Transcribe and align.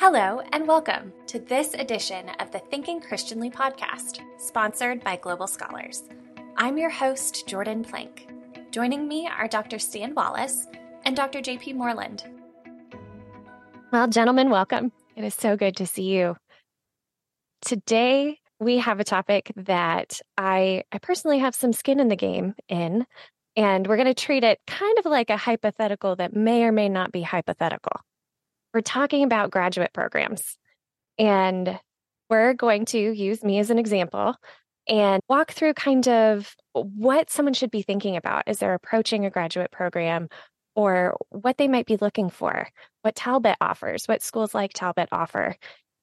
Hello, 0.00 0.40
and 0.52 0.68
welcome 0.68 1.12
to 1.26 1.40
this 1.40 1.74
edition 1.74 2.28
of 2.38 2.52
the 2.52 2.60
Thinking 2.60 3.00
Christianly 3.00 3.50
podcast, 3.50 4.20
sponsored 4.38 5.02
by 5.02 5.16
Global 5.16 5.48
Scholars. 5.48 6.04
I'm 6.56 6.78
your 6.78 6.88
host, 6.88 7.48
Jordan 7.48 7.82
Plank. 7.82 8.28
Joining 8.70 9.08
me 9.08 9.26
are 9.26 9.48
Dr. 9.48 9.80
Stan 9.80 10.14
Wallace 10.14 10.68
and 11.04 11.16
Dr. 11.16 11.40
JP 11.40 11.74
Moreland. 11.74 12.22
Well, 13.92 14.06
gentlemen, 14.06 14.50
welcome. 14.50 14.92
It 15.16 15.24
is 15.24 15.34
so 15.34 15.56
good 15.56 15.74
to 15.78 15.86
see 15.86 16.04
you. 16.04 16.36
Today, 17.62 18.38
we 18.60 18.78
have 18.78 19.00
a 19.00 19.04
topic 19.04 19.50
that 19.56 20.20
I, 20.36 20.84
I 20.92 20.98
personally 20.98 21.40
have 21.40 21.56
some 21.56 21.72
skin 21.72 21.98
in 21.98 22.06
the 22.06 22.14
game 22.14 22.54
in, 22.68 23.04
and 23.56 23.84
we're 23.84 23.96
going 23.96 24.06
to 24.06 24.14
treat 24.14 24.44
it 24.44 24.60
kind 24.64 24.96
of 25.00 25.06
like 25.06 25.28
a 25.28 25.36
hypothetical 25.36 26.14
that 26.16 26.36
may 26.36 26.62
or 26.62 26.70
may 26.70 26.88
not 26.88 27.10
be 27.10 27.22
hypothetical. 27.22 28.00
We're 28.74 28.80
talking 28.80 29.24
about 29.24 29.50
graduate 29.50 29.92
programs, 29.92 30.56
and 31.18 31.78
we're 32.28 32.52
going 32.54 32.84
to 32.86 32.98
use 32.98 33.42
me 33.42 33.58
as 33.58 33.70
an 33.70 33.78
example 33.78 34.34
and 34.86 35.22
walk 35.28 35.52
through 35.52 35.74
kind 35.74 36.06
of 36.08 36.54
what 36.72 37.30
someone 37.30 37.54
should 37.54 37.70
be 37.70 37.82
thinking 37.82 38.16
about 38.16 38.44
as 38.46 38.58
they're 38.58 38.74
approaching 38.74 39.26
a 39.26 39.30
graduate 39.30 39.70
program 39.70 40.28
or 40.74 41.16
what 41.30 41.58
they 41.58 41.68
might 41.68 41.86
be 41.86 41.96
looking 41.96 42.30
for, 42.30 42.68
what 43.02 43.14
Talbot 43.14 43.56
offers, 43.60 44.06
what 44.06 44.22
schools 44.22 44.54
like 44.54 44.72
Talbot 44.72 45.08
offer. 45.12 45.56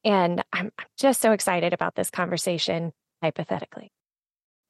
And 0.04 0.44
I'm, 0.52 0.70
just 0.98 1.20
so 1.20 1.32
excited 1.32 1.72
about 1.72 1.94
this 1.94 2.10
conversation, 2.10 2.92
hypothetically. 3.22 3.90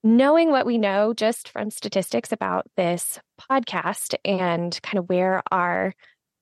Knowing 0.02 0.50
what 0.50 0.66
we 0.66 0.78
know 0.78 1.12
just 1.12 1.48
from 1.48 1.70
statistics 1.70 2.32
about 2.32 2.66
this 2.76 3.18
podcast 3.50 4.14
and 4.24 4.80
kind 4.82 4.98
of 4.98 5.08
where 5.08 5.42
our 5.50 5.92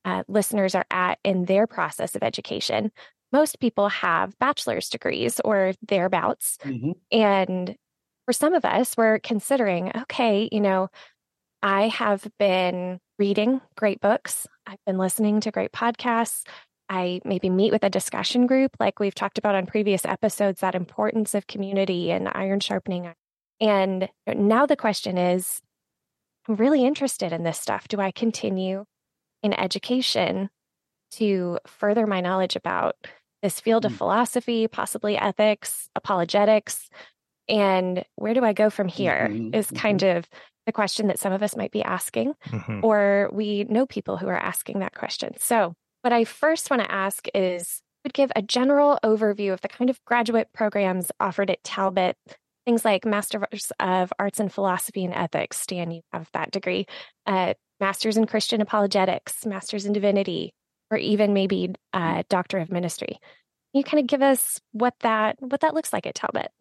uh, 0.05 0.23
listeners 0.27 0.75
are 0.75 0.85
at 0.91 1.19
in 1.23 1.45
their 1.45 1.67
process 1.67 2.15
of 2.15 2.23
education, 2.23 2.91
most 3.33 3.59
people 3.59 3.89
have 3.89 4.37
bachelor's 4.39 4.87
degrees 4.87 5.41
or 5.43 5.73
thereabouts. 5.85 6.57
Mm-hmm. 6.63 6.91
And 7.11 7.75
for 8.25 8.33
some 8.33 8.53
of 8.53 8.63
us, 8.63 8.95
we're 8.95 9.19
considering 9.19 9.91
okay, 10.03 10.47
you 10.51 10.61
know, 10.61 10.87
I 11.61 11.87
have 11.89 12.27
been 12.39 12.99
reading 13.17 13.61
great 13.75 13.99
books, 13.99 14.47
I've 14.67 14.83
been 14.85 14.97
listening 14.97 15.41
to 15.41 15.51
great 15.51 15.71
podcasts. 15.71 16.43
I 16.87 17.19
maybe 17.25 17.49
meet 17.49 17.71
with 17.71 17.83
a 17.83 17.89
discussion 17.89 18.45
group, 18.45 18.75
like 18.79 18.99
we've 18.99 19.15
talked 19.15 19.39
about 19.39 19.55
on 19.55 19.65
previous 19.65 20.05
episodes, 20.05 20.61
that 20.61 20.75
importance 20.75 21.33
of 21.33 21.47
community 21.47 22.11
and 22.11 22.29
iron 22.31 22.59
sharpening. 22.59 23.11
And 23.59 24.07
now 24.27 24.67
the 24.67 24.75
question 24.75 25.17
is 25.17 25.61
I'm 26.47 26.55
really 26.55 26.85
interested 26.85 27.33
in 27.33 27.43
this 27.43 27.59
stuff. 27.59 27.87
Do 27.87 27.99
I 27.99 28.11
continue 28.11 28.85
in 29.45 29.53
education 29.53 30.49
to 31.11 31.59
further 31.67 32.07
my 32.07 32.19
knowledge 32.19 32.55
about 32.55 32.95
this 33.43 33.59
field 33.59 33.85
of 33.85 33.93
mm. 33.93 33.97
philosophy, 33.97 34.67
possibly 34.67 35.17
ethics, 35.17 35.87
apologetics? 35.95 36.89
And 37.47 38.03
where 38.15 38.33
do 38.33 38.43
I 38.43 38.53
go 38.53 38.71
from 38.71 38.87
here? 38.87 39.29
Mm-hmm. 39.31 39.53
Is 39.53 39.69
kind 39.69 39.99
mm-hmm. 39.99 40.17
of 40.17 40.29
the 40.65 40.71
question 40.71 41.07
that 41.07 41.19
some 41.19 41.31
of 41.31 41.43
us 41.43 41.55
might 41.55 41.71
be 41.71 41.83
asking, 41.83 42.33
mm-hmm. 42.47 42.83
or 42.83 43.29
we 43.31 43.65
know 43.65 43.85
people 43.85 44.17
who 44.17 44.27
are 44.27 44.37
asking 44.37 44.79
that 44.79 44.95
question. 44.95 45.35
So, 45.37 45.75
what 46.01 46.11
I 46.11 46.23
first 46.23 46.71
want 46.71 46.81
to 46.81 46.91
ask 46.91 47.27
is 47.35 47.83
would 48.03 48.13
give 48.13 48.31
a 48.35 48.41
general 48.41 48.97
overview 49.03 49.53
of 49.53 49.61
the 49.61 49.67
kind 49.67 49.91
of 49.91 50.03
graduate 50.05 50.49
programs 50.53 51.11
offered 51.19 51.51
at 51.51 51.63
Talbot, 51.63 52.17
things 52.65 52.83
like 52.83 53.05
Masters 53.05 53.71
of 53.79 54.11
Arts 54.17 54.39
in 54.39 54.49
Philosophy 54.49 55.05
and 55.05 55.13
Ethics. 55.13 55.59
Stan, 55.59 55.91
you 55.91 56.01
have 56.11 56.29
that 56.33 56.51
degree. 56.51 56.87
Uh, 57.27 57.53
Masters 57.79 58.17
in 58.17 58.25
Christian 58.25 58.61
Apologetics, 58.61 59.45
Masters 59.45 59.85
in 59.85 59.93
Divinity, 59.93 60.53
or 60.91 60.97
even 60.97 61.33
maybe 61.33 61.73
uh, 61.93 62.23
Doctor 62.29 62.59
of 62.59 62.71
Ministry. 62.71 63.19
Can 63.73 63.79
you 63.79 63.83
kind 63.83 63.99
of 63.99 64.07
give 64.07 64.21
us 64.21 64.59
what 64.71 64.93
that 65.01 65.35
what 65.39 65.61
that 65.61 65.73
looks 65.73 65.91
like 65.91 66.05
at 66.05 66.15
Talbot? 66.15 66.51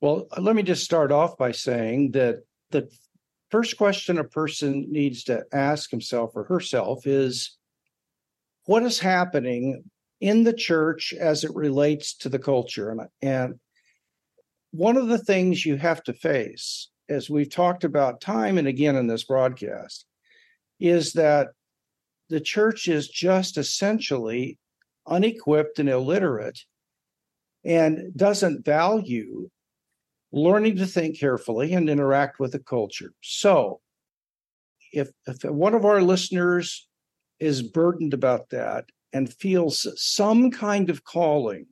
Well, 0.00 0.26
let 0.36 0.56
me 0.56 0.62
just 0.62 0.84
start 0.84 1.12
off 1.12 1.38
by 1.38 1.52
saying 1.52 2.10
that 2.12 2.40
the 2.70 2.90
first 3.50 3.76
question 3.76 4.18
a 4.18 4.24
person 4.24 4.86
needs 4.90 5.24
to 5.24 5.44
ask 5.52 5.90
himself 5.90 6.32
or 6.34 6.44
herself 6.44 7.06
is 7.06 7.56
what 8.64 8.82
is 8.82 8.98
happening 8.98 9.84
in 10.20 10.44
the 10.44 10.52
church 10.52 11.12
as 11.18 11.44
it 11.44 11.54
relates 11.54 12.14
to 12.14 12.28
the 12.28 12.38
culture 12.38 12.90
and, 12.90 13.00
and 13.20 13.54
one 14.70 14.96
of 14.96 15.08
the 15.08 15.18
things 15.18 15.66
you 15.66 15.76
have 15.76 16.02
to 16.04 16.12
face 16.12 16.88
as 17.12 17.30
we've 17.30 17.50
talked 17.50 17.84
about 17.84 18.20
time 18.20 18.58
and 18.58 18.66
again 18.66 18.96
in 18.96 19.06
this 19.06 19.24
broadcast 19.24 20.06
is 20.80 21.12
that 21.12 21.48
the 22.28 22.40
church 22.40 22.88
is 22.88 23.08
just 23.08 23.58
essentially 23.58 24.58
unequipped 25.06 25.78
and 25.78 25.88
illiterate 25.88 26.60
and 27.64 28.14
doesn't 28.16 28.64
value 28.64 29.48
learning 30.32 30.76
to 30.76 30.86
think 30.86 31.18
carefully 31.18 31.74
and 31.74 31.90
interact 31.90 32.40
with 32.40 32.52
the 32.52 32.58
culture. 32.58 33.12
So, 33.22 33.80
if, 34.92 35.10
if 35.26 35.44
one 35.44 35.74
of 35.74 35.84
our 35.84 36.00
listeners 36.00 36.88
is 37.38 37.62
burdened 37.62 38.14
about 38.14 38.48
that 38.50 38.86
and 39.12 39.32
feels 39.32 39.86
some 39.96 40.50
kind 40.50 40.90
of 40.90 41.04
calling 41.04 41.66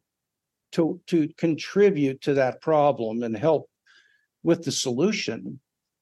to, 0.72 1.00
to 1.06 1.28
contribute 1.36 2.20
to 2.22 2.34
that 2.34 2.60
problem 2.60 3.22
and 3.22 3.36
help 3.36 3.69
with 4.42 4.64
the 4.64 4.72
solution, 4.72 5.60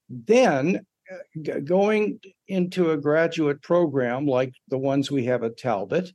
then 0.09 0.85
uh, 1.11 1.59
going 1.59 2.19
into 2.47 2.91
a 2.91 2.97
graduate 2.97 3.61
program 3.61 4.25
like 4.25 4.53
the 4.67 4.77
ones 4.77 5.11
we 5.11 5.25
have 5.25 5.43
at 5.43 5.57
Talbot 5.57 6.11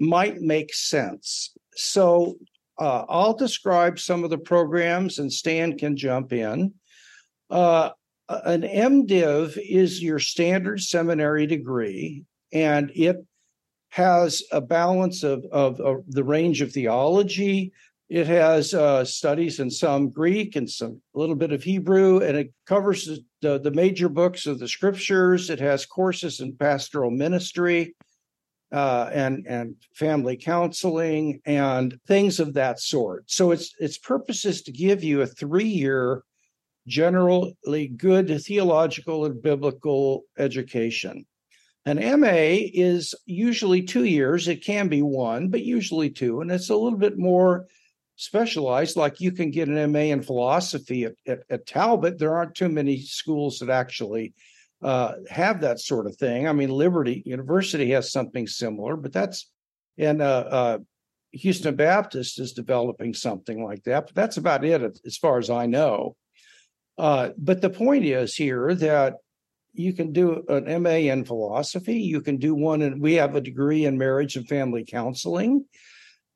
might 0.00 0.40
make 0.40 0.72
sense. 0.74 1.54
So 1.74 2.36
uh, 2.78 3.04
I'll 3.08 3.34
describe 3.34 3.98
some 3.98 4.24
of 4.24 4.30
the 4.30 4.38
programs 4.38 5.18
and 5.18 5.32
Stan 5.32 5.78
can 5.78 5.96
jump 5.96 6.32
in. 6.32 6.72
Uh, 7.50 7.90
an 8.28 8.62
MDiv 8.62 9.58
is 9.58 10.02
your 10.02 10.18
standard 10.18 10.80
seminary 10.80 11.46
degree, 11.46 12.24
and 12.52 12.90
it 12.94 13.16
has 13.90 14.42
a 14.50 14.60
balance 14.60 15.22
of, 15.22 15.44
of, 15.52 15.78
of 15.80 16.04
the 16.08 16.24
range 16.24 16.62
of 16.62 16.72
theology. 16.72 17.72
It 18.08 18.26
has 18.26 18.74
uh, 18.74 19.04
studies 19.04 19.58
in 19.58 19.70
some 19.70 20.10
Greek 20.10 20.54
and 20.56 20.68
some 20.68 21.00
a 21.14 21.18
little 21.18 21.34
bit 21.34 21.52
of 21.52 21.62
Hebrew, 21.62 22.18
and 22.18 22.36
it 22.36 22.52
covers 22.66 23.08
the, 23.40 23.58
the 23.58 23.70
major 23.70 24.08
books 24.08 24.46
of 24.46 24.58
the 24.58 24.68
scriptures. 24.68 25.48
It 25.48 25.60
has 25.60 25.86
courses 25.86 26.40
in 26.40 26.56
pastoral 26.56 27.10
ministry 27.10 27.94
uh, 28.72 29.10
and 29.12 29.46
and 29.46 29.76
family 29.94 30.36
counseling 30.36 31.40
and 31.44 31.98
things 32.06 32.40
of 32.40 32.54
that 32.54 32.80
sort. 32.80 33.30
So 33.30 33.50
its 33.50 33.74
its 33.78 33.98
purpose 33.98 34.44
is 34.44 34.62
to 34.62 34.72
give 34.72 35.04
you 35.04 35.20
a 35.20 35.26
three 35.26 35.68
year, 35.68 36.22
generally 36.86 37.88
good 37.96 38.42
theological 38.42 39.26
and 39.26 39.42
biblical 39.42 40.24
education. 40.38 41.26
An 41.84 42.20
MA 42.20 42.58
is 42.72 43.14
usually 43.26 43.82
two 43.82 44.04
years. 44.04 44.48
It 44.48 44.64
can 44.64 44.88
be 44.88 45.02
one, 45.02 45.48
but 45.48 45.62
usually 45.62 46.10
two, 46.10 46.40
and 46.40 46.50
it's 46.50 46.70
a 46.70 46.76
little 46.76 46.98
bit 46.98 47.18
more 47.18 47.66
specialized. 48.22 48.96
Like 48.96 49.20
you 49.20 49.32
can 49.32 49.50
get 49.50 49.68
an 49.68 49.92
MA 49.92 50.00
in 50.00 50.22
philosophy 50.22 51.04
at, 51.04 51.14
at, 51.26 51.40
at 51.50 51.66
Talbot. 51.66 52.18
There 52.18 52.34
aren't 52.34 52.54
too 52.54 52.68
many 52.68 53.00
schools 53.00 53.58
that 53.58 53.70
actually 53.70 54.34
uh, 54.82 55.14
have 55.28 55.60
that 55.60 55.80
sort 55.80 56.06
of 56.06 56.16
thing. 56.16 56.48
I 56.48 56.52
mean, 56.52 56.70
Liberty 56.70 57.22
University 57.26 57.90
has 57.90 58.12
something 58.12 58.46
similar, 58.46 58.96
but 58.96 59.12
that's 59.12 59.50
and 59.98 60.22
uh, 60.22 60.44
uh, 60.50 60.78
Houston 61.32 61.76
Baptist 61.76 62.40
is 62.40 62.52
developing 62.52 63.14
something 63.14 63.62
like 63.62 63.82
that. 63.84 64.06
But 64.06 64.14
that's 64.14 64.36
about 64.36 64.64
it 64.64 64.98
as 65.04 65.16
far 65.16 65.38
as 65.38 65.50
I 65.50 65.66
know. 65.66 66.16
Uh, 66.98 67.30
but 67.38 67.60
the 67.60 67.70
point 67.70 68.04
is 68.04 68.34
here 68.34 68.74
that 68.74 69.16
you 69.74 69.92
can 69.92 70.12
do 70.12 70.44
an 70.48 70.82
MA 70.82 71.10
in 71.10 71.24
philosophy. 71.24 71.98
You 71.98 72.20
can 72.20 72.36
do 72.36 72.54
one, 72.54 72.82
and 72.82 73.00
we 73.00 73.14
have 73.14 73.34
a 73.34 73.40
degree 73.40 73.86
in 73.86 73.96
marriage 73.96 74.36
and 74.36 74.46
family 74.46 74.84
counseling. 74.84 75.64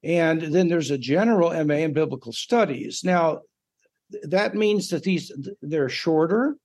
And 0.06 0.40
then 0.40 0.68
there's 0.68 0.90
a 0.90 0.98
general 0.98 1.50
MA 1.64 1.74
in 1.74 1.92
biblical 1.92 2.32
studies. 2.32 3.02
Now, 3.04 3.40
that 4.22 4.54
means 4.54 4.88
that 4.90 5.02
these 5.02 5.32
they're 5.60 5.88
shorter 5.88 6.56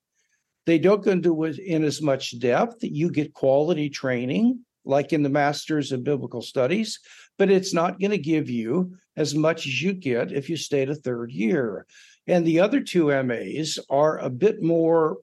they 0.65 0.77
don't 0.77 1.03
go 1.03 1.11
into 1.11 1.43
it 1.45 1.59
in 1.59 1.83
as 1.83 2.01
much 2.01 2.39
depth. 2.39 2.77
You 2.81 3.09
get 3.09 3.33
quality 3.33 3.89
training, 3.89 4.59
like 4.85 5.11
in 5.11 5.23
the 5.23 5.29
Masters 5.29 5.91
of 5.91 6.03
Biblical 6.03 6.41
Studies, 6.41 6.99
but 7.37 7.49
it's 7.49 7.73
not 7.73 7.99
going 7.99 8.11
to 8.11 8.17
give 8.17 8.49
you 8.49 8.95
as 9.17 9.33
much 9.33 9.65
as 9.65 9.81
you 9.81 9.93
get 9.93 10.31
if 10.31 10.49
you 10.49 10.57
stayed 10.57 10.89
a 10.89 10.95
third 10.95 11.31
year. 11.31 11.85
And 12.27 12.45
the 12.45 12.59
other 12.59 12.81
two 12.81 13.07
MAs 13.23 13.79
are 13.89 14.19
a 14.19 14.29
bit 14.29 14.61
more 14.61 15.17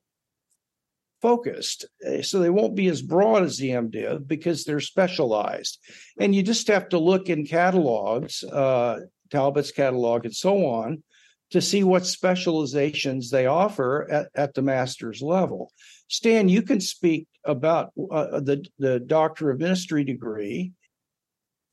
focused. 1.20 1.86
Eh, 2.04 2.22
so 2.22 2.38
they 2.38 2.50
won't 2.50 2.76
be 2.76 2.88
as 2.88 3.02
broad 3.02 3.42
as 3.42 3.58
the 3.58 3.70
MDiv 3.70 4.26
because 4.26 4.64
they're 4.64 4.80
specialized. 4.80 5.78
And 6.18 6.34
you 6.34 6.42
just 6.42 6.66
have 6.68 6.88
to 6.90 6.98
look 6.98 7.28
in 7.28 7.46
catalogs, 7.46 8.44
uh, 8.44 9.00
Talbot's 9.30 9.72
catalog, 9.72 10.24
and 10.24 10.34
so 10.34 10.66
on, 10.66 11.02
to 11.50 11.60
see 11.60 11.82
what 11.82 12.06
specializations 12.06 13.30
they 13.30 13.46
offer 13.46 14.10
at, 14.10 14.28
at 14.34 14.54
the 14.54 14.62
master's 14.62 15.22
level. 15.22 15.72
Stan, 16.08 16.48
you 16.48 16.62
can 16.62 16.80
speak 16.80 17.26
about 17.44 17.92
uh, 18.10 18.40
the, 18.40 18.64
the 18.78 19.00
doctor 19.00 19.50
of 19.50 19.58
ministry 19.58 20.04
degree. 20.04 20.72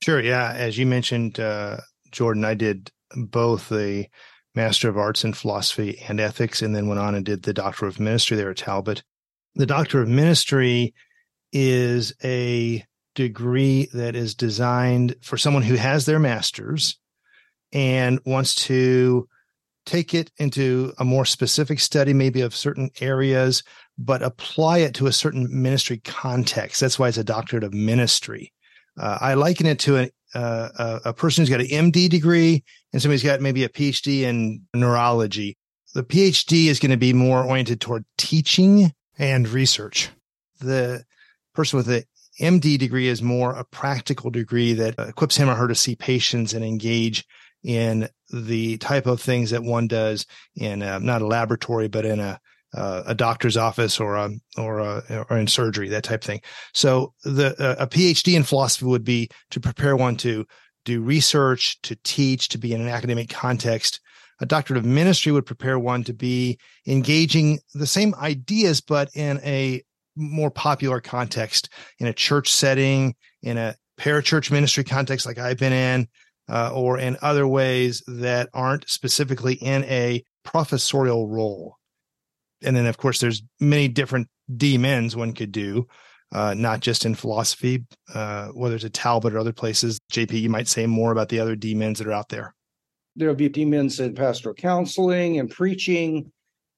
Sure. 0.02 0.20
Yeah. 0.20 0.52
As 0.54 0.78
you 0.78 0.86
mentioned, 0.86 1.40
uh, 1.40 1.78
Jordan, 2.10 2.44
I 2.44 2.54
did 2.54 2.90
both 3.14 3.68
the 3.68 4.06
Master 4.54 4.88
of 4.88 4.96
Arts 4.96 5.22
in 5.22 5.34
Philosophy 5.34 6.02
and 6.08 6.18
Ethics, 6.18 6.62
and 6.62 6.74
then 6.74 6.88
went 6.88 6.98
on 6.98 7.14
and 7.14 7.24
did 7.24 7.42
the 7.42 7.52
Doctor 7.52 7.86
of 7.86 8.00
Ministry 8.00 8.38
there 8.38 8.50
at 8.50 8.56
Talbot. 8.56 9.02
The 9.56 9.64
Doctor 9.64 10.02
of 10.02 10.08
Ministry 10.08 10.92
is 11.50 12.12
a 12.22 12.84
degree 13.14 13.88
that 13.94 14.14
is 14.14 14.34
designed 14.34 15.16
for 15.22 15.38
someone 15.38 15.62
who 15.62 15.76
has 15.76 16.04
their 16.04 16.18
master's 16.18 16.98
and 17.72 18.20
wants 18.26 18.54
to 18.66 19.26
take 19.86 20.12
it 20.12 20.30
into 20.36 20.92
a 20.98 21.06
more 21.06 21.24
specific 21.24 21.80
study, 21.80 22.12
maybe 22.12 22.42
of 22.42 22.54
certain 22.54 22.90
areas, 23.00 23.62
but 23.96 24.22
apply 24.22 24.78
it 24.78 24.94
to 24.96 25.06
a 25.06 25.12
certain 25.12 25.48
ministry 25.50 26.02
context. 26.04 26.82
That's 26.82 26.98
why 26.98 27.08
it's 27.08 27.16
a 27.16 27.24
doctorate 27.24 27.64
of 27.64 27.72
ministry. 27.72 28.52
Uh, 29.00 29.16
I 29.22 29.34
liken 29.34 29.64
it 29.64 29.78
to 29.80 29.96
a, 29.96 30.10
uh, 30.34 31.00
a 31.06 31.14
person 31.14 31.40
who's 31.40 31.50
got 31.50 31.60
an 31.60 31.90
MD 31.90 32.10
degree 32.10 32.62
and 32.92 33.00
somebody's 33.00 33.22
got 33.22 33.40
maybe 33.40 33.64
a 33.64 33.70
PhD 33.70 34.20
in 34.20 34.60
neurology. 34.74 35.56
The 35.94 36.02
PhD 36.02 36.66
is 36.66 36.78
going 36.78 36.90
to 36.90 36.98
be 36.98 37.14
more 37.14 37.42
oriented 37.42 37.80
toward 37.80 38.04
teaching 38.18 38.92
and 39.18 39.48
research. 39.48 40.10
The 40.60 41.04
person 41.54 41.76
with 41.76 41.86
the 41.86 42.04
MD 42.40 42.78
degree 42.78 43.08
is 43.08 43.22
more 43.22 43.52
a 43.52 43.64
practical 43.64 44.30
degree 44.30 44.74
that 44.74 44.94
equips 44.98 45.36
him 45.36 45.48
or 45.48 45.54
her 45.54 45.68
to 45.68 45.74
see 45.74 45.96
patients 45.96 46.52
and 46.52 46.64
engage 46.64 47.24
in 47.62 48.08
the 48.32 48.76
type 48.78 49.06
of 49.06 49.20
things 49.20 49.50
that 49.50 49.62
one 49.62 49.86
does 49.86 50.26
in 50.54 50.82
a, 50.82 51.00
not 51.00 51.22
a 51.22 51.26
laboratory, 51.26 51.88
but 51.88 52.04
in 52.04 52.20
a 52.20 52.38
uh, 52.74 53.02
a 53.06 53.14
doctor's 53.14 53.56
office 53.56 53.98
or 53.98 54.16
a, 54.16 54.30
or 54.58 54.80
a, 54.80 55.24
or 55.30 55.38
in 55.38 55.46
surgery, 55.46 55.88
that 55.88 56.04
type 56.04 56.22
of 56.22 56.26
thing. 56.26 56.42
So 56.74 57.14
the 57.24 57.54
a 57.80 57.86
PhD 57.86 58.36
in 58.36 58.42
philosophy 58.42 58.84
would 58.84 59.04
be 59.04 59.30
to 59.50 59.60
prepare 59.60 59.96
one 59.96 60.16
to 60.18 60.46
do 60.84 61.00
research, 61.00 61.80
to 61.82 61.96
teach, 62.04 62.48
to 62.50 62.58
be 62.58 62.74
in 62.74 62.80
an 62.80 62.88
academic 62.88 63.30
context. 63.30 64.00
A 64.40 64.46
doctorate 64.46 64.78
of 64.78 64.84
ministry 64.84 65.32
would 65.32 65.46
prepare 65.46 65.78
one 65.78 66.04
to 66.04 66.12
be 66.12 66.58
engaging 66.86 67.58
the 67.74 67.86
same 67.86 68.14
ideas, 68.16 68.80
but 68.80 69.10
in 69.14 69.40
a 69.42 69.82
more 70.14 70.50
popular 70.50 71.00
context, 71.00 71.68
in 71.98 72.06
a 72.06 72.12
church 72.12 72.52
setting, 72.52 73.14
in 73.42 73.58
a 73.58 73.74
parachurch 73.98 74.50
ministry 74.50 74.84
context 74.84 75.26
like 75.26 75.38
I've 75.38 75.58
been 75.58 75.72
in, 75.72 76.08
uh, 76.48 76.70
or 76.72 76.98
in 76.98 77.16
other 77.22 77.46
ways 77.46 78.02
that 78.06 78.48
aren't 78.52 78.88
specifically 78.88 79.54
in 79.54 79.84
a 79.84 80.22
professorial 80.44 81.28
role. 81.28 81.76
And 82.62 82.76
then, 82.76 82.86
of 82.86 82.98
course, 82.98 83.20
there's 83.20 83.42
many 83.60 83.88
different 83.88 84.28
DMins 84.54 85.14
one 85.14 85.32
could 85.32 85.52
do, 85.52 85.86
uh, 86.32 86.54
not 86.54 86.80
just 86.80 87.04
in 87.04 87.14
philosophy, 87.14 87.84
uh, 88.14 88.48
whether 88.48 88.76
it's 88.76 88.84
at 88.84 88.92
Talbot 88.92 89.34
or 89.34 89.38
other 89.38 89.52
places. 89.52 89.98
JP, 90.12 90.40
you 90.40 90.50
might 90.50 90.68
say 90.68 90.86
more 90.86 91.12
about 91.12 91.28
the 91.28 91.40
other 91.40 91.56
DMins 91.56 91.98
that 91.98 92.06
are 92.06 92.12
out 92.12 92.28
there. 92.28 92.54
There'll 93.16 93.34
be 93.34 93.48
DMins 93.48 94.04
in 94.04 94.14
pastoral 94.14 94.54
counseling 94.54 95.38
and 95.38 95.50
preaching, 95.50 96.30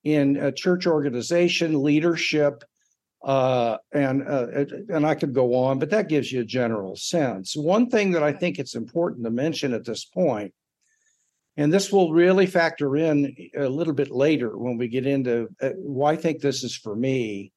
in 0.05 0.52
church 0.55 0.87
organization, 0.87 1.82
leadership, 1.82 2.64
uh, 3.25 3.79
and 3.93 4.23
uh, 4.23 4.46
and 4.88 5.05
I 5.06 5.14
could 5.14 5.35
go 5.35 5.55
on, 5.55 5.79
but 5.79 5.90
that 5.90 6.08
gives 6.08 6.31
you 6.31 6.40
a 6.40 6.44
general 6.44 6.94
sense. 6.96 7.56
One 7.56 7.90
thing 7.90 8.12
that 8.12 8.23
I 8.23 8.32
think 8.32 8.58
it's 8.58 8.76
important 8.76 9.25
to 9.25 9.31
mention 9.31 9.75
at 9.75 9.85
this 9.85 10.05
point, 10.05 10.55
and 11.56 11.73
this 11.73 11.93
will 11.93 12.12
really 12.12 12.46
factor 12.46 12.96
in 12.96 13.35
a 13.56 13.69
little 13.69 13.93
bit 13.93 14.11
later 14.11 14.56
when 14.56 14.79
we 14.79 14.88
get 14.88 15.06
into 15.06 15.49
uh, 15.61 15.70
why 15.76 16.12
I 16.12 16.17
think 16.17 16.40
this 16.40 16.62
is 16.62 16.76
for 16.76 16.94
me, 16.94 17.52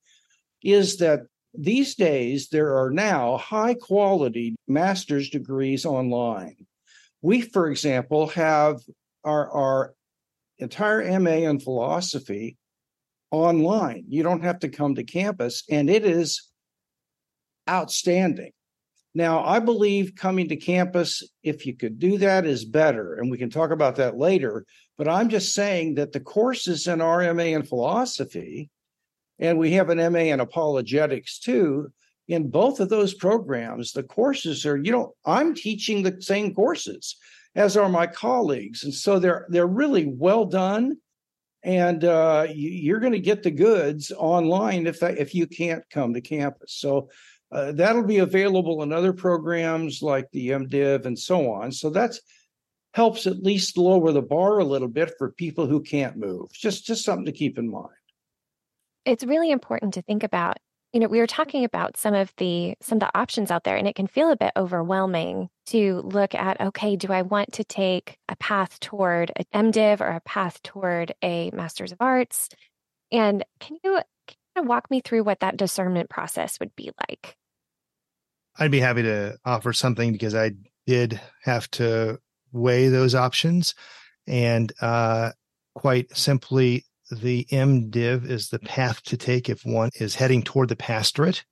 is 0.63 0.97
that 0.97 1.21
these 1.53 1.95
days 1.95 2.49
there 2.49 2.77
are 2.77 2.89
now 2.89 3.37
high 3.37 3.75
quality 3.75 4.55
master's 4.67 5.29
degrees 5.29 5.85
online. 5.85 6.55
We, 7.21 7.41
for 7.41 7.69
example, 7.69 8.27
have 8.29 8.81
our 9.23 9.49
our 9.51 9.93
entire 10.57 11.19
MA 11.19 11.49
in 11.49 11.59
philosophy 11.59 12.57
online. 13.31 14.05
You 14.07 14.23
don't 14.23 14.43
have 14.43 14.59
to 14.59 14.69
come 14.69 14.95
to 14.95 15.03
campus, 15.03 15.63
and 15.69 15.89
it 15.89 16.05
is 16.05 16.49
outstanding. 17.69 18.51
Now, 19.13 19.43
I 19.43 19.59
believe 19.59 20.15
coming 20.15 20.47
to 20.49 20.55
campus, 20.55 21.21
if 21.43 21.65
you 21.65 21.75
could 21.75 21.99
do 21.99 22.17
that, 22.19 22.45
is 22.45 22.63
better. 22.63 23.15
And 23.15 23.29
we 23.29 23.37
can 23.37 23.49
talk 23.49 23.71
about 23.71 23.97
that 23.97 24.17
later. 24.17 24.65
But 24.97 25.09
I'm 25.09 25.27
just 25.27 25.53
saying 25.53 25.95
that 25.95 26.13
the 26.13 26.21
courses 26.21 26.87
in 26.87 27.01
our 27.01 27.33
MA 27.33 27.43
in 27.43 27.63
philosophy, 27.63 28.69
and 29.37 29.57
we 29.57 29.71
have 29.71 29.89
an 29.89 30.13
MA 30.13 30.19
in 30.19 30.39
apologetics 30.39 31.39
too, 31.39 31.91
in 32.31 32.49
both 32.49 32.79
of 32.79 32.89
those 32.89 33.13
programs, 33.13 33.91
the 33.91 34.03
courses 34.03 34.65
are, 34.65 34.77
you 34.77 34.91
know, 34.91 35.15
I'm 35.25 35.53
teaching 35.53 36.01
the 36.01 36.21
same 36.21 36.53
courses 36.53 37.17
as 37.55 37.75
are 37.75 37.89
my 37.89 38.07
colleagues. 38.07 38.83
And 38.83 38.93
so 38.93 39.19
they're 39.19 39.45
they're 39.49 39.67
really 39.67 40.05
well 40.05 40.45
done 40.45 40.97
and 41.63 42.03
uh, 42.03 42.47
you, 42.49 42.95
are 42.95 42.99
going 42.99 43.11
to 43.11 43.19
get 43.19 43.43
the 43.43 43.51
goods 43.51 44.11
online 44.17 44.87
if 44.87 44.99
that, 45.01 45.17
if 45.17 45.35
you 45.35 45.45
can't 45.45 45.83
come 45.91 46.13
to 46.13 46.21
campus. 46.21 46.73
So 46.73 47.09
uh, 47.51 47.73
that'll 47.73 48.03
be 48.03 48.19
available 48.19 48.81
in 48.81 48.91
other 48.91 49.13
programs 49.13 50.01
like 50.01 50.31
the 50.31 50.49
MDiv 50.49 51.05
and 51.05 51.19
so 51.19 51.51
on. 51.51 51.71
So 51.71 51.89
that's 51.89 52.19
helps 52.93 53.27
at 53.27 53.43
least 53.43 53.77
lower 53.77 54.11
the 54.11 54.21
bar 54.21 54.59
a 54.59 54.65
little 54.65 54.87
bit 54.87 55.13
for 55.17 55.31
people 55.31 55.67
who 55.67 55.81
can't 55.81 56.17
move. 56.17 56.51
Just 56.53 56.85
just 56.85 57.05
something 57.05 57.25
to 57.25 57.31
keep 57.31 57.57
in 57.57 57.69
mind. 57.69 57.89
It's 59.05 59.23
really 59.23 59.51
important 59.51 59.93
to 59.95 60.01
think 60.01 60.23
about 60.23 60.57
you 60.93 60.99
know, 60.99 61.07
we 61.07 61.19
were 61.19 61.27
talking 61.27 61.63
about 61.63 61.95
some 61.95 62.13
of 62.13 62.33
the 62.37 62.75
some 62.81 62.97
of 62.97 62.99
the 63.01 63.17
options 63.17 63.49
out 63.49 63.63
there, 63.63 63.77
and 63.77 63.87
it 63.87 63.95
can 63.95 64.07
feel 64.07 64.29
a 64.29 64.35
bit 64.35 64.51
overwhelming 64.57 65.49
to 65.67 66.01
look 66.03 66.35
at. 66.35 66.59
Okay, 66.59 66.95
do 66.97 67.13
I 67.13 67.21
want 67.21 67.53
to 67.53 67.63
take 67.63 68.17
a 68.27 68.35
path 68.35 68.79
toward 68.81 69.31
an 69.35 69.71
MDiv 69.71 70.01
or 70.01 70.09
a 70.09 70.21
path 70.21 70.61
toward 70.63 71.13
a 71.21 71.49
Master's 71.51 71.93
of 71.93 71.97
Arts? 72.01 72.49
And 73.11 73.45
can 73.59 73.77
you 73.83 73.93
kind 73.93 74.05
of 74.57 74.65
walk 74.65 74.91
me 74.91 74.99
through 74.99 75.23
what 75.23 75.39
that 75.39 75.57
discernment 75.57 76.09
process 76.09 76.59
would 76.59 76.75
be 76.75 76.91
like? 77.07 77.37
I'd 78.57 78.71
be 78.71 78.81
happy 78.81 79.03
to 79.03 79.37
offer 79.45 79.71
something 79.71 80.11
because 80.11 80.35
I 80.35 80.51
did 80.85 81.21
have 81.43 81.71
to 81.71 82.19
weigh 82.51 82.89
those 82.89 83.15
options, 83.15 83.75
and 84.27 84.73
uh, 84.81 85.31
quite 85.73 86.15
simply, 86.15 86.83
the 87.11 87.45
MDiv 87.51 88.29
is 88.29 88.49
the 88.49 88.59
path 88.59 89.03
to 89.03 89.17
take 89.17 89.49
if 89.49 89.65
one 89.65 89.89
is 89.95 90.15
heading 90.15 90.43
toward 90.43 90.69
the 90.69 90.75
pastorate, 90.75 91.43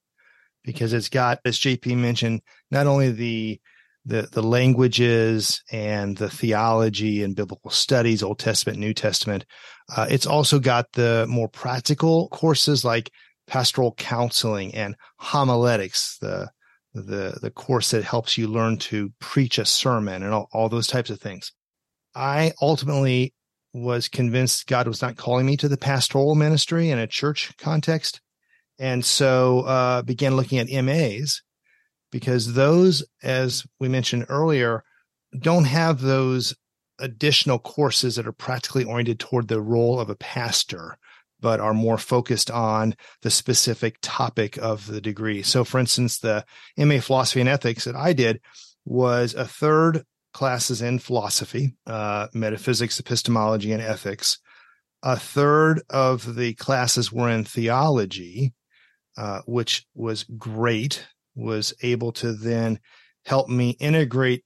because 0.64 0.94
it's 0.94 1.10
got, 1.10 1.40
as 1.46 1.60
JP 1.60 1.98
mentioned, 1.98 2.42
not 2.72 2.88
only 2.88 3.12
the 3.12 3.60
the 4.06 4.28
the 4.32 4.42
languages 4.42 5.62
and 5.72 6.18
the 6.18 6.30
theology 6.30 7.22
and 7.24 7.36
biblical 7.36 7.70
studies, 7.70 8.24
Old 8.24 8.40
Testament, 8.40 8.80
New 8.80 8.94
Testament. 8.94 9.46
Uh, 9.96 10.08
it's 10.10 10.26
also 10.26 10.60
got 10.60 10.92
the 10.94 11.26
more 11.30 11.50
practical 11.50 12.30
courses 12.30 12.86
like 12.86 13.12
pastoral 13.48 13.94
counseling 13.96 14.74
and 14.74 14.96
homiletics, 15.18 16.18
the 16.20 16.50
the 16.94 17.38
the 17.42 17.52
course 17.52 17.92
that 17.92 18.04
helps 18.04 18.38
you 18.38 18.48
learn 18.48 18.78
to 18.78 19.12
preach 19.20 19.58
a 19.58 19.66
sermon 19.66 20.24
and 20.24 20.34
all, 20.34 20.48
all 20.52 20.70
those 20.70 20.88
types 20.88 21.10
of 21.10 21.20
things. 21.20 21.52
I 22.16 22.54
ultimately 22.62 23.34
was 23.74 24.08
convinced 24.08 24.68
God 24.68 24.88
was 24.88 25.02
not 25.02 25.18
calling 25.18 25.46
me 25.46 25.58
to 25.58 25.70
the 25.70 25.78
pastoral 25.78 26.36
ministry 26.36 26.90
in 26.90 26.98
a 26.98 27.08
church 27.08 27.56
context. 27.58 28.22
And 28.80 29.04
so 29.04 29.62
uh, 29.62 30.02
began 30.02 30.36
looking 30.36 30.58
at 30.58 30.84
MAs 30.84 31.42
because 32.12 32.54
those, 32.54 33.04
as 33.22 33.66
we 33.80 33.90
mentioned 33.90 34.26
earlier, 34.30 34.84
don't 35.38 35.66
have 35.66 36.02
those 36.02 36.56
additional 36.98 37.60
courses 37.60 38.16
that 38.16 38.28
are 38.28 38.32
practically 38.34 38.84
oriented 38.84 39.20
toward 39.20 39.48
the 39.48 39.62
role 39.62 40.00
of 40.00 40.10
a 40.10 40.16
pastor, 40.16 40.98
but 41.40 41.60
are 41.60 41.74
more 41.74 41.98
focused 41.98 42.50
on 42.50 42.96
the 43.22 43.30
specific 43.30 43.98
topic 44.02 44.58
of 44.58 44.88
the 44.88 45.02
degree. 45.02 45.42
So, 45.44 45.64
for 45.64 45.80
instance, 45.80 46.18
the 46.18 46.46
MA 46.78 47.00
Philosophy 47.00 47.40
and 47.40 47.50
Ethics 47.50 47.86
that 47.86 47.96
I 47.96 48.14
did 48.14 48.42
was 48.86 49.34
a 49.34 49.46
third 49.46 50.04
classes 50.34 50.82
in 50.82 51.00
philosophy, 51.00 51.76
uh, 51.88 52.28
metaphysics, 52.34 53.00
epistemology, 53.00 53.72
and 53.72 53.82
ethics. 53.82 54.40
A 55.04 55.18
third 55.18 55.82
of 55.90 56.36
the 56.36 56.54
classes 56.56 57.12
were 57.12 57.30
in 57.30 57.46
theology, 57.46 58.54
uh, 59.18 59.42
which 59.46 59.86
was 59.96 60.26
great, 60.38 61.06
was 61.36 61.74
able 61.82 62.12
to 62.14 62.34
then 62.34 62.80
help 63.26 63.50
me 63.50 63.72
integrate 63.80 64.44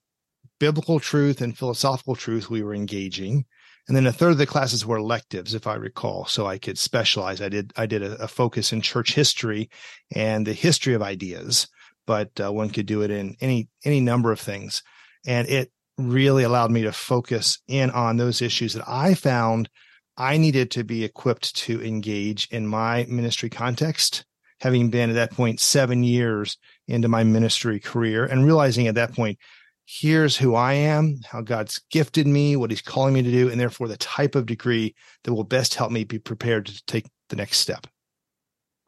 biblical 0.60 1.00
truth 1.00 1.42
and 1.42 1.58
philosophical 1.58 2.16
truth 2.16 2.50
we 2.50 2.64
were 2.64 2.74
engaging. 2.74 3.46
And 3.88 3.98
then 3.98 4.08
a 4.08 4.14
third 4.14 4.32
of 4.32 4.38
the 4.38 4.46
classes 4.46 4.86
were 4.86 4.98
electives, 4.98 5.54
if 5.54 5.68
I 5.68 5.76
recall. 5.76 6.26
So 6.26 6.46
I 6.46 6.58
could 6.58 6.78
specialize. 6.78 7.42
I 7.42 7.50
did, 7.50 7.74
I 7.76 7.86
did 7.86 8.02
a, 8.02 8.24
a 8.24 8.28
focus 8.28 8.72
in 8.72 8.82
church 8.82 9.14
history 9.14 9.70
and 10.16 10.48
the 10.48 10.54
history 10.54 10.94
of 10.94 11.02
ideas, 11.02 11.68
but 12.06 12.30
uh, 12.40 12.54
one 12.54 12.70
could 12.70 12.86
do 12.86 13.02
it 13.02 13.12
in 13.12 13.36
any, 13.42 13.68
any 13.84 14.00
number 14.00 14.32
of 14.32 14.40
things 14.40 14.84
and 15.26 15.48
it 15.48 15.72
really 15.98 16.44
allowed 16.44 16.72
me 16.72 16.84
to 16.84 16.92
focus 16.92 17.60
in 17.68 17.90
on 17.92 18.18
those 18.18 18.42
issues 18.42 18.74
that 18.74 18.88
I 18.88 19.14
found 19.14 19.70
I 20.18 20.38
needed 20.38 20.72
to 20.72 20.84
be 20.84 21.04
equipped 21.04 21.56
to 21.58 21.84
engage 21.84 22.48
in 22.52 22.68
my 22.68 23.06
ministry 23.10 23.50
context, 23.50 24.26
having 24.62 24.90
been 24.90 25.10
at 25.10 25.16
that 25.16 25.32
point 25.32 25.60
seven 25.60 26.04
years 26.04 26.58
into 26.88 27.08
my 27.08 27.24
ministry 27.24 27.80
career 27.80 28.26
and 28.26 28.46
realizing 28.46 28.88
at 28.88 28.96
that 28.96 29.14
point 29.14 29.40
here's 29.86 30.38
who 30.38 30.56
I 30.56 30.74
am, 30.74 31.20
how 31.26 31.42
God's 31.42 31.82
gifted 31.92 32.28
me, 32.28 32.56
what 32.56 32.72
he's 32.72 32.82
calling 32.82 33.14
me 33.14 33.22
to 33.22 33.32
do, 33.32 33.50
and 33.50 33.60
therefore 33.60 33.88
the 33.88 33.98
type 33.98 34.36
of 34.36 34.46
degree 34.46 34.96
that 35.24 35.34
will 35.34 35.44
best 35.44 35.76
help 35.76 35.92
me 35.92 36.04
be 36.04 36.20
prepared 36.20 36.68
to 36.68 36.84
take 36.86 37.06
the 37.30 37.36
next 37.36 37.58
step. 37.58 37.88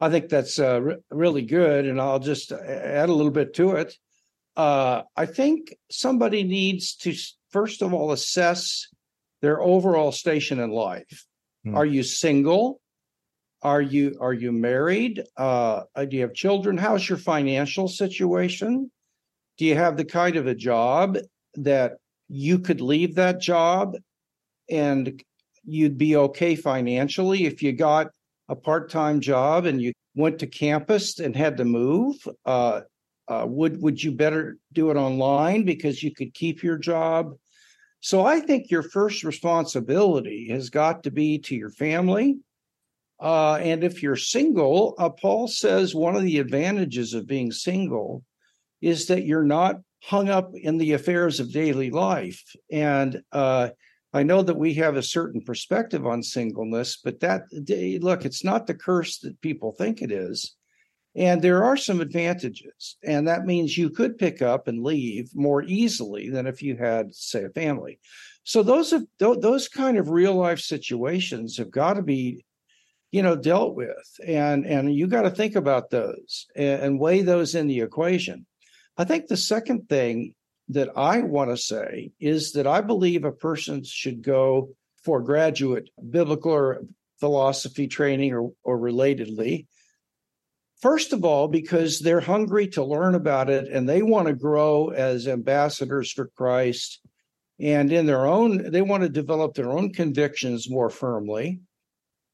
I 0.00 0.10
think 0.10 0.28
that's 0.28 0.58
uh, 0.58 0.80
re- 0.80 0.96
really 1.10 1.42
good. 1.42 1.86
And 1.86 2.00
I'll 2.00 2.18
just 2.18 2.52
add 2.52 3.08
a 3.08 3.14
little 3.14 3.32
bit 3.32 3.54
to 3.54 3.72
it. 3.72 3.94
Uh, 4.56 5.02
I 5.16 5.26
think 5.26 5.74
somebody 5.90 6.42
needs 6.42 6.96
to, 6.96 7.14
first 7.50 7.82
of 7.82 7.92
all, 7.92 8.12
assess 8.12 8.88
their 9.42 9.60
overall 9.60 10.12
station 10.12 10.60
in 10.60 10.70
life. 10.70 11.26
Hmm. 11.64 11.76
Are 11.76 11.86
you 11.86 12.02
single? 12.02 12.80
Are 13.62 13.82
you 13.82 14.16
are 14.20 14.32
you 14.32 14.52
married? 14.52 15.24
Uh, 15.36 15.82
do 15.96 16.16
you 16.16 16.22
have 16.22 16.34
children? 16.34 16.76
How's 16.76 17.08
your 17.08 17.18
financial 17.18 17.88
situation? 17.88 18.90
Do 19.58 19.64
you 19.64 19.74
have 19.74 19.96
the 19.96 20.04
kind 20.04 20.36
of 20.36 20.46
a 20.46 20.54
job 20.54 21.18
that 21.54 21.94
you 22.28 22.58
could 22.58 22.80
leave 22.80 23.14
that 23.16 23.40
job 23.40 23.96
and 24.70 25.22
you'd 25.64 25.98
be 25.98 26.16
okay 26.16 26.54
financially 26.54 27.46
if 27.46 27.62
you 27.62 27.72
got 27.72 28.08
a 28.48 28.56
part-time 28.56 29.20
job 29.20 29.64
and 29.66 29.80
you 29.80 29.92
went 30.14 30.38
to 30.38 30.46
campus 30.46 31.18
and 31.18 31.34
had 31.34 31.56
to 31.56 31.64
move 31.64 32.16
uh, 32.44 32.82
uh, 33.28 33.44
would 33.48 33.80
would 33.82 34.02
you 34.02 34.12
better 34.12 34.58
do 34.72 34.90
it 34.90 34.96
online 34.96 35.64
because 35.64 36.02
you 36.02 36.14
could 36.14 36.34
keep 36.34 36.62
your 36.62 36.78
job? 36.78 37.34
So 38.00 38.24
i 38.24 38.40
think 38.40 38.70
your 38.70 38.82
first 38.82 39.24
responsibility 39.24 40.48
has 40.50 40.70
got 40.70 41.02
to 41.04 41.10
be 41.10 41.38
to 41.40 41.56
your 41.56 41.70
family. 41.70 42.38
Uh, 43.18 43.54
and 43.54 43.82
if 43.82 44.02
you're 44.02 44.16
single 44.16 44.94
uh, 44.98 45.08
paul 45.08 45.48
says 45.48 45.94
one 45.94 46.16
of 46.16 46.22
the 46.22 46.38
advantages 46.38 47.14
of 47.14 47.26
being 47.26 47.50
single 47.50 48.22
is 48.82 49.06
that 49.06 49.24
you're 49.24 49.44
not 49.44 49.76
hung 50.02 50.28
up 50.28 50.52
in 50.54 50.78
the 50.78 50.92
affairs 50.92 51.40
of 51.40 51.52
daily 51.52 51.90
life. 51.90 52.42
And 52.70 53.22
uh, 53.32 53.70
I 54.12 54.22
know 54.22 54.42
that 54.42 54.56
we 54.56 54.74
have 54.74 54.96
a 54.96 55.02
certain 55.02 55.40
perspective 55.40 56.06
on 56.06 56.22
singleness, 56.22 56.98
but 57.02 57.20
that 57.20 57.42
look, 58.00 58.24
it's 58.24 58.44
not 58.44 58.66
the 58.66 58.74
curse 58.74 59.18
that 59.18 59.40
people 59.40 59.72
think 59.72 60.02
it 60.02 60.12
is. 60.12 60.54
And 61.16 61.40
there 61.40 61.64
are 61.64 61.78
some 61.78 62.00
advantages. 62.00 62.96
And 63.02 63.26
that 63.26 63.46
means 63.46 63.78
you 63.78 63.88
could 63.88 64.18
pick 64.18 64.42
up 64.42 64.68
and 64.68 64.82
leave 64.82 65.30
more 65.34 65.62
easily 65.62 66.28
than 66.28 66.46
if 66.46 66.62
you 66.62 66.76
had, 66.76 67.14
say, 67.14 67.44
a 67.44 67.50
family. 67.50 67.98
So 68.44 68.62
those 68.62 68.90
have, 68.90 69.04
those 69.18 69.68
kind 69.68 69.96
of 69.96 70.10
real 70.10 70.34
life 70.34 70.60
situations 70.60 71.56
have 71.56 71.70
got 71.70 71.94
to 71.94 72.02
be, 72.02 72.44
you 73.10 73.22
know, 73.22 73.34
dealt 73.34 73.74
with. 73.74 74.06
And 74.26 74.66
and 74.66 74.94
you 74.94 75.06
got 75.06 75.22
to 75.22 75.30
think 75.30 75.56
about 75.56 75.90
those 75.90 76.46
and, 76.54 76.82
and 76.82 77.00
weigh 77.00 77.22
those 77.22 77.54
in 77.54 77.66
the 77.66 77.80
equation. 77.80 78.46
I 78.98 79.04
think 79.04 79.26
the 79.26 79.36
second 79.36 79.88
thing 79.88 80.34
that 80.68 80.90
I 80.96 81.20
want 81.20 81.50
to 81.50 81.56
say 81.56 82.12
is 82.20 82.52
that 82.52 82.66
I 82.66 82.82
believe 82.82 83.24
a 83.24 83.32
person 83.32 83.82
should 83.84 84.22
go 84.22 84.70
for 85.02 85.22
graduate 85.22 85.88
biblical 86.10 86.52
or 86.52 86.82
philosophy 87.20 87.86
training 87.86 88.34
or, 88.34 88.52
or 88.62 88.78
relatedly. 88.78 89.66
First 90.80 91.12
of 91.12 91.24
all, 91.24 91.48
because 91.48 92.00
they're 92.00 92.20
hungry 92.20 92.68
to 92.68 92.84
learn 92.84 93.14
about 93.14 93.48
it 93.48 93.68
and 93.68 93.88
they 93.88 94.02
want 94.02 94.28
to 94.28 94.34
grow 94.34 94.88
as 94.88 95.26
ambassadors 95.26 96.12
for 96.12 96.26
Christ. 96.36 97.00
And 97.58 97.90
in 97.90 98.04
their 98.04 98.26
own, 98.26 98.70
they 98.70 98.82
want 98.82 99.02
to 99.02 99.08
develop 99.08 99.54
their 99.54 99.70
own 99.70 99.92
convictions 99.92 100.68
more 100.68 100.90
firmly. 100.90 101.60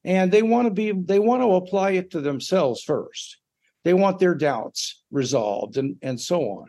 And 0.05 0.33
they 0.33 0.43
want 0.43 0.67
to 0.67 0.75
be, 0.75 0.91
they 0.91 1.21
want 1.21 1.43
to 1.43 1.55
apply 1.55 1.93
it 1.93 2.11
to 2.11 2.21
themselves 2.21 2.83
first. 2.83 3.39
They 3.85 3.95
want 3.95 4.19
their 4.19 4.35
doubts 4.35 5.03
resolved 5.13 5.77
and, 5.77 5.97
and 6.03 6.21
so 6.21 6.43
on. 6.43 6.67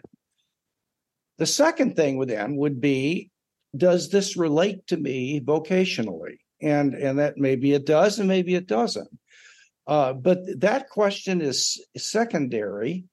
The 1.40 1.48
second 1.48 1.96
thing 1.96 2.24
then 2.26 2.56
would 2.58 2.80
be 2.80 3.32
does 3.76 4.10
this 4.10 4.38
relate 4.38 4.86
to 4.88 4.98
me 4.98 5.40
vocationally? 5.40 6.38
And 6.62 6.94
and 6.94 7.20
that 7.20 7.38
maybe 7.38 7.74
it 7.74 7.86
does 7.86 8.20
and 8.20 8.28
maybe 8.28 8.56
it 8.56 8.68
doesn't. 8.68 9.10
Uh, 9.86 10.14
but 10.14 10.40
that 10.62 10.90
question 10.90 11.42
is 11.42 11.84
secondary. 11.98 13.06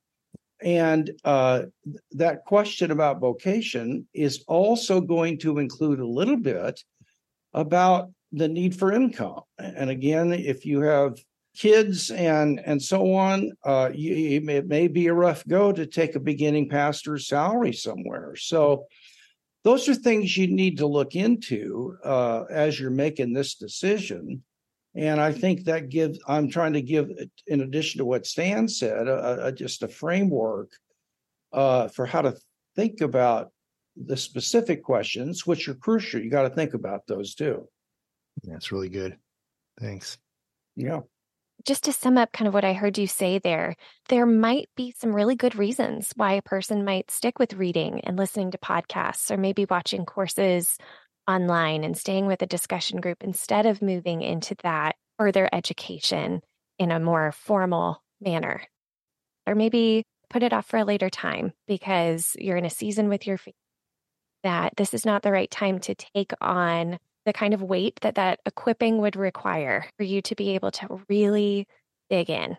And 0.62 1.10
uh, 1.24 1.62
that 2.12 2.44
question 2.44 2.90
about 2.90 3.20
vocation 3.20 4.06
is 4.12 4.44
also 4.46 5.00
going 5.00 5.38
to 5.38 5.58
include 5.58 6.00
a 6.00 6.06
little 6.06 6.36
bit 6.36 6.82
about 7.54 8.10
the 8.32 8.48
need 8.48 8.76
for 8.76 8.92
income. 8.92 9.40
And 9.58 9.90
again, 9.90 10.32
if 10.32 10.66
you 10.66 10.82
have 10.82 11.18
kids 11.56 12.10
and 12.10 12.60
and 12.64 12.80
so 12.80 13.14
on, 13.14 13.52
uh, 13.64 13.90
you, 13.92 14.40
it 14.48 14.66
may 14.68 14.88
be 14.88 15.08
a 15.08 15.14
rough 15.14 15.46
go 15.46 15.72
to 15.72 15.86
take 15.86 16.14
a 16.14 16.20
beginning 16.20 16.68
pastor's 16.68 17.26
salary 17.26 17.72
somewhere. 17.72 18.36
So 18.36 18.86
those 19.64 19.88
are 19.88 19.94
things 19.94 20.36
you 20.36 20.46
need 20.46 20.78
to 20.78 20.86
look 20.86 21.14
into 21.14 21.96
uh, 22.04 22.44
as 22.50 22.78
you're 22.78 22.90
making 22.90 23.32
this 23.32 23.54
decision. 23.54 24.42
And 24.94 25.20
I 25.20 25.32
think 25.32 25.64
that 25.64 25.88
gives. 25.88 26.18
I'm 26.26 26.48
trying 26.48 26.72
to 26.72 26.82
give, 26.82 27.10
in 27.46 27.60
addition 27.60 27.98
to 27.98 28.04
what 28.04 28.26
Stan 28.26 28.66
said, 28.66 29.06
a, 29.06 29.46
a, 29.46 29.52
just 29.52 29.82
a 29.82 29.88
framework 29.88 30.72
uh, 31.52 31.88
for 31.88 32.06
how 32.06 32.22
to 32.22 32.36
think 32.74 33.00
about 33.00 33.52
the 33.96 34.16
specific 34.16 34.82
questions, 34.82 35.46
which 35.46 35.68
are 35.68 35.74
crucial. 35.74 36.20
You 36.20 36.30
got 36.30 36.42
to 36.42 36.50
think 36.50 36.74
about 36.74 37.06
those 37.06 37.34
too. 37.34 37.68
That's 38.42 38.72
really 38.72 38.88
good. 38.88 39.16
Thanks. 39.80 40.18
Yeah 40.74 41.00
just 41.64 41.84
to 41.84 41.92
sum 41.92 42.16
up 42.16 42.32
kind 42.32 42.48
of 42.48 42.54
what 42.54 42.64
I 42.64 42.72
heard 42.72 42.98
you 42.98 43.06
say 43.06 43.38
there, 43.38 43.76
there 44.08 44.26
might 44.26 44.68
be 44.76 44.94
some 44.96 45.14
really 45.14 45.36
good 45.36 45.56
reasons 45.56 46.12
why 46.16 46.34
a 46.34 46.42
person 46.42 46.84
might 46.84 47.10
stick 47.10 47.38
with 47.38 47.54
reading 47.54 48.00
and 48.00 48.16
listening 48.16 48.50
to 48.52 48.58
podcasts 48.58 49.30
or 49.30 49.36
maybe 49.36 49.66
watching 49.68 50.06
courses 50.06 50.78
online 51.30 51.84
and 51.84 51.96
staying 51.96 52.26
with 52.26 52.42
a 52.42 52.46
discussion 52.46 53.00
group 53.00 53.22
instead 53.22 53.66
of 53.66 53.82
moving 53.82 54.22
into 54.22 54.56
that 54.62 54.96
further 55.18 55.48
education 55.52 56.40
in 56.78 56.90
a 56.90 57.00
more 57.00 57.32
formal 57.32 58.02
manner. 58.20 58.62
Or 59.46 59.54
maybe 59.54 60.04
put 60.28 60.42
it 60.42 60.52
off 60.52 60.66
for 60.66 60.78
a 60.78 60.84
later 60.84 61.10
time 61.10 61.52
because 61.66 62.36
you're 62.38 62.56
in 62.56 62.64
a 62.64 62.70
season 62.70 63.08
with 63.08 63.26
your 63.26 63.38
family 63.38 63.54
that 64.42 64.74
this 64.76 64.94
is 64.94 65.04
not 65.04 65.22
the 65.22 65.32
right 65.32 65.50
time 65.50 65.78
to 65.80 65.94
take 65.94 66.32
on 66.40 66.98
the 67.26 67.32
kind 67.32 67.52
of 67.52 67.62
weight 67.62 67.98
that 68.00 68.14
that 68.14 68.40
equipping 68.46 68.98
would 68.98 69.16
require 69.16 69.84
for 69.96 70.04
you 70.04 70.22
to 70.22 70.34
be 70.34 70.54
able 70.54 70.70
to 70.70 71.00
really 71.08 71.66
dig 72.08 72.30
in. 72.30 72.50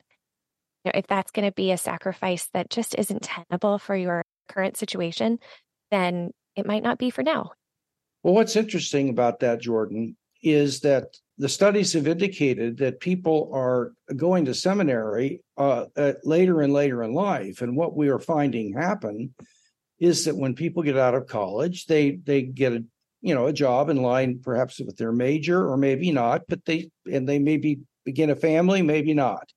You 0.84 0.86
know, 0.86 0.92
if 0.96 1.08
that's 1.08 1.32
going 1.32 1.48
to 1.48 1.54
be 1.54 1.72
a 1.72 1.78
sacrifice 1.78 2.48
that 2.54 2.70
just 2.70 2.96
isn't 2.96 3.24
tenable 3.24 3.80
for 3.80 3.96
your 3.96 4.24
current 4.48 4.78
situation, 4.78 5.40
then 5.90 6.32
it 6.56 6.66
might 6.66 6.84
not 6.84 7.00
be 7.00 7.10
for 7.10 7.24
now. 7.24 7.52
Well, 8.24 8.34
what's 8.34 8.56
interesting 8.56 9.10
about 9.10 9.40
that, 9.40 9.62
Jordan, 9.62 10.16
is 10.44 10.82
that 10.82 11.18
the 11.38 11.50
studies 11.50 11.94
have 11.94 12.08
indicated 12.08 12.78
that 12.78 13.00
people 13.00 13.50
are 13.54 13.94
going 14.16 14.46
to 14.46 14.54
seminary 14.54 15.42
uh, 15.58 15.86
later 16.24 16.62
and 16.62 16.74
later 16.74 17.04
in 17.04 17.14
life. 17.14 17.62
And 17.62 17.76
what 17.76 17.96
we 17.96 18.10
are 18.10 18.20
finding 18.20 18.74
happen 18.74 19.34
is 20.00 20.26
that 20.26 20.36
when 20.38 20.56
people 20.56 20.84
get 20.84 20.98
out 20.98 21.16
of 21.16 21.28
college, 21.28 21.86
they 21.86 22.12
they 22.24 22.44
get 22.44 22.74
a 22.74 22.84
you 23.22 23.36
know 23.36 23.48
a 23.48 23.54
job 23.54 23.90
in 23.90 23.98
line 24.02 24.40
perhaps 24.44 24.80
with 24.80 24.98
their 24.98 25.12
major 25.12 25.70
or 25.70 25.78
maybe 25.78 26.12
not 26.12 26.42
but 26.50 26.66
they 26.66 26.90
and 27.12 27.30
they 27.30 27.40
maybe 27.40 27.80
begin 28.04 28.30
a 28.30 28.36
family 28.36 28.82
maybe 28.82 29.14
not 29.14 29.50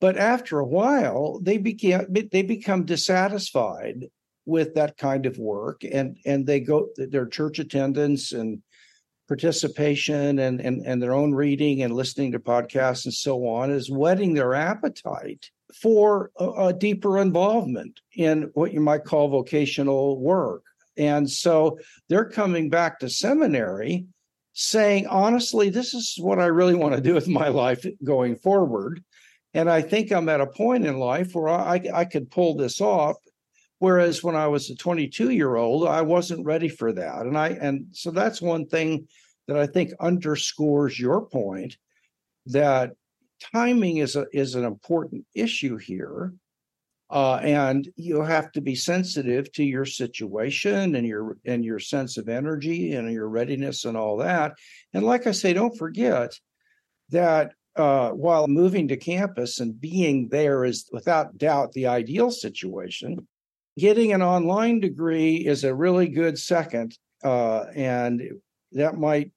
but 0.00 0.16
after 0.16 0.58
a 0.58 0.66
while 0.66 1.38
they 1.40 1.58
begin 1.58 2.06
they 2.10 2.42
become 2.42 2.84
dissatisfied 2.84 4.06
with 4.46 4.74
that 4.74 4.96
kind 4.96 5.26
of 5.26 5.38
work 5.38 5.82
and 5.84 6.16
and 6.26 6.46
they 6.46 6.60
go 6.60 6.88
their 6.96 7.26
church 7.26 7.58
attendance 7.58 8.32
and 8.32 8.62
participation 9.28 10.38
and 10.38 10.60
and, 10.60 10.84
and 10.84 11.02
their 11.02 11.14
own 11.14 11.32
reading 11.32 11.82
and 11.82 11.94
listening 11.94 12.32
to 12.32 12.38
podcasts 12.38 13.04
and 13.04 13.14
so 13.14 13.46
on 13.46 13.70
is 13.70 13.90
whetting 13.90 14.34
their 14.34 14.54
appetite 14.54 15.50
for 15.80 16.30
a, 16.38 16.50
a 16.50 16.72
deeper 16.72 17.18
involvement 17.18 18.00
in 18.16 18.50
what 18.54 18.72
you 18.72 18.80
might 18.80 19.04
call 19.04 19.28
vocational 19.28 20.20
work 20.20 20.64
and 20.96 21.30
so 21.30 21.78
they're 22.08 22.28
coming 22.28 22.68
back 22.68 22.98
to 22.98 23.08
seminary 23.08 24.06
saying, 24.54 25.06
honestly, 25.06 25.70
this 25.70 25.94
is 25.94 26.16
what 26.18 26.38
I 26.38 26.46
really 26.46 26.74
want 26.74 26.94
to 26.94 27.00
do 27.00 27.14
with 27.14 27.28
my 27.28 27.48
life 27.48 27.84
going 28.04 28.36
forward. 28.36 29.02
And 29.54 29.70
I 29.70 29.82
think 29.82 30.10
I'm 30.10 30.28
at 30.28 30.40
a 30.40 30.46
point 30.46 30.86
in 30.86 30.98
life 30.98 31.34
where 31.34 31.48
I, 31.48 31.80
I 31.92 32.04
could 32.04 32.30
pull 32.30 32.56
this 32.56 32.80
off. 32.80 33.16
Whereas 33.82 34.22
when 34.22 34.36
I 34.36 34.46
was 34.46 34.70
a 34.70 34.76
22 34.76 35.30
year 35.30 35.56
old, 35.56 35.88
I 35.88 36.02
wasn't 36.02 36.46
ready 36.46 36.68
for 36.68 36.92
that. 36.92 37.22
And 37.22 37.36
I 37.36 37.48
and 37.48 37.86
so 37.90 38.12
that's 38.12 38.40
one 38.40 38.64
thing 38.66 39.08
that 39.48 39.58
I 39.58 39.66
think 39.66 39.90
underscores 39.98 41.00
your 41.00 41.22
point 41.22 41.76
that 42.46 42.92
timing 43.52 43.96
is 43.96 44.14
a, 44.14 44.26
is 44.32 44.54
an 44.54 44.62
important 44.62 45.26
issue 45.34 45.78
here 45.78 46.32
uh, 47.10 47.40
and 47.42 47.88
you 47.96 48.22
have 48.22 48.52
to 48.52 48.60
be 48.60 48.76
sensitive 48.76 49.50
to 49.54 49.64
your 49.64 49.84
situation 49.84 50.94
and 50.94 51.04
your 51.04 51.38
and 51.44 51.64
your 51.64 51.80
sense 51.80 52.16
of 52.18 52.28
energy 52.28 52.94
and 52.94 53.12
your 53.12 53.28
readiness 53.28 53.84
and 53.84 53.96
all 53.96 54.16
that. 54.18 54.52
And 54.94 55.04
like 55.04 55.26
I 55.26 55.32
say, 55.32 55.54
don't 55.54 55.76
forget 55.76 56.38
that 57.08 57.54
uh, 57.74 58.10
while 58.10 58.46
moving 58.46 58.86
to 58.86 58.96
campus 58.96 59.58
and 59.58 59.80
being 59.80 60.28
there 60.28 60.64
is 60.64 60.88
without 60.92 61.36
doubt 61.36 61.72
the 61.72 61.88
ideal 61.88 62.30
situation. 62.30 63.26
Getting 63.78 64.12
an 64.12 64.22
online 64.22 64.80
degree 64.80 65.36
is 65.36 65.64
a 65.64 65.74
really 65.74 66.08
good 66.08 66.38
second, 66.38 66.96
uh, 67.24 67.64
and 67.74 68.22
that 68.72 68.96
might 68.96 69.32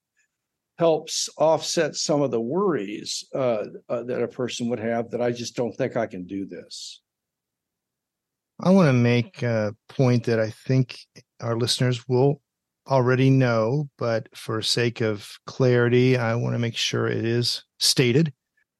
helps 0.77 1.29
offset 1.37 1.95
some 1.95 2.21
of 2.21 2.31
the 2.31 2.41
worries 2.41 3.23
uh, 3.33 3.63
uh, 3.87 4.03
that 4.03 4.21
a 4.21 4.27
person 4.27 4.69
would 4.69 4.79
have 4.79 5.09
that 5.11 5.21
I 5.21 5.31
just 5.31 5.55
don't 5.55 5.71
think 5.71 5.95
I 5.95 6.05
can 6.05 6.25
do 6.25 6.45
this. 6.45 7.01
I 8.59 8.71
want 8.71 8.87
to 8.87 8.93
make 8.93 9.41
a 9.41 9.75
point 9.89 10.25
that 10.25 10.39
I 10.39 10.49
think 10.49 10.97
our 11.41 11.57
listeners 11.57 12.07
will 12.07 12.41
already 12.87 13.29
know, 13.29 13.89
but 13.97 14.29
for 14.35 14.61
sake 14.61 15.01
of 15.01 15.29
clarity, 15.45 16.17
I 16.17 16.35
want 16.35 16.55
to 16.55 16.59
make 16.59 16.77
sure 16.77 17.07
it 17.07 17.25
is 17.25 17.63
stated. 17.79 18.33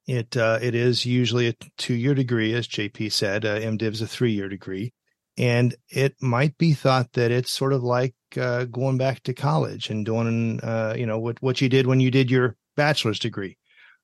It 0.07 0.37
uh, 0.37 0.59
it 0.61 0.75
is 0.75 1.05
usually 1.05 1.47
a 1.47 1.55
two 1.77 1.95
year 1.95 2.13
degree, 2.13 2.53
as 2.53 2.67
JP 2.67 3.11
said. 3.11 3.43
Uh, 3.43 3.59
MDiv 3.59 3.93
is 3.93 4.01
a 4.01 4.07
three 4.07 4.31
year 4.31 4.47
degree, 4.47 4.93
and 5.37 5.75
it 5.89 6.15
might 6.21 6.57
be 6.57 6.73
thought 6.73 7.11
that 7.13 7.31
it's 7.31 7.51
sort 7.51 7.73
of 7.73 7.83
like 7.83 8.15
uh, 8.37 8.65
going 8.65 8.97
back 8.97 9.21
to 9.23 9.33
college 9.33 9.89
and 9.89 10.05
doing 10.05 10.59
uh, 10.61 10.95
you 10.97 11.05
know 11.05 11.19
what 11.19 11.41
what 11.41 11.61
you 11.61 11.69
did 11.69 11.87
when 11.87 11.99
you 11.99 12.11
did 12.11 12.31
your 12.31 12.55
bachelor's 12.75 13.19
degree. 13.19 13.57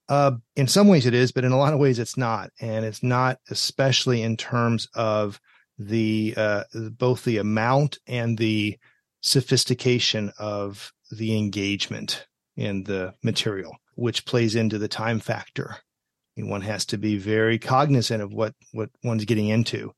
Uh, 0.10 0.32
in 0.56 0.68
some 0.68 0.88
ways 0.88 1.06
it 1.06 1.14
is, 1.14 1.32
but 1.32 1.46
in 1.46 1.52
a 1.52 1.58
lot 1.58 1.74
of 1.74 1.80
ways 1.80 2.00
it's 2.00 2.18
not, 2.18 2.50
and 2.60 2.84
it's 2.84 3.04
not 3.04 3.38
especially 3.50 4.22
in 4.22 4.36
terms 4.36 4.88
of 4.94 5.40
the 5.78 6.34
uh, 6.36 6.64
both 6.98 7.24
the 7.24 7.38
amount 7.38 7.98
and 8.08 8.38
the 8.38 8.78
sophistication 9.22 10.32
of 10.38 10.92
the 11.12 11.38
engagement 11.38 12.26
in 12.58 12.84
the 12.84 13.14
material, 13.24 13.76
which 13.96 14.26
plays 14.26 14.56
into 14.56 14.78
the 14.78 14.88
time 14.88 15.20
factor. 15.20 15.78
I 15.78 16.42
mean, 16.42 16.50
one 16.50 16.62
has 16.62 16.86
to 16.88 16.98
be 16.98 17.18
very 17.18 17.58
cognizant 17.58 18.22
of 18.22 18.34
what 18.34 18.54
what 18.72 18.90
one's 19.04 19.26
getting 19.26 19.48
into. 19.48 19.94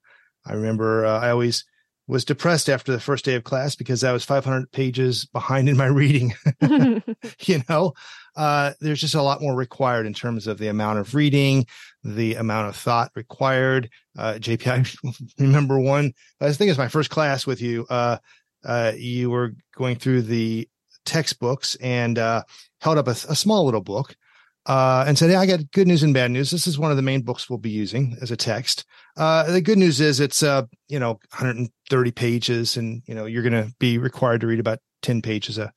I 0.45 0.53
remember 0.53 1.05
uh, 1.05 1.19
I 1.19 1.29
always 1.29 1.65
was 2.07 2.25
depressed 2.25 2.69
after 2.69 2.91
the 2.91 2.99
first 2.99 3.23
day 3.23 3.35
of 3.35 3.43
class 3.43 3.75
because 3.75 4.03
I 4.03 4.11
was 4.11 4.25
500 4.25 4.71
pages 4.71 5.25
behind 5.25 5.69
in 5.69 5.77
my 5.77 5.85
reading. 5.87 6.33
you 7.41 7.61
know, 7.69 7.93
uh, 8.35 8.73
there's 8.81 9.01
just 9.01 9.15
a 9.15 9.21
lot 9.21 9.41
more 9.41 9.55
required 9.55 10.05
in 10.05 10.13
terms 10.13 10.47
of 10.47 10.57
the 10.57 10.67
amount 10.67 10.99
of 10.99 11.15
reading, 11.15 11.65
the 12.03 12.35
amount 12.35 12.69
of 12.69 12.75
thought 12.75 13.11
required. 13.15 13.89
Uh, 14.17 14.33
JP, 14.33 14.67
I 15.39 15.41
remember 15.41 15.79
one, 15.79 16.13
I 16.41 16.51
think 16.51 16.67
it 16.67 16.71
was 16.71 16.77
my 16.77 16.87
first 16.87 17.09
class 17.09 17.47
with 17.47 17.61
you. 17.61 17.85
Uh, 17.89 18.17
uh, 18.65 18.93
you 18.95 19.29
were 19.29 19.53
going 19.75 19.97
through 19.97 20.23
the 20.23 20.67
textbooks 21.05 21.75
and 21.75 22.17
uh, 22.17 22.43
held 22.79 22.97
up 22.97 23.07
a, 23.07 23.11
a 23.11 23.35
small 23.35 23.65
little 23.65 23.81
book 23.81 24.15
uh, 24.65 25.03
and 25.07 25.17
said, 25.17 25.29
"Hey, 25.29 25.35
I 25.35 25.45
got 25.45 25.71
good 25.71 25.87
news 25.87 26.03
and 26.03 26.13
bad 26.13 26.31
news. 26.31 26.51
This 26.51 26.67
is 26.67 26.79
one 26.79 26.91
of 26.91 26.97
the 26.97 27.03
main 27.03 27.21
books 27.21 27.49
we'll 27.49 27.59
be 27.59 27.69
using 27.69 28.17
as 28.21 28.31
a 28.31 28.37
text. 28.37 28.85
Uh, 29.17 29.43
the 29.51 29.61
good 29.61 29.77
news 29.77 29.99
is 29.99 30.19
it's 30.19 30.41
uh, 30.41 30.63
you 30.87 30.99
know 30.99 31.11
130 31.31 32.11
pages, 32.11 32.77
and 32.77 33.01
you 33.05 33.15
know 33.15 33.25
you're 33.25 33.43
going 33.43 33.53
to 33.63 33.73
be 33.79 33.97
required 33.97 34.41
to 34.41 34.47
read 34.47 34.59
about 34.59 34.79
10 35.01 35.21
pages 35.21 35.57
a, 35.57 35.71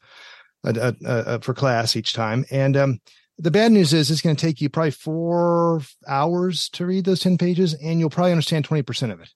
a, 0.64 0.70
a, 0.70 0.94
a 1.04 1.40
for 1.40 1.54
class 1.54 1.96
each 1.96 2.12
time. 2.12 2.44
And 2.50 2.76
um, 2.76 3.00
the 3.38 3.50
bad 3.50 3.72
news 3.72 3.92
is 3.92 4.10
it's 4.10 4.22
going 4.22 4.36
to 4.36 4.46
take 4.46 4.60
you 4.60 4.68
probably 4.68 4.92
four 4.92 5.82
hours 6.08 6.68
to 6.70 6.86
read 6.86 7.04
those 7.04 7.20
10 7.20 7.38
pages, 7.38 7.74
and 7.74 7.98
you'll 7.98 8.10
probably 8.10 8.32
understand 8.32 8.64
20 8.64 8.82
percent 8.82 9.12
of 9.12 9.20
it. 9.20 9.28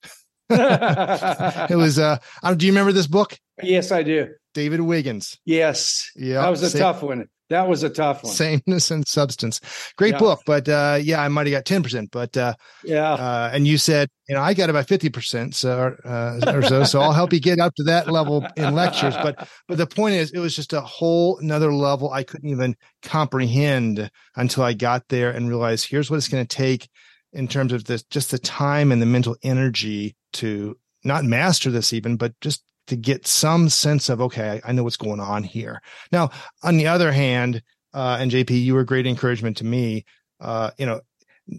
it 1.70 1.76
was. 1.76 1.98
Uh, 1.98 2.18
do 2.56 2.66
you 2.66 2.72
remember 2.72 2.92
this 2.92 3.06
book? 3.06 3.38
Yes, 3.62 3.92
I 3.92 4.02
do. 4.02 4.28
David 4.54 4.80
Wiggins. 4.80 5.38
Yes. 5.44 6.10
Yeah. 6.16 6.42
That 6.42 6.50
was 6.50 6.74
a 6.74 6.78
tough 6.78 7.02
one. 7.02 7.28
That 7.50 7.68
was 7.68 7.82
a 7.82 7.90
tough 7.90 8.22
one. 8.22 8.32
Sameness 8.32 8.92
and 8.92 9.06
substance. 9.06 9.60
Great 9.96 10.12
yeah. 10.12 10.18
book, 10.18 10.42
but 10.46 10.68
uh, 10.68 10.98
yeah, 11.02 11.20
I 11.20 11.26
might 11.26 11.48
have 11.48 11.52
got 11.52 11.64
ten 11.64 11.82
percent. 11.82 12.10
But 12.12 12.36
uh, 12.36 12.54
yeah, 12.84 13.12
uh, 13.12 13.50
and 13.52 13.66
you 13.66 13.76
said 13.76 14.08
you 14.28 14.36
know 14.36 14.40
I 14.40 14.54
got 14.54 14.70
about 14.70 14.86
fifty 14.86 15.10
percent 15.10 15.56
so, 15.56 15.96
uh, 16.04 16.52
or 16.54 16.62
so. 16.62 16.84
So 16.84 17.00
I'll 17.00 17.12
help 17.12 17.32
you 17.32 17.40
get 17.40 17.58
up 17.58 17.74
to 17.74 17.82
that 17.84 18.08
level 18.08 18.46
in 18.56 18.74
lectures. 18.74 19.16
But 19.16 19.48
but 19.66 19.78
the 19.78 19.86
point 19.88 20.14
is, 20.14 20.30
it 20.30 20.38
was 20.38 20.54
just 20.54 20.72
a 20.72 20.80
whole 20.80 21.38
another 21.38 21.74
level 21.74 22.12
I 22.12 22.22
couldn't 22.22 22.48
even 22.48 22.76
comprehend 23.02 24.10
until 24.36 24.62
I 24.62 24.72
got 24.72 25.08
there 25.08 25.30
and 25.30 25.48
realized 25.48 25.90
here's 25.90 26.08
what 26.08 26.18
it's 26.18 26.28
going 26.28 26.46
to 26.46 26.56
take 26.56 26.88
in 27.32 27.48
terms 27.48 27.72
of 27.72 27.84
this 27.84 28.04
just 28.04 28.30
the 28.30 28.38
time 28.38 28.92
and 28.92 29.02
the 29.02 29.06
mental 29.06 29.36
energy 29.42 30.14
to 30.34 30.78
not 31.02 31.24
master 31.24 31.70
this 31.70 31.92
even, 31.92 32.16
but 32.16 32.38
just 32.40 32.62
to 32.90 32.96
get 32.96 33.26
some 33.26 33.68
sense 33.68 34.08
of 34.08 34.20
okay, 34.20 34.60
I 34.64 34.72
know 34.72 34.84
what's 34.84 34.96
going 34.96 35.20
on 35.20 35.42
here. 35.42 35.80
Now, 36.12 36.30
on 36.62 36.76
the 36.76 36.88
other 36.88 37.12
hand, 37.12 37.62
uh, 37.94 38.18
and 38.20 38.30
JP, 38.30 38.62
you 38.62 38.74
were 38.74 38.84
great 38.84 39.06
encouragement 39.06 39.56
to 39.58 39.64
me. 39.64 40.04
Uh, 40.40 40.70
you 40.76 40.86
know, 40.86 41.00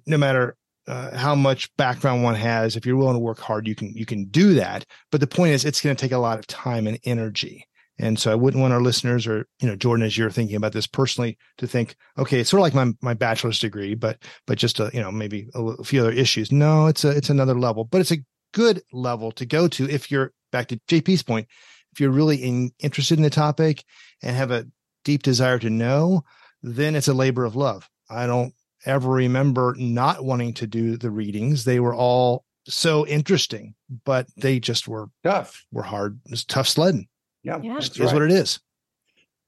no 0.05 0.17
matter 0.17 0.55
uh, 0.87 1.15
how 1.17 1.35
much 1.35 1.73
background 1.77 2.23
one 2.23 2.35
has, 2.35 2.75
if 2.75 2.85
you're 2.85 2.97
willing 2.97 3.15
to 3.15 3.19
work 3.19 3.39
hard, 3.39 3.67
you 3.67 3.75
can 3.75 3.93
you 3.93 4.05
can 4.05 4.25
do 4.25 4.53
that. 4.55 4.85
But 5.09 5.21
the 5.21 5.27
point 5.27 5.53
is, 5.53 5.65
it's 5.65 5.81
going 5.81 5.95
to 5.95 6.01
take 6.01 6.11
a 6.11 6.17
lot 6.17 6.37
of 6.37 6.47
time 6.47 6.85
and 6.85 6.99
energy. 7.05 7.65
And 7.97 8.17
so 8.17 8.31
I 8.31 8.35
wouldn't 8.35 8.59
want 8.59 8.73
our 8.73 8.81
listeners 8.81 9.27
or, 9.27 9.45
you 9.61 9.67
know, 9.67 9.75
Jordan, 9.75 10.05
as 10.05 10.17
you're 10.17 10.31
thinking 10.31 10.55
about 10.55 10.73
this 10.73 10.87
personally, 10.87 11.37
to 11.59 11.67
think, 11.67 11.95
okay, 12.17 12.39
it's 12.39 12.49
sort 12.49 12.59
of 12.59 12.63
like 12.63 12.73
my, 12.73 12.93
my 13.01 13.13
bachelor's 13.13 13.59
degree, 13.59 13.93
but, 13.93 14.17
but 14.47 14.57
just, 14.57 14.79
a, 14.79 14.89
you 14.91 14.99
know, 14.99 15.11
maybe 15.11 15.49
a, 15.53 15.61
a 15.61 15.83
few 15.83 16.01
other 16.01 16.11
issues. 16.11 16.51
No, 16.51 16.87
it's 16.87 17.03
a, 17.03 17.09
it's 17.09 17.29
another 17.29 17.53
level, 17.53 17.83
but 17.83 18.01
it's 18.01 18.11
a 18.11 18.23
good 18.53 18.81
level 18.91 19.31
to 19.33 19.45
go 19.45 19.67
to 19.67 19.89
if 19.89 20.09
you're 20.09 20.33
back 20.51 20.67
to 20.67 20.79
JP's 20.87 21.23
point, 21.23 21.47
if 21.93 21.99
you're 21.99 22.11
really 22.11 22.37
in, 22.37 22.71
interested 22.79 23.17
in 23.17 23.23
the 23.23 23.29
topic 23.29 23.83
and 24.21 24.35
have 24.35 24.51
a 24.51 24.67
deep 25.03 25.23
desire 25.23 25.59
to 25.59 25.69
know, 25.69 26.23
then 26.61 26.95
it's 26.95 27.07
a 27.07 27.13
labor 27.13 27.45
of 27.45 27.55
love. 27.55 27.89
I 28.09 28.27
don't 28.27 28.53
ever 28.85 29.09
remember 29.09 29.75
not 29.77 30.23
wanting 30.23 30.53
to 30.55 30.67
do 30.67 30.97
the 30.97 31.11
readings. 31.11 31.65
They 31.65 31.79
were 31.79 31.95
all 31.95 32.45
so 32.65 33.05
interesting, 33.07 33.75
but 34.05 34.27
they 34.37 34.59
just 34.59 34.87
were 34.87 35.07
tough, 35.23 35.65
were 35.71 35.83
hard. 35.83 36.19
It's 36.25 36.43
tough 36.43 36.67
sledding. 36.67 37.07
Yeah, 37.43 37.59
yeah. 37.61 37.73
That's 37.73 37.99
right. 37.99 38.13
what 38.13 38.21
it 38.21 38.31
is. 38.31 38.59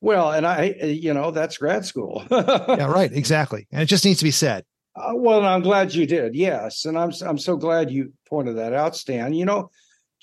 Well, 0.02 0.32
and 0.32 0.46
I, 0.46 0.76
you 0.84 1.14
know, 1.14 1.32
that's 1.32 1.58
grad 1.58 1.86
school. 1.86 2.26
yeah, 2.32 2.92
right. 2.92 3.12
Exactly. 3.14 3.68
And 3.72 3.82
it 3.82 3.86
just 3.86 4.04
needs 4.04 4.20
to 4.20 4.26
be 4.26 4.32
said. 4.32 4.66
Uh, 4.96 5.14
well, 5.16 5.46
I'm 5.46 5.62
glad 5.62 5.94
you 5.94 6.06
did. 6.06 6.36
Yes, 6.36 6.86
and 6.86 6.98
I'm 6.98 7.12
I'm 7.26 7.38
so 7.38 7.56
glad 7.56 7.90
you 7.90 8.14
pointed 8.28 8.58
that 8.58 8.74
out, 8.74 8.96
Stan. 8.96 9.34
You 9.34 9.46
know, 9.46 9.72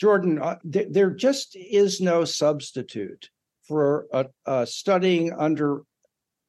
Jordan, 0.01 0.41
uh, 0.41 0.57
th- 0.73 0.89
there 0.91 1.11
just 1.11 1.55
is 1.55 2.01
no 2.01 2.25
substitute 2.25 3.29
for 3.69 4.07
studying 4.65 5.33
under 5.33 5.83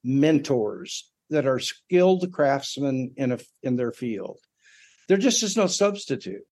mentors 0.03 1.11
that 1.29 1.45
are 1.45 1.59
skilled 1.59 2.31
craftsmen 2.31 3.11
in 3.15 3.31
a 3.31 3.39
in 3.61 3.75
their 3.75 3.91
field. 3.91 4.37
There 5.07 5.17
just 5.17 5.43
is 5.43 5.57
no 5.57 5.67
substitute. 5.67 6.43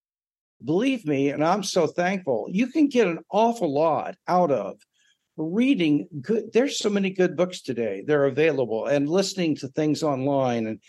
Believe 0.63 1.05
me, 1.05 1.29
and 1.29 1.43
I'm 1.43 1.63
so 1.63 1.87
thankful. 1.87 2.47
You 2.49 2.67
can 2.67 2.87
get 2.87 3.07
an 3.07 3.19
awful 3.31 3.73
lot 3.73 4.15
out 4.27 4.51
of 4.51 4.77
reading 5.37 6.07
good. 6.21 6.51
There's 6.51 6.77
so 6.77 6.89
many 6.89 7.11
good 7.11 7.37
books 7.37 7.61
today. 7.61 8.03
They're 8.05 8.25
available, 8.25 8.85
and 8.85 9.09
listening 9.09 9.55
to 9.57 9.69
things 9.69 10.03
online 10.03 10.67
and 10.67 10.79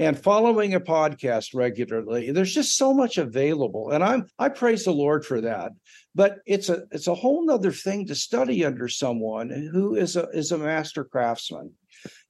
and 0.00 0.18
following 0.18 0.74
a 0.74 0.80
podcast 0.80 1.54
regularly 1.54 2.32
there's 2.32 2.54
just 2.54 2.76
so 2.76 2.92
much 2.92 3.18
available 3.18 3.90
and 3.90 4.02
i'm 4.02 4.26
i 4.38 4.48
praise 4.48 4.84
the 4.84 4.90
lord 4.90 5.24
for 5.24 5.40
that. 5.40 5.72
But 6.14 6.38
it's 6.46 6.68
a 6.68 6.84
it's 6.90 7.06
a 7.06 7.14
whole 7.14 7.46
nother 7.46 7.72
thing 7.72 8.06
to 8.06 8.14
study 8.14 8.64
under 8.64 8.88
someone 8.88 9.50
who 9.72 9.94
is 9.94 10.16
a 10.16 10.28
is 10.30 10.52
a 10.52 10.58
master 10.58 11.04
craftsman. 11.04 11.72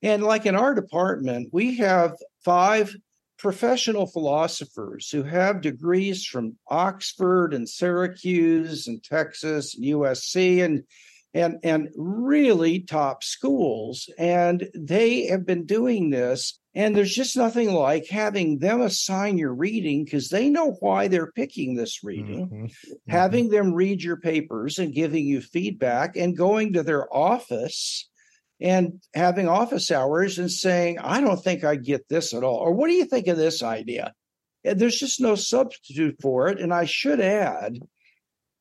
And 0.02 0.22
like 0.22 0.46
in 0.46 0.54
our 0.54 0.74
department 0.74 1.48
we 1.52 1.78
have 1.78 2.14
five 2.44 2.94
professional 3.38 4.06
philosophers 4.06 5.08
who 5.08 5.22
have 5.22 5.62
degrees 5.62 6.26
from 6.26 6.58
oxford 6.68 7.54
and 7.54 7.66
syracuse 7.66 8.86
and 8.86 9.02
texas 9.02 9.74
and 9.74 9.84
usc 9.86 10.64
and 10.64 10.84
and 11.32 11.56
and 11.62 11.88
really 11.96 12.80
top 12.80 13.24
schools. 13.24 14.10
And 14.18 14.68
they 14.74 15.26
have 15.26 15.46
been 15.46 15.64
doing 15.64 16.10
this 16.10 16.59
and 16.74 16.94
there's 16.94 17.14
just 17.14 17.36
nothing 17.36 17.72
like 17.72 18.06
having 18.08 18.58
them 18.58 18.80
assign 18.80 19.38
your 19.38 19.52
reading 19.54 20.04
because 20.04 20.28
they 20.28 20.48
know 20.48 20.76
why 20.80 21.08
they're 21.08 21.32
picking 21.32 21.74
this 21.74 22.04
reading 22.04 22.46
mm-hmm. 22.46 22.64
Mm-hmm. 22.64 23.10
having 23.10 23.48
them 23.48 23.74
read 23.74 24.02
your 24.02 24.18
papers 24.18 24.78
and 24.78 24.94
giving 24.94 25.26
you 25.26 25.40
feedback 25.40 26.16
and 26.16 26.36
going 26.36 26.74
to 26.74 26.82
their 26.82 27.12
office 27.14 28.08
and 28.60 29.02
having 29.14 29.48
office 29.48 29.90
hours 29.90 30.38
and 30.38 30.50
saying 30.50 30.98
i 31.00 31.20
don't 31.20 31.42
think 31.42 31.64
i 31.64 31.76
get 31.76 32.08
this 32.08 32.34
at 32.34 32.44
all 32.44 32.56
or 32.56 32.72
what 32.72 32.88
do 32.88 32.94
you 32.94 33.04
think 33.04 33.26
of 33.26 33.36
this 33.36 33.62
idea 33.62 34.12
and 34.64 34.78
there's 34.78 34.98
just 34.98 35.20
no 35.20 35.34
substitute 35.34 36.16
for 36.20 36.48
it 36.48 36.60
and 36.60 36.72
i 36.72 36.84
should 36.84 37.20
add 37.20 37.78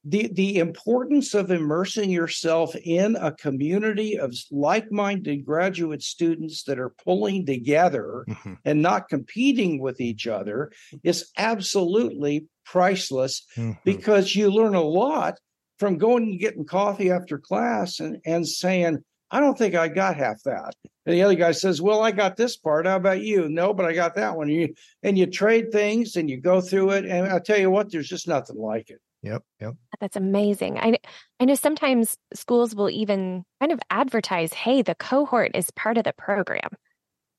the 0.06 0.30
the 0.34 0.58
importance 0.58 1.34
of 1.34 1.52
immersing 1.52 2.10
yourself 2.10 2.76
in 2.76 3.16
a 3.18 3.32
community 3.34 4.18
of 4.18 4.34
like-minded 4.52 5.46
graduate 5.46 6.02
students 6.02 6.64
that 6.64 6.80
are 6.80 6.94
pulling 7.04 7.46
together 7.46 8.26
mm-hmm. 8.28 8.54
and 8.64 8.82
not 8.82 9.10
competing 9.10 9.82
with 9.82 10.00
each 10.00 10.26
other 10.26 10.72
is 11.04 11.30
absolutely 11.38 12.46
priceless 12.66 13.46
mm-hmm. 13.58 13.74
because 13.84 14.36
you 14.36 14.50
learn 14.50 14.76
a 14.76 14.82
lot 14.82 15.38
from 15.80 15.98
going 15.98 16.24
and 16.24 16.40
getting 16.40 16.66
coffee 16.66 17.12
after 17.12 17.38
class 17.38 18.00
and, 18.00 18.18
and 18.26 18.48
saying 18.48 19.00
I 19.32 19.40
don't 19.40 19.58
think 19.58 19.76
I 19.76 19.88
got 19.88 20.16
half 20.16 20.42
that. 20.44 20.74
And 21.06 21.16
the 21.16 21.22
other 21.22 21.36
guy 21.36 21.52
says, 21.52 21.82
Well, 21.82 22.02
I 22.02 22.12
got 22.12 22.36
this 22.36 22.58
part. 22.58 22.88
How 22.88 22.96
about 22.96 23.22
you? 23.22 23.48
No, 23.50 23.74
but 23.74 23.86
I 23.86 23.94
got 23.94 24.16
that 24.16 24.36
one. 24.36 24.50
And 24.50 24.56
you, 24.56 24.74
and 25.04 25.18
you 25.18 25.28
trade 25.28 25.72
things 25.72 26.16
and 26.16 26.30
you 26.30 26.40
go 26.40 26.62
through 26.62 26.92
it. 26.92 27.06
And 27.06 27.28
I 27.28 27.40
tell 27.40 27.60
you 27.60 27.70
what, 27.70 27.92
there's 27.92 28.10
just 28.10 28.28
nothing 28.28 28.58
like 28.58 28.90
it. 28.90 29.00
Yep. 29.22 29.44
Yep. 29.60 29.74
That's 30.00 30.16
amazing. 30.16 30.78
I 30.78 30.98
I 31.40 31.46
know 31.46 31.56
sometimes 31.56 32.18
schools 32.34 32.74
will 32.74 32.90
even 32.90 33.44
kind 33.60 33.72
of 33.72 33.80
advertise, 33.90 34.54
"Hey, 34.54 34.82
the 34.82 34.96
cohort 34.96 35.52
is 35.56 35.72
part 35.72 35.98
of 35.98 36.06
the 36.06 36.14
program." 36.14 36.70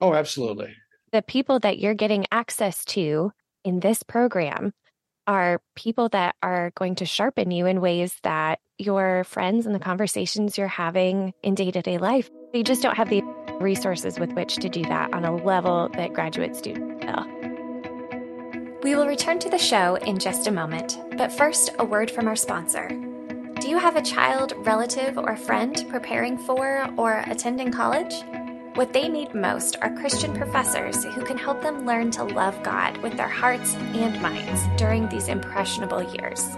Oh, 0.00 0.14
absolutely. 0.14 0.74
The 1.12 1.22
people 1.22 1.58
that 1.60 1.78
you're 1.78 1.94
getting 1.94 2.26
access 2.30 2.84
to 2.86 3.32
in 3.64 3.80
this 3.80 4.02
program 4.02 4.72
are 5.26 5.60
people 5.76 6.08
that 6.10 6.34
are 6.42 6.72
going 6.74 6.96
to 6.96 7.06
sharpen 7.06 7.50
you 7.50 7.66
in 7.66 7.80
ways 7.80 8.16
that 8.22 8.58
your 8.78 9.24
friends 9.24 9.66
and 9.66 9.74
the 9.74 9.80
conversations 9.80 10.56
you're 10.56 10.66
having 10.66 11.32
in 11.42 11.54
day-to-day 11.54 11.98
life, 11.98 12.30
they 12.52 12.62
just 12.62 12.82
don't 12.82 12.96
have 12.96 13.10
the 13.10 13.22
resources 13.60 14.18
with 14.18 14.32
which 14.32 14.56
to 14.56 14.68
do 14.68 14.82
that 14.82 15.12
on 15.12 15.24
a 15.24 15.36
level 15.36 15.88
that 15.94 16.12
graduate 16.12 16.56
students 16.56 17.04
will. 17.04 17.39
We 18.82 18.94
will 18.94 19.06
return 19.06 19.38
to 19.40 19.50
the 19.50 19.58
show 19.58 19.96
in 19.96 20.18
just 20.18 20.46
a 20.46 20.50
moment, 20.50 20.98
but 21.18 21.30
first, 21.30 21.68
a 21.78 21.84
word 21.84 22.10
from 22.10 22.26
our 22.26 22.34
sponsor. 22.34 22.88
Do 23.60 23.68
you 23.68 23.76
have 23.76 23.96
a 23.96 24.02
child, 24.02 24.54
relative, 24.56 25.18
or 25.18 25.36
friend 25.36 25.84
preparing 25.90 26.38
for 26.38 26.88
or 26.96 27.22
attending 27.26 27.72
college? 27.72 28.14
What 28.76 28.94
they 28.94 29.06
need 29.06 29.34
most 29.34 29.76
are 29.82 29.94
Christian 29.96 30.32
professors 30.34 31.04
who 31.04 31.22
can 31.22 31.36
help 31.36 31.60
them 31.60 31.84
learn 31.84 32.10
to 32.12 32.24
love 32.24 32.62
God 32.62 32.96
with 33.02 33.18
their 33.18 33.28
hearts 33.28 33.74
and 33.74 34.18
minds 34.22 34.62
during 34.78 35.10
these 35.10 35.28
impressionable 35.28 36.02
years. 36.14 36.48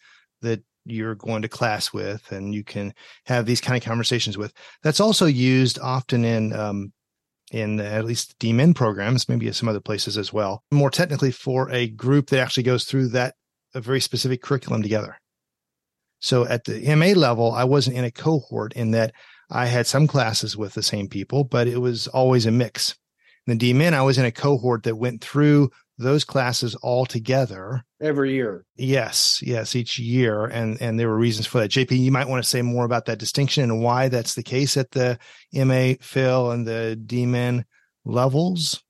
you're 0.89 1.15
going 1.15 1.41
to 1.41 1.49
class 1.49 1.93
with 1.93 2.31
and 2.31 2.53
you 2.53 2.63
can 2.63 2.93
have 3.25 3.45
these 3.45 3.61
kind 3.61 3.77
of 3.77 3.87
conversations 3.87 4.37
with. 4.37 4.53
That's 4.83 4.99
also 4.99 5.25
used 5.25 5.79
often 5.79 6.25
in 6.25 6.53
um, 6.53 6.93
in 7.51 7.79
at 7.79 8.05
least 8.05 8.37
DMin 8.39 8.75
programs, 8.75 9.29
maybe 9.29 9.51
some 9.51 9.69
other 9.69 9.79
places 9.79 10.17
as 10.17 10.33
well. 10.33 10.63
More 10.71 10.89
technically, 10.89 11.31
for 11.31 11.71
a 11.71 11.87
group 11.87 12.29
that 12.29 12.39
actually 12.39 12.63
goes 12.63 12.83
through 12.83 13.09
that 13.09 13.35
a 13.73 13.81
very 13.81 14.01
specific 14.01 14.41
curriculum 14.41 14.81
together. 14.81 15.17
So 16.19 16.45
at 16.47 16.65
the 16.65 16.95
MA 16.95 17.07
level, 17.07 17.51
I 17.51 17.63
wasn't 17.63 17.97
in 17.97 18.03
a 18.03 18.11
cohort 18.11 18.73
in 18.73 18.91
that 18.91 19.13
I 19.49 19.67
had 19.67 19.87
some 19.87 20.07
classes 20.07 20.57
with 20.57 20.73
the 20.73 20.83
same 20.83 21.07
people, 21.07 21.43
but 21.43 21.67
it 21.67 21.77
was 21.77 22.07
always 22.07 22.45
a 22.45 22.51
mix. 22.51 22.95
In 23.45 23.57
the 23.57 23.73
DMin, 23.73 23.93
I 23.93 24.01
was 24.01 24.17
in 24.17 24.25
a 24.25 24.31
cohort 24.31 24.83
that 24.83 24.95
went 24.95 25.21
through 25.21 25.69
those 25.97 26.23
classes 26.23 26.75
all 26.75 27.05
together 27.05 27.83
every 28.01 28.33
year. 28.33 28.65
Yes, 28.75 29.41
yes, 29.43 29.75
each 29.75 29.97
year, 29.97 30.45
and 30.45 30.79
and 30.81 30.99
there 30.99 31.09
were 31.09 31.17
reasons 31.17 31.47
for 31.47 31.59
that. 31.59 31.71
JP, 31.71 31.97
you 31.97 32.11
might 32.11 32.27
want 32.27 32.43
to 32.43 32.49
say 32.49 32.61
more 32.61 32.85
about 32.85 33.05
that 33.05 33.19
distinction 33.19 33.63
and 33.63 33.81
why 33.81 34.07
that's 34.07 34.35
the 34.35 34.43
case 34.43 34.77
at 34.77 34.91
the 34.91 35.17
MA, 35.53 35.93
Phil, 36.01 36.51
and 36.51 36.67
the 36.67 36.99
DMin 37.05 37.63
levels. 38.05 38.83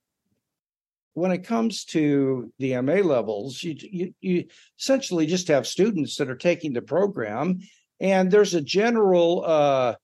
When 1.13 1.31
it 1.31 1.45
comes 1.45 1.83
to 1.85 2.51
the 2.59 2.79
MA 2.81 2.95
levels, 2.95 3.63
you, 3.63 3.75
you 3.79 4.13
you 4.19 4.45
essentially 4.77 5.25
just 5.25 5.47
have 5.47 5.65
students 5.65 6.17
that 6.17 6.29
are 6.29 6.35
taking 6.35 6.73
the 6.73 6.81
program, 6.81 7.59
and 7.99 8.29
there's 8.29 8.53
a 8.53 8.61
general 8.61 9.43
uh, 9.45 9.95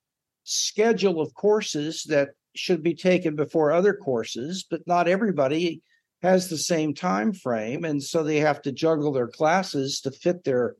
schedule 0.43 1.19
of 1.19 1.33
courses 1.33 2.03
that 2.05 2.29
should 2.55 2.81
be 2.81 2.95
taken 2.95 3.35
before 3.35 3.71
other 3.71 3.93
courses, 3.93 4.65
but 4.69 4.81
not 4.87 5.07
everybody 5.07 5.81
has 6.23 6.47
the 6.47 6.57
same 6.57 6.95
time 6.95 7.33
frame 7.33 7.83
and 7.83 8.01
so 8.01 8.23
they 8.23 8.39
have 8.39 8.61
to 8.61 8.71
juggle 8.71 9.11
their 9.11 9.27
classes 9.27 10.01
to 10.01 10.09
fit 10.09 10.43
their 10.43 10.75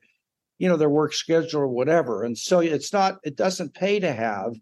you 0.57 0.69
know 0.69 0.77
their 0.77 0.89
work 0.89 1.13
schedule 1.13 1.61
or 1.61 1.67
whatever. 1.67 2.23
And 2.23 2.37
so 2.37 2.59
it's 2.59 2.93
not 2.93 3.19
it 3.23 3.35
doesn't 3.35 3.73
pay 3.73 3.99
to 3.99 4.13
have 4.13 4.53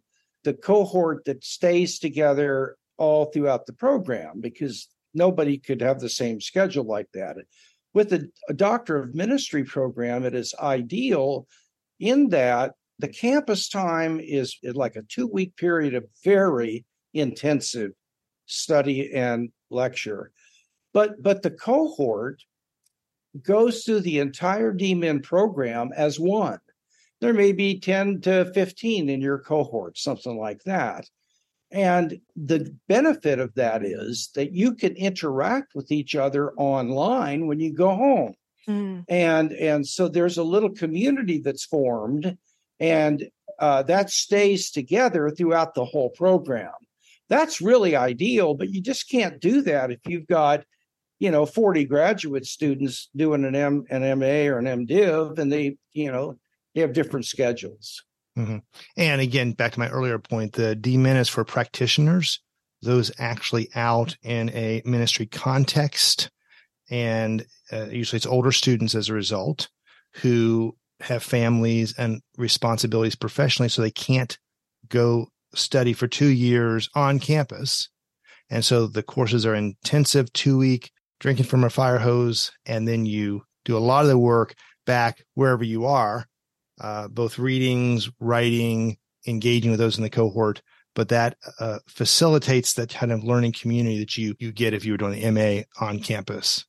the 0.44 0.54
cohort 0.54 1.26
that 1.26 1.44
stays 1.44 2.00
together 2.00 2.76
all 2.98 3.26
throughout 3.26 3.68
the 3.68 3.74
program 3.74 4.42
because 4.42 4.88
nobody 5.14 5.60
could 5.60 5.82
have 5.82 6.00
the 6.00 6.10
same 6.10 6.42
schedule 6.42 6.86
like 6.86 7.08
that. 7.14 7.38
With 7.94 8.14
a, 8.14 8.28
a 8.50 8.54
doctor 8.54 8.98
of 8.98 9.14
ministry 9.14 9.64
program 9.64 10.26
it 10.26 10.34
is 10.34 10.56
ideal 10.60 11.46
in 12.00 12.30
that 12.30 12.74
the 12.98 13.08
campus 13.08 13.70
time 13.70 14.20
is 14.20 14.58
like 14.64 14.96
a 14.96 15.04
two 15.04 15.28
week 15.28 15.56
period 15.56 15.94
of 15.94 16.06
very 16.24 16.86
intensive 17.14 17.92
study 18.48 19.14
and 19.14 19.52
lecture 19.70 20.32
but 20.94 21.22
but 21.22 21.42
the 21.42 21.52
cohort 21.52 22.44
goes 23.42 23.84
through 23.84 24.02
the 24.02 24.20
entire 24.20 24.74
DMin 24.74 25.24
program 25.24 25.92
as 25.96 26.20
one. 26.20 26.60
There 27.22 27.34
may 27.34 27.52
be 27.52 27.80
10 27.80 28.22
to 28.22 28.52
15 28.54 29.10
in 29.10 29.22
your 29.22 29.40
cohort, 29.40 29.98
something 29.98 30.38
like 30.38 30.64
that. 30.64 31.08
And 31.72 32.20
the 32.36 32.76
benefit 32.90 33.40
of 33.40 33.54
that 33.56 33.86
is 33.86 34.30
that 34.36 34.52
you 34.52 34.76
can 34.76 34.96
interact 34.96 35.74
with 35.74 35.92
each 35.92 36.16
other 36.16 36.52
online 36.54 37.48
when 37.48 37.60
you 37.60 37.74
go 37.74 37.96
home. 37.96 38.34
Mm. 38.68 39.06
And 39.08 39.52
and 39.54 39.88
so 39.88 40.08
there's 40.08 40.38
a 40.38 40.44
little 40.44 40.72
community 40.72 41.40
that's 41.40 41.66
formed 41.66 42.38
and 42.80 43.30
uh, 43.60 43.84
that 43.84 44.10
stays 44.10 44.72
together 44.72 45.30
throughout 45.30 45.74
the 45.74 45.86
whole 45.86 46.10
program. 46.10 46.74
That's 47.30 47.62
really 47.62 47.96
ideal, 47.96 48.56
but 48.56 48.70
you 48.70 48.82
just 48.82 49.10
can't 49.10 49.40
do 49.40 49.62
that 49.62 49.92
if 49.92 50.00
you've 50.06 50.28
got 50.28 50.66
you 51.22 51.30
know 51.30 51.46
40 51.46 51.86
graduate 51.86 52.48
students 52.48 53.10
doing 53.16 53.46
an 53.46 53.56
M 53.56 53.86
an 53.92 54.02
MA 54.20 54.50
or 54.52 54.58
an 54.58 54.66
MDiv 54.66 55.38
and 55.38 55.52
they 55.52 55.78
you 55.94 56.12
know 56.12 56.38
they 56.74 56.82
have 56.82 56.94
different 56.94 57.26
schedules. 57.26 58.04
Mm-hmm. 58.38 58.58
And 58.98 59.22
again, 59.22 59.52
back 59.52 59.74
to 59.74 59.80
my 59.80 59.90
earlier 59.90 60.18
point, 60.18 60.54
the 60.54 60.76
DMin 60.76 61.18
is 61.18 61.30
for 61.30 61.44
practitioners, 61.44 62.40
those 62.82 63.12
actually 63.20 63.70
out 63.76 64.18
in 64.24 64.50
a 64.52 64.82
ministry 64.84 65.28
context, 65.28 66.32
and 66.90 67.46
uh, 67.72 67.88
usually 67.88 68.18
it's 68.18 68.26
older 68.26 68.52
students 68.52 68.96
as 68.96 69.10
a 69.10 69.14
result 69.14 69.70
who 70.16 70.76
have 71.02 71.22
families 71.22 71.94
and 71.98 72.22
responsibilities 72.38 73.16
professionally, 73.16 73.70
so 73.70 73.82
they 73.82 73.92
can't 73.92 74.40
go 74.88 75.28
study 75.54 75.94
for 75.94 76.08
two 76.08 76.30
years 76.30 76.90
on 76.96 77.20
campus. 77.20 77.90
And 78.50 78.66
so 78.66 78.88
the 78.88 79.04
courses 79.04 79.46
are 79.46 79.56
intensive, 79.56 80.32
two 80.34 80.58
week 80.58 80.92
drinking 81.22 81.46
from 81.46 81.64
a 81.64 81.70
fire 81.70 82.00
hose, 82.00 82.52
and 82.66 82.88
then 82.88 83.06
you 83.06 83.44
do 83.64 83.78
a 83.78 83.80
lot 83.80 84.04
of 84.04 84.10
the 84.10 84.18
work 84.18 84.56
back 84.88 85.24
wherever 85.36 85.64
you 85.64 85.86
are, 85.86 86.26
uh, 86.82 87.08
both 87.08 87.38
readings, 87.38 88.10
writing, 88.20 88.98
engaging 89.28 89.70
with 89.70 89.80
those 89.80 89.98
in 89.98 90.04
the 90.04 90.10
cohort. 90.10 90.62
But 90.96 91.10
that 91.10 91.38
uh, 91.60 91.78
facilitates 91.88 92.74
that 92.74 92.90
kind 92.90 93.14
of 93.14 93.24
learning 93.24 93.54
community 93.54 94.00
that 94.00 94.18
you 94.18 94.36
you 94.40 94.52
get 94.52 94.74
if 94.74 94.84
you 94.84 94.92
were 94.92 94.98
doing 94.98 95.22
the 95.22 95.32
MA 95.32 95.62
on 95.80 96.00
campus. 96.00 96.66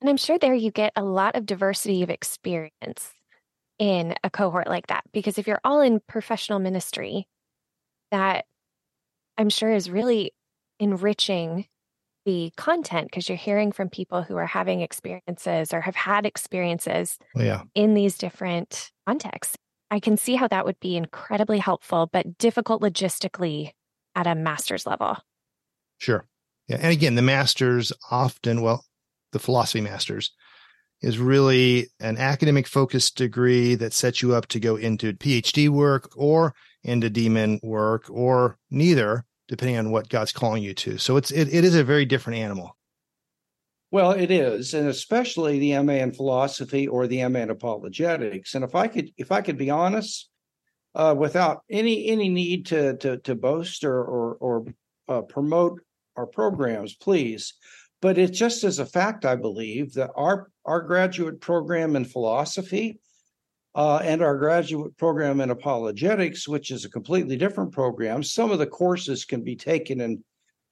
And 0.00 0.10
I'm 0.10 0.18
sure 0.18 0.38
there 0.38 0.54
you 0.54 0.70
get 0.70 0.92
a 0.94 1.02
lot 1.02 1.36
of 1.36 1.46
diversity 1.46 2.02
of 2.02 2.10
experience 2.10 3.12
in 3.78 4.14
a 4.22 4.30
cohort 4.30 4.66
like 4.66 4.88
that. 4.88 5.04
Because 5.12 5.38
if 5.38 5.46
you're 5.46 5.60
all 5.64 5.80
in 5.80 6.00
professional 6.06 6.58
ministry, 6.58 7.28
that 8.10 8.44
I'm 9.38 9.48
sure 9.48 9.72
is 9.72 9.88
really 9.88 10.32
enriching 10.78 11.66
the 12.28 12.52
content 12.58 13.06
because 13.06 13.26
you're 13.26 13.38
hearing 13.38 13.72
from 13.72 13.88
people 13.88 14.22
who 14.22 14.36
are 14.36 14.44
having 14.44 14.82
experiences 14.82 15.72
or 15.72 15.80
have 15.80 15.96
had 15.96 16.26
experiences 16.26 17.18
oh, 17.34 17.40
yeah. 17.40 17.62
in 17.74 17.94
these 17.94 18.18
different 18.18 18.90
contexts. 19.06 19.56
I 19.90 19.98
can 19.98 20.18
see 20.18 20.34
how 20.34 20.46
that 20.48 20.66
would 20.66 20.78
be 20.78 20.98
incredibly 20.98 21.58
helpful, 21.58 22.06
but 22.12 22.36
difficult 22.36 22.82
logistically 22.82 23.70
at 24.14 24.26
a 24.26 24.34
master's 24.34 24.86
level. 24.86 25.16
Sure. 25.96 26.26
Yeah. 26.66 26.76
And 26.76 26.92
again, 26.92 27.14
the 27.14 27.22
masters 27.22 27.94
often, 28.10 28.60
well, 28.60 28.84
the 29.32 29.38
philosophy 29.38 29.80
masters 29.80 30.30
is 31.00 31.18
really 31.18 31.86
an 31.98 32.18
academic 32.18 32.66
focused 32.66 33.16
degree 33.16 33.74
that 33.76 33.94
sets 33.94 34.20
you 34.20 34.34
up 34.34 34.48
to 34.48 34.60
go 34.60 34.76
into 34.76 35.14
PhD 35.14 35.70
work 35.70 36.10
or 36.14 36.54
into 36.82 37.08
DMin 37.08 37.58
work 37.62 38.04
or 38.10 38.58
neither, 38.70 39.24
depending 39.48 39.76
on 39.78 39.90
what 39.90 40.08
God's 40.08 40.32
calling 40.32 40.62
you 40.62 40.74
to. 40.74 40.98
So 40.98 41.16
it's 41.16 41.30
it, 41.30 41.52
it 41.52 41.64
is 41.64 41.74
a 41.74 41.82
very 41.82 42.04
different 42.04 42.38
animal. 42.38 42.76
Well, 43.90 44.12
it 44.12 44.30
is, 44.30 44.74
and 44.74 44.86
especially 44.86 45.58
the 45.58 45.82
MA 45.82 45.94
in 45.94 46.12
philosophy 46.12 46.86
or 46.86 47.06
the 47.06 47.26
MA 47.28 47.40
in 47.40 47.50
apologetics. 47.50 48.54
And 48.54 48.62
if 48.62 48.74
I 48.74 48.86
could, 48.86 49.10
if 49.16 49.32
I 49.32 49.40
could 49.40 49.56
be 49.56 49.70
honest, 49.70 50.28
uh, 50.94 51.14
without 51.16 51.62
any 51.70 52.06
any 52.08 52.28
need 52.28 52.66
to 52.66 52.96
to 52.98 53.16
to 53.18 53.34
boast 53.34 53.84
or 53.84 54.04
or, 54.04 54.34
or 54.34 54.66
uh, 55.08 55.22
promote 55.22 55.80
our 56.16 56.26
programs, 56.26 56.94
please. 56.94 57.54
But 58.00 58.18
it's 58.18 58.38
just 58.38 58.62
as 58.62 58.78
a 58.78 58.86
fact, 58.86 59.24
I 59.24 59.36
believe 59.36 59.94
that 59.94 60.10
our 60.14 60.50
our 60.66 60.82
graduate 60.82 61.40
program 61.40 61.96
in 61.96 62.04
philosophy 62.04 63.00
uh, 63.78 63.96
and 64.02 64.20
our 64.20 64.36
graduate 64.36 64.94
program 64.98 65.40
in 65.40 65.50
apologetics, 65.50 66.46
which 66.46 66.70
is 66.70 66.84
a 66.84 66.90
completely 66.90 67.36
different 67.36 67.72
program, 67.72 68.22
some 68.22 68.50
of 68.50 68.58
the 68.58 68.66
courses 68.66 69.24
can 69.24 69.42
be 69.42 69.56
taken 69.56 70.00
in 70.00 70.22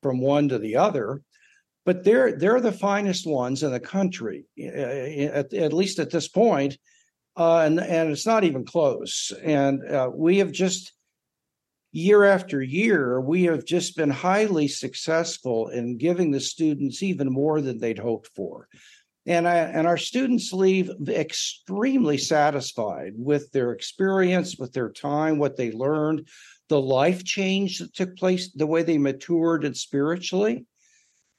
from 0.02 0.20
one 0.20 0.48
to 0.50 0.58
the 0.58 0.76
other 0.76 1.22
but 1.86 2.02
they're 2.02 2.36
they're 2.36 2.60
the 2.60 2.72
finest 2.72 3.26
ones 3.26 3.62
in 3.62 3.70
the 3.70 3.80
country, 3.80 4.44
at, 4.60 5.54
at 5.54 5.72
least 5.72 6.00
at 6.00 6.10
this 6.10 6.28
point. 6.28 6.76
Uh, 7.36 7.60
and 7.60 7.80
and 7.80 8.10
it's 8.10 8.26
not 8.26 8.44
even 8.44 8.64
close. 8.64 9.32
And 9.42 9.82
uh, 9.88 10.10
we 10.12 10.38
have 10.38 10.50
just 10.50 10.92
year 11.92 12.24
after 12.24 12.60
year, 12.60 13.20
we 13.20 13.44
have 13.44 13.64
just 13.64 13.96
been 13.96 14.10
highly 14.10 14.68
successful 14.68 15.68
in 15.68 15.96
giving 15.96 16.30
the 16.30 16.40
students 16.40 17.02
even 17.02 17.32
more 17.32 17.60
than 17.60 17.78
they'd 17.78 17.98
hoped 17.98 18.30
for. 18.34 18.68
And 19.26 19.48
I, 19.48 19.56
and 19.56 19.86
our 19.86 19.96
students 19.96 20.52
leave 20.52 20.90
extremely 21.08 22.16
satisfied 22.16 23.14
with 23.16 23.50
their 23.50 23.72
experience, 23.72 24.56
with 24.56 24.72
their 24.72 24.90
time, 24.90 25.38
what 25.38 25.56
they 25.56 25.72
learned, 25.72 26.28
the 26.68 26.80
life 26.80 27.24
change 27.24 27.78
that 27.78 27.94
took 27.94 28.16
place, 28.16 28.52
the 28.52 28.66
way 28.66 28.82
they 28.82 28.98
matured 28.98 29.64
and 29.64 29.76
spiritually. 29.76 30.64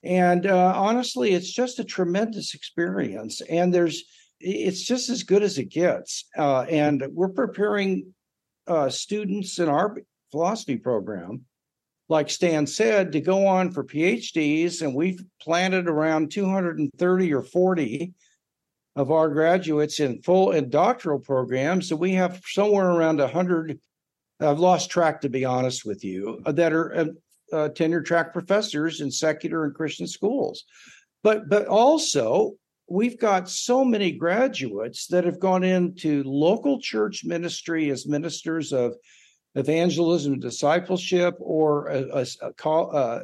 And 0.04 0.46
uh, 0.46 0.74
honestly, 0.76 1.32
it's 1.32 1.52
just 1.52 1.80
a 1.80 1.84
tremendous 1.84 2.54
experience. 2.54 3.42
And 3.42 3.74
there's, 3.74 4.04
it's 4.40 4.84
just 4.84 5.10
as 5.10 5.24
good 5.24 5.44
as 5.44 5.58
it 5.58 5.70
gets. 5.70 6.26
Uh, 6.38 6.62
and 6.64 7.04
we're 7.12 7.30
preparing 7.30 8.14
uh, 8.68 8.90
students 8.90 9.60
in 9.60 9.70
our 9.70 9.98
philosophy 10.32 10.78
program, 10.78 11.46
like 12.10 12.30
Stan 12.30 12.66
said, 12.66 13.12
to 13.12 13.22
go 13.22 13.48
on 13.48 13.72
for 13.72 13.84
PhDs. 13.84 14.82
And 14.82 14.96
we've 14.96 15.24
planted 15.42 15.88
around 15.88 16.32
230 16.32 17.34
or 17.34 17.44
40 17.44 18.14
of 18.96 19.12
our 19.12 19.30
graduates 19.30 20.00
in 20.00 20.22
full 20.22 20.52
and 20.52 20.72
doctoral 20.72 21.20
programs. 21.20 21.90
So 21.90 21.96
we 21.96 22.14
have 22.14 22.42
somewhere 22.46 22.90
around 22.90 23.20
100 23.20 23.80
I've 24.40 24.60
lost 24.60 24.92
track, 24.92 25.22
to 25.22 25.30
be 25.30 25.46
honest 25.46 25.84
with 25.86 26.04
you, 26.04 26.42
that 26.46 26.72
are 26.72 26.96
uh, 26.96 27.06
uh, 27.52 27.70
tenure 27.70 28.02
track 28.02 28.34
professors 28.34 29.02
in 29.02 29.10
secular 29.10 29.66
and 29.66 29.74
Christian 29.74 30.08
schools. 30.08 30.64
But 31.24 31.50
but 31.50 31.66
also 31.66 32.54
we've 32.88 33.20
got 33.20 33.50
so 33.50 33.84
many 33.84 34.12
graduates 34.12 35.08
that 35.08 35.26
have 35.26 35.40
gone 35.40 35.64
into 35.64 36.24
local 36.24 36.80
church 36.80 37.26
ministry 37.26 37.90
as 37.90 38.08
ministers 38.08 38.72
of 38.72 38.96
evangelism 39.58 40.40
discipleship 40.40 41.36
or 41.40 41.88
a, 41.88 42.04
a, 42.14 42.26
a, 42.42 42.70
uh, 42.70 43.22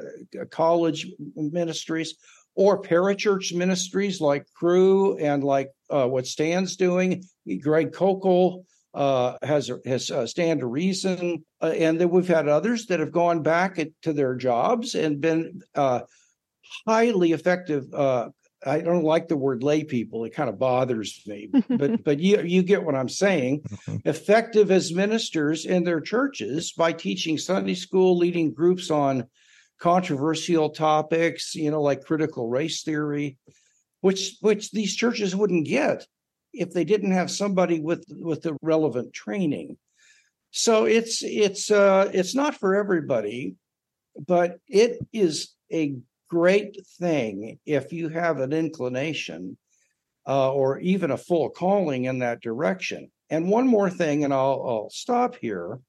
college 0.50 1.08
ministries 1.36 2.16
or 2.56 2.82
parachurch 2.82 3.54
ministries 3.54 4.22
like 4.22 4.46
Cru 4.54 5.18
and 5.18 5.44
like 5.44 5.72
uh, 5.90 6.08
what 6.08 6.28
Stan's 6.28 6.76
doing, 6.76 7.24
Greg 7.62 7.92
Koukl, 7.92 8.64
uh, 8.94 9.38
has 9.42 9.72
has 9.86 10.12
uh, 10.12 10.28
stand 10.28 10.60
to 10.60 10.68
reason, 10.68 11.44
uh, 11.62 11.74
and 11.78 12.00
then 12.00 12.10
we've 12.10 12.28
had 12.28 12.48
others 12.48 12.86
that 12.86 13.00
have 13.00 13.12
gone 13.12 13.42
back 13.42 13.80
at, 13.80 13.90
to 14.04 14.14
their 14.14 14.36
jobs 14.36 14.94
and 14.94 15.20
been 15.20 15.62
uh, 15.74 16.02
highly 16.86 17.32
effective. 17.32 17.92
Uh, 17.92 18.30
I 18.66 18.80
don't 18.80 19.04
like 19.04 19.28
the 19.28 19.38
word 19.38 19.64
lay 19.64 19.84
people; 19.84 20.26
it 20.26 20.34
kind 20.34 20.50
of 20.50 20.60
bothers 20.60 21.22
me, 21.26 21.50
but 21.70 22.04
but 22.04 22.20
you 22.20 22.42
you 22.42 22.64
get 22.64 22.84
what 22.84 22.96
I'm 22.96 23.10
saying. 23.10 23.62
Mm-hmm. 23.62 24.10
Effective 24.10 24.72
as 24.72 24.94
ministers 24.94 25.66
in 25.66 25.84
their 25.84 26.02
churches 26.02 26.72
by 26.72 26.94
teaching 26.94 27.38
Sunday 27.38 27.76
school, 27.76 28.18
leading 28.18 28.54
groups 28.54 28.90
on 28.92 29.28
controversial 29.80 30.70
topics, 30.70 31.56
you 31.56 31.70
know, 31.70 31.82
like 31.82 32.06
critical 32.06 32.48
race 32.48 32.84
theory, 32.84 33.38
which 34.02 34.38
which 34.42 34.72
these 34.72 34.96
churches 34.96 35.36
wouldn't 35.36 35.68
get 35.68 36.08
if 36.54 36.72
they 36.72 36.84
didn't 36.84 37.12
have 37.12 37.32
somebody 37.32 37.80
with 37.80 38.06
with 38.10 38.42
the 38.44 38.56
relevant 38.62 39.14
training. 39.14 39.78
So 40.52 40.86
it's 40.86 41.24
it's 41.24 41.72
uh, 41.72 42.12
it's 42.14 42.36
not 42.36 42.56
for 42.56 42.76
everybody, 42.76 43.56
but 44.28 44.60
it 44.68 45.00
is 45.12 45.54
a 45.72 45.96
great 46.34 46.76
thing 46.98 47.60
if 47.64 47.94
you 47.94 48.10
have 48.10 48.40
an 48.40 48.54
inclination 48.54 49.56
uh, 50.28 50.52
or 50.52 50.80
even 50.80 51.12
a 51.12 51.18
full 51.18 51.50
calling 51.50 52.06
in 52.06 52.20
that 52.20 52.42
direction. 52.42 53.12
And 53.30 53.50
one 53.50 53.68
more 53.68 53.90
thing, 53.90 54.24
and 54.24 54.34
I'll, 54.34 54.64
I'll 54.68 54.90
stop 54.90 55.36
here. 55.36 55.80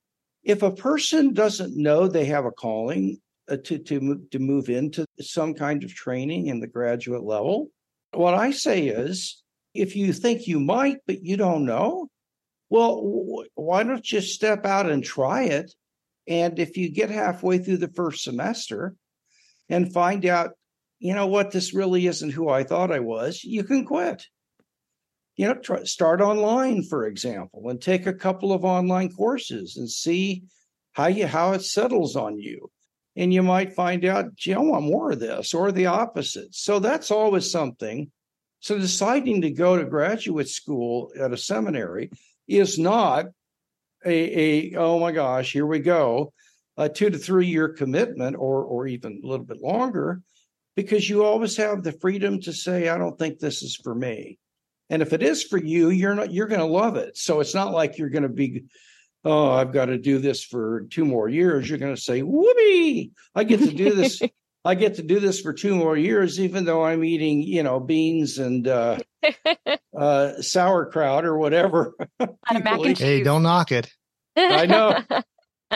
If 0.42 0.62
a 0.62 0.70
person 0.70 1.32
doesn't 1.32 1.76
know 1.76 2.06
they 2.06 2.26
have 2.26 2.44
a 2.44 2.50
calling 2.50 3.18
uh, 3.50 3.56
to 3.64 3.78
to 3.78 4.26
to 4.32 4.38
move 4.38 4.68
into 4.68 5.06
some 5.20 5.54
kind 5.54 5.82
of 5.82 5.94
training 5.94 6.48
in 6.48 6.60
the 6.60 6.66
graduate 6.66 7.24
level, 7.24 7.70
what 8.12 8.34
I 8.34 8.50
say 8.50 8.88
is 8.88 9.42
if 9.72 9.96
you 9.96 10.12
think 10.12 10.46
you 10.46 10.60
might, 10.60 10.98
but 11.06 11.22
you 11.22 11.38
don't 11.38 11.64
know, 11.64 12.08
well, 12.68 12.92
why 13.54 13.82
don't 13.82 14.12
you 14.12 14.20
step 14.20 14.66
out 14.66 14.90
and 14.90 15.02
try 15.02 15.44
it? 15.44 15.74
And 16.28 16.58
if 16.58 16.76
you 16.76 16.90
get 16.90 17.10
halfway 17.10 17.58
through 17.58 17.78
the 17.78 17.94
first 18.00 18.24
semester 18.24 18.94
and 19.68 19.92
find 19.92 20.26
out, 20.26 20.52
you 20.98 21.14
know 21.14 21.26
what, 21.26 21.50
this 21.50 21.74
really 21.74 22.06
isn't 22.06 22.30
who 22.30 22.48
I 22.48 22.64
thought 22.64 22.92
I 22.92 23.00
was, 23.00 23.42
you 23.44 23.64
can 23.64 23.84
quit. 23.84 24.26
You 25.36 25.48
know, 25.48 25.54
try, 25.54 25.82
start 25.84 26.20
online, 26.20 26.84
for 26.84 27.06
example, 27.06 27.68
and 27.68 27.80
take 27.80 28.06
a 28.06 28.14
couple 28.14 28.52
of 28.52 28.64
online 28.64 29.10
courses 29.10 29.76
and 29.76 29.90
see 29.90 30.44
how 30.92 31.08
you 31.08 31.26
how 31.26 31.52
it 31.52 31.62
settles 31.62 32.14
on 32.14 32.38
you. 32.38 32.70
And 33.16 33.32
you 33.32 33.42
might 33.42 33.74
find 33.74 34.04
out, 34.04 34.34
gee, 34.36 34.54
I 34.54 34.58
want 34.58 34.84
more 34.84 35.12
of 35.12 35.20
this, 35.20 35.54
or 35.54 35.72
the 35.72 35.86
opposite. 35.86 36.54
So 36.54 36.78
that's 36.78 37.10
always 37.10 37.50
something 37.50 38.10
so 38.64 38.78
deciding 38.78 39.42
to 39.42 39.50
go 39.50 39.76
to 39.76 39.84
graduate 39.84 40.48
school 40.48 41.12
at 41.20 41.34
a 41.34 41.36
seminary 41.36 42.08
is 42.48 42.78
not 42.78 43.26
a, 44.06 44.72
a 44.72 44.76
oh 44.76 44.98
my 44.98 45.12
gosh, 45.12 45.52
here 45.52 45.66
we 45.66 45.80
go, 45.80 46.32
a 46.76 46.88
two 46.88 47.10
to 47.10 47.18
three 47.18 47.46
year 47.46 47.68
commitment 47.68 48.36
or 48.38 48.64
or 48.64 48.86
even 48.86 49.20
a 49.22 49.26
little 49.26 49.46
bit 49.46 49.60
longer, 49.60 50.20
because 50.76 51.08
you 51.08 51.24
always 51.24 51.56
have 51.56 51.82
the 51.82 51.92
freedom 51.92 52.40
to 52.42 52.52
say, 52.52 52.88
I 52.88 52.98
don't 52.98 53.18
think 53.18 53.38
this 53.38 53.62
is 53.62 53.76
for 53.76 53.94
me. 53.94 54.38
And 54.90 55.02
if 55.02 55.12
it 55.12 55.22
is 55.22 55.42
for 55.42 55.58
you, 55.58 55.90
you're 55.90 56.14
not 56.14 56.32
you're 56.32 56.46
gonna 56.46 56.66
love 56.66 56.96
it. 56.96 57.16
So 57.16 57.40
it's 57.40 57.54
not 57.54 57.72
like 57.72 57.98
you're 57.98 58.10
gonna 58.10 58.28
be 58.28 58.64
oh, 59.24 59.50
I've 59.50 59.72
got 59.72 59.86
to 59.86 59.96
do 59.96 60.18
this 60.18 60.44
for 60.44 60.86
two 60.90 61.06
more 61.06 61.30
years. 61.30 61.66
You're 61.66 61.78
going 61.78 61.94
to 61.94 62.00
say, 62.00 62.20
whoopee, 62.20 63.12
I 63.34 63.44
get 63.44 63.60
to 63.60 63.72
do 63.72 63.94
this 63.94 64.20
I 64.66 64.74
get 64.74 64.94
to 64.94 65.02
do 65.02 65.20
this 65.20 65.40
for 65.40 65.52
two 65.52 65.74
more 65.74 65.96
years, 65.96 66.40
even 66.40 66.64
though 66.64 66.84
I'm 66.84 67.04
eating, 67.04 67.42
you 67.42 67.62
know, 67.62 67.80
beans 67.80 68.38
and 68.38 68.66
uh, 68.66 68.98
uh, 69.98 70.40
sauerkraut 70.40 71.26
or 71.26 71.36
whatever. 71.36 71.92
hey, 72.98 73.22
don't 73.22 73.42
knock 73.42 73.72
it. 73.72 73.90
I 74.36 74.64
know. 74.64 75.02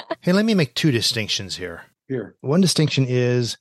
hey, 0.21 0.33
let 0.33 0.45
me 0.45 0.55
make 0.55 0.75
two 0.75 0.91
distinctions 0.91 1.57
here. 1.57 1.83
Here. 2.09 2.37
One 2.41 2.61
distinction 2.61 3.07
is, 3.09 3.59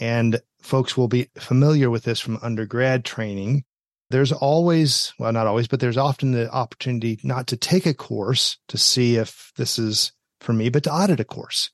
and 0.00 0.40
folks 0.60 0.96
will 0.96 1.08
be 1.08 1.28
familiar 1.36 1.90
with 1.90 2.04
this 2.04 2.20
from 2.20 2.38
undergrad 2.42 3.04
training. 3.04 3.64
There's 4.10 4.32
always, 4.32 5.12
well, 5.18 5.32
not 5.32 5.46
always, 5.46 5.68
but 5.68 5.80
there's 5.80 5.96
often 5.96 6.32
the 6.32 6.50
opportunity 6.50 7.18
not 7.22 7.48
to 7.48 7.56
take 7.56 7.86
a 7.86 7.94
course 7.94 8.58
to 8.68 8.78
see 8.78 9.16
if 9.16 9.52
this 9.56 9.78
is 9.78 10.12
for 10.40 10.52
me, 10.52 10.68
but 10.68 10.84
to 10.84 10.92
audit 10.92 11.20
a 11.20 11.24
course 11.24 11.70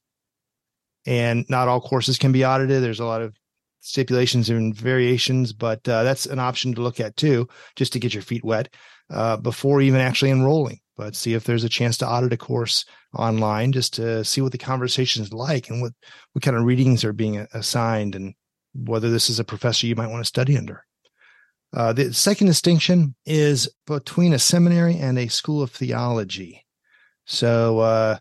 and 1.07 1.44
not 1.48 1.68
all 1.68 1.81
courses 1.81 2.18
can 2.18 2.33
be 2.33 2.44
audited. 2.44 2.83
There's 2.83 3.00
a 3.00 3.05
lot 3.05 3.22
of 3.22 3.37
stipulations 3.81 4.48
and 4.48 4.74
variations, 4.74 5.53
but 5.53 5.87
uh, 5.88 6.03
that's 6.03 6.27
an 6.27 6.38
option 6.38 6.74
to 6.74 6.83
look 6.83 7.00
at 7.00 7.16
too, 7.16 7.48
just 7.77 7.92
to 7.92 7.98
get 7.98 8.14
your 8.14 8.22
feet 8.22 8.44
wet 8.44 8.72
uh, 9.11 9.37
before 9.37 9.81
even 9.81 10.00
actually 10.00 10.31
enrolling. 10.31 10.81
But 10.96 11.16
see 11.16 11.35
if 11.35 11.44
there's 11.44 11.64
a 11.64 11.68
chance 11.68 11.96
to 11.98 12.09
audit 12.09 12.33
a 12.33 12.37
course 12.37 12.85
online, 13.14 13.72
just 13.72 13.94
to 13.94 14.24
see 14.24 14.40
what 14.40 14.52
the 14.52 14.59
conversation 14.59 15.22
is 15.22 15.33
like 15.33 15.68
and 15.70 15.83
what 15.83 15.92
what 16.33 16.42
kind 16.42 16.57
of 16.57 16.64
readings 16.64 17.04
are 17.04 17.12
being 17.12 17.46
assigned, 17.52 18.14
and 18.14 18.35
whether 18.74 19.11
this 19.11 19.28
is 19.30 19.40
a 19.40 19.44
professor 19.44 19.87
you 19.87 19.96
might 19.96 20.11
want 20.11 20.22
to 20.24 20.28
study 20.28 20.57
under. 20.57 20.85
Uh, 21.72 21.92
the 21.92 22.14
second 22.14 22.46
distinction 22.46 23.14
is 23.26 23.68
between 23.87 24.33
a 24.33 24.38
seminary 24.38 24.96
and 24.96 25.18
a 25.18 25.28
school 25.28 25.62
of 25.62 25.72
theology. 25.72 26.64
So, 27.26 27.80
uh, 27.80 28.18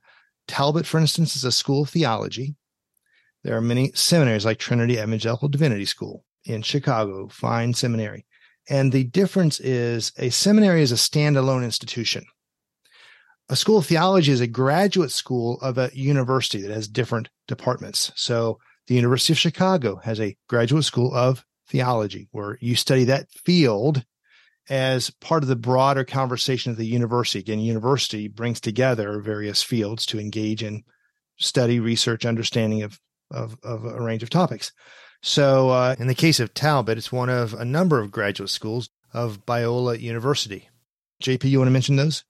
Talbot, 0.47 0.87
for 0.87 0.99
instance, 0.99 1.35
is 1.35 1.43
a 1.43 1.51
school 1.51 1.83
of 1.83 1.89
theology 1.89 2.55
There 3.43 3.57
are 3.57 3.61
many 3.61 3.91
seminaries 3.93 4.45
like 4.45 4.57
Trinity 4.57 4.95
Evangelical 4.95 5.49
Divinity 5.49 5.85
School 5.85 6.23
in 6.45 6.61
Chicago, 6.61 7.27
fine 7.27 7.73
seminary. 7.73 8.25
And 8.69 8.91
the 8.91 9.03
difference 9.03 9.59
is 9.59 10.13
a 10.17 10.29
seminary 10.29 10.81
is 10.81 10.91
a 10.91 10.95
standalone 10.95 11.63
institution. 11.63 12.23
A 13.49 13.55
school 13.55 13.77
of 13.77 13.85
theology 13.85 14.31
is 14.31 14.41
a 14.41 14.47
graduate 14.47 15.11
school 15.11 15.59
of 15.61 15.77
a 15.77 15.91
university 15.93 16.61
that 16.61 16.71
has 16.71 16.87
different 16.87 17.29
departments. 17.47 18.11
So 18.15 18.59
the 18.87 18.95
University 18.95 19.33
of 19.33 19.39
Chicago 19.39 19.97
has 19.97 20.19
a 20.19 20.35
graduate 20.47 20.85
school 20.85 21.13
of 21.13 21.45
theology 21.67 22.29
where 22.31 22.57
you 22.61 22.75
study 22.75 23.03
that 23.05 23.29
field 23.31 24.05
as 24.69 25.09
part 25.09 25.43
of 25.43 25.49
the 25.49 25.55
broader 25.55 26.05
conversation 26.05 26.71
of 26.71 26.77
the 26.77 26.85
university. 26.85 27.39
Again, 27.39 27.59
university 27.59 28.27
brings 28.27 28.61
together 28.61 29.19
various 29.19 29.61
fields 29.61 30.05
to 30.07 30.19
engage 30.19 30.63
in 30.63 30.83
study, 31.37 31.79
research, 31.79 32.25
understanding 32.25 32.83
of, 32.83 32.99
of, 33.29 33.57
of 33.63 33.83
a 33.83 34.01
range 34.01 34.23
of 34.23 34.29
topics. 34.29 34.71
So, 35.21 35.69
uh, 35.69 35.95
in 35.99 36.07
the 36.07 36.15
case 36.15 36.39
of 36.39 36.53
Talbot, 36.53 36.97
it's 36.97 37.11
one 37.11 37.29
of 37.29 37.53
a 37.53 37.65
number 37.65 37.99
of 37.99 38.11
graduate 38.11 38.49
schools 38.49 38.89
of 39.13 39.45
Biola 39.45 39.99
University. 39.99 40.69
JP, 41.21 41.49
you 41.49 41.59
want 41.59 41.67
to 41.67 41.73
mention 41.73 41.95
those? 41.95 42.23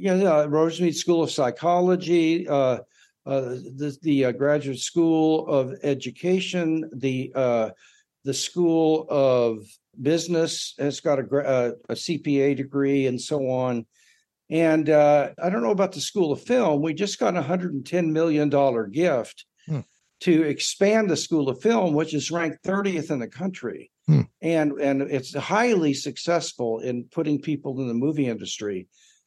Yeah, 0.00 0.14
uh, 0.14 0.46
Rosemead 0.46 0.94
School 0.94 1.22
of 1.22 1.30
Psychology, 1.30 2.48
uh, 2.48 2.78
uh, 3.26 3.40
the, 3.76 3.96
the 4.02 4.24
uh, 4.26 4.32
Graduate 4.32 4.78
School 4.78 5.46
of 5.46 5.74
Education, 5.82 6.88
the 6.92 7.30
uh, 7.34 7.70
the 8.24 8.34
School 8.34 9.06
of 9.10 9.66
Business 10.00 10.74
has 10.78 11.00
got 11.00 11.18
a, 11.18 11.22
a, 11.22 11.68
a 11.90 11.94
CPA 11.94 12.56
degree, 12.56 13.06
and 13.06 13.20
so 13.20 13.50
on. 13.50 13.86
And 14.48 14.88
uh, 14.88 15.30
I 15.42 15.50
don't 15.50 15.62
know 15.62 15.70
about 15.70 15.92
the 15.92 16.00
School 16.00 16.32
of 16.32 16.42
Film. 16.42 16.82
We 16.82 16.94
just 16.94 17.18
got 17.18 17.36
a 17.36 17.42
$110 17.42 18.10
million 18.10 18.48
gift 18.90 19.44
hmm 19.66 19.80
to 20.20 20.42
expand 20.42 21.08
the 21.08 21.16
School 21.16 21.48
of 21.48 21.60
Film, 21.60 21.94
which 21.94 22.14
is 22.14 22.30
ranked 22.30 22.62
30th 22.64 23.10
in 23.10 23.18
the 23.18 23.28
country. 23.28 23.90
Hmm. 24.06 24.22
And, 24.42 24.72
and 24.72 25.02
it's 25.02 25.34
highly 25.34 25.94
successful 25.94 26.80
in 26.80 27.04
putting 27.04 27.40
people 27.40 27.80
in 27.80 27.88
the 27.88 27.94
movie 27.94 28.26
industry. 28.26 28.86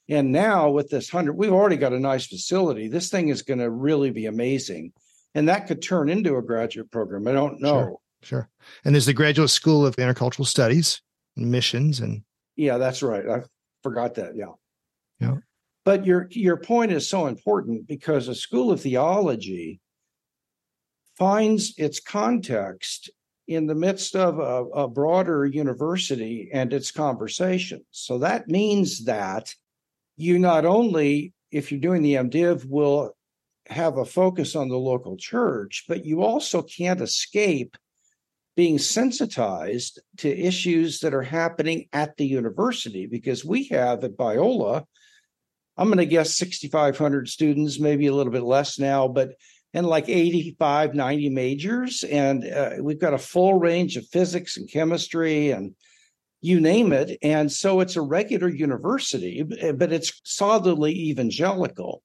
And 0.09 0.31
now 0.31 0.69
with 0.69 0.89
this 0.89 1.13
100, 1.13 1.33
we've 1.33 1.53
already 1.53 1.77
got 1.77 1.93
a 1.93 1.99
nice 1.99 2.27
facility. 2.27 2.87
This 2.87 3.09
thing 3.09 3.29
is 3.29 3.41
going 3.41 3.59
to 3.59 3.69
really 3.69 4.11
be 4.11 4.25
amazing. 4.25 4.91
And 5.33 5.47
that 5.47 5.67
could 5.67 5.81
turn 5.81 6.09
into 6.09 6.35
a 6.35 6.41
graduate 6.41 6.91
program. 6.91 7.27
I 7.27 7.31
don't 7.31 7.61
know. 7.61 7.81
Sure. 7.81 7.97
Sure. 8.23 8.49
And 8.85 8.95
there's 8.95 9.05
the 9.05 9.13
Graduate 9.13 9.49
School 9.49 9.85
of 9.85 9.97
Intercultural 9.97 10.45
Studies, 10.45 11.01
and 11.35 11.51
missions, 11.51 11.99
and 11.99 12.23
yeah, 12.55 12.77
that's 12.77 13.03
right. 13.03 13.27
I 13.27 13.43
forgot 13.81 14.15
that. 14.15 14.35
Yeah. 14.35 14.53
Yeah. 15.19 15.37
But 15.85 16.05
your 16.05 16.27
your 16.31 16.57
point 16.57 16.91
is 16.91 17.09
so 17.09 17.27
important 17.27 17.87
because 17.87 18.27
a 18.27 18.35
school 18.35 18.71
of 18.71 18.81
theology 18.81 19.81
finds 21.17 21.73
its 21.77 21.99
context 21.99 23.09
in 23.47 23.67
the 23.67 23.75
midst 23.75 24.15
of 24.15 24.39
a, 24.39 24.63
a, 24.83 24.87
broader 24.87 25.45
university 25.45 26.49
and 26.53 26.71
its 26.71 26.91
conversations. 26.91 27.83
So 27.91 28.17
that 28.19 28.47
means 28.47 29.03
that 29.03 29.53
you 30.15 30.39
not 30.39 30.65
only, 30.65 31.33
if 31.51 31.71
you're 31.71 31.81
doing 31.81 32.01
the 32.01 32.15
MDiv, 32.15 32.65
will 32.67 33.15
have 33.67 33.97
a 33.97 34.05
focus 34.05 34.55
on 34.55 34.69
the 34.69 34.77
local 34.77 35.17
church, 35.17 35.85
but 35.87 36.05
you 36.05 36.21
also 36.23 36.61
can't 36.61 37.01
escape 37.01 37.77
being 38.55 38.77
sensitized 38.77 39.99
to 40.17 40.29
issues 40.29 40.99
that 40.99 41.13
are 41.13 41.23
happening 41.23 41.87
at 41.91 42.15
the 42.17 42.25
university 42.25 43.07
because 43.07 43.43
we 43.43 43.65
have 43.65 44.03
at 44.03 44.15
Biola, 44.17 44.83
I'm 45.75 45.87
going 45.87 45.97
to 45.97 46.05
guess 46.05 46.37
6,500 46.37 47.27
students, 47.27 47.79
maybe 47.79 48.07
a 48.07 48.13
little 48.13 48.31
bit 48.31 48.43
less 48.43 48.77
now, 48.77 49.07
but 49.07 49.33
and 49.73 49.87
like 49.87 50.07
85, 50.07 50.93
90 50.93 51.29
majors. 51.29 52.03
And 52.03 52.45
uh, 52.45 52.73
we've 52.79 52.99
got 52.99 53.15
a 53.15 53.17
full 53.17 53.55
range 53.55 53.97
of 53.97 54.07
physics 54.07 54.57
and 54.57 54.71
chemistry 54.71 55.49
and 55.49 55.73
you 56.43 56.59
name 56.59 56.91
it. 56.91 57.17
And 57.23 57.49
so 57.49 57.79
it's 57.79 57.95
a 57.95 58.01
regular 58.01 58.49
university, 58.49 59.43
but 59.43 59.93
it's 59.93 60.21
solidly 60.25 60.93
evangelical, 61.09 62.03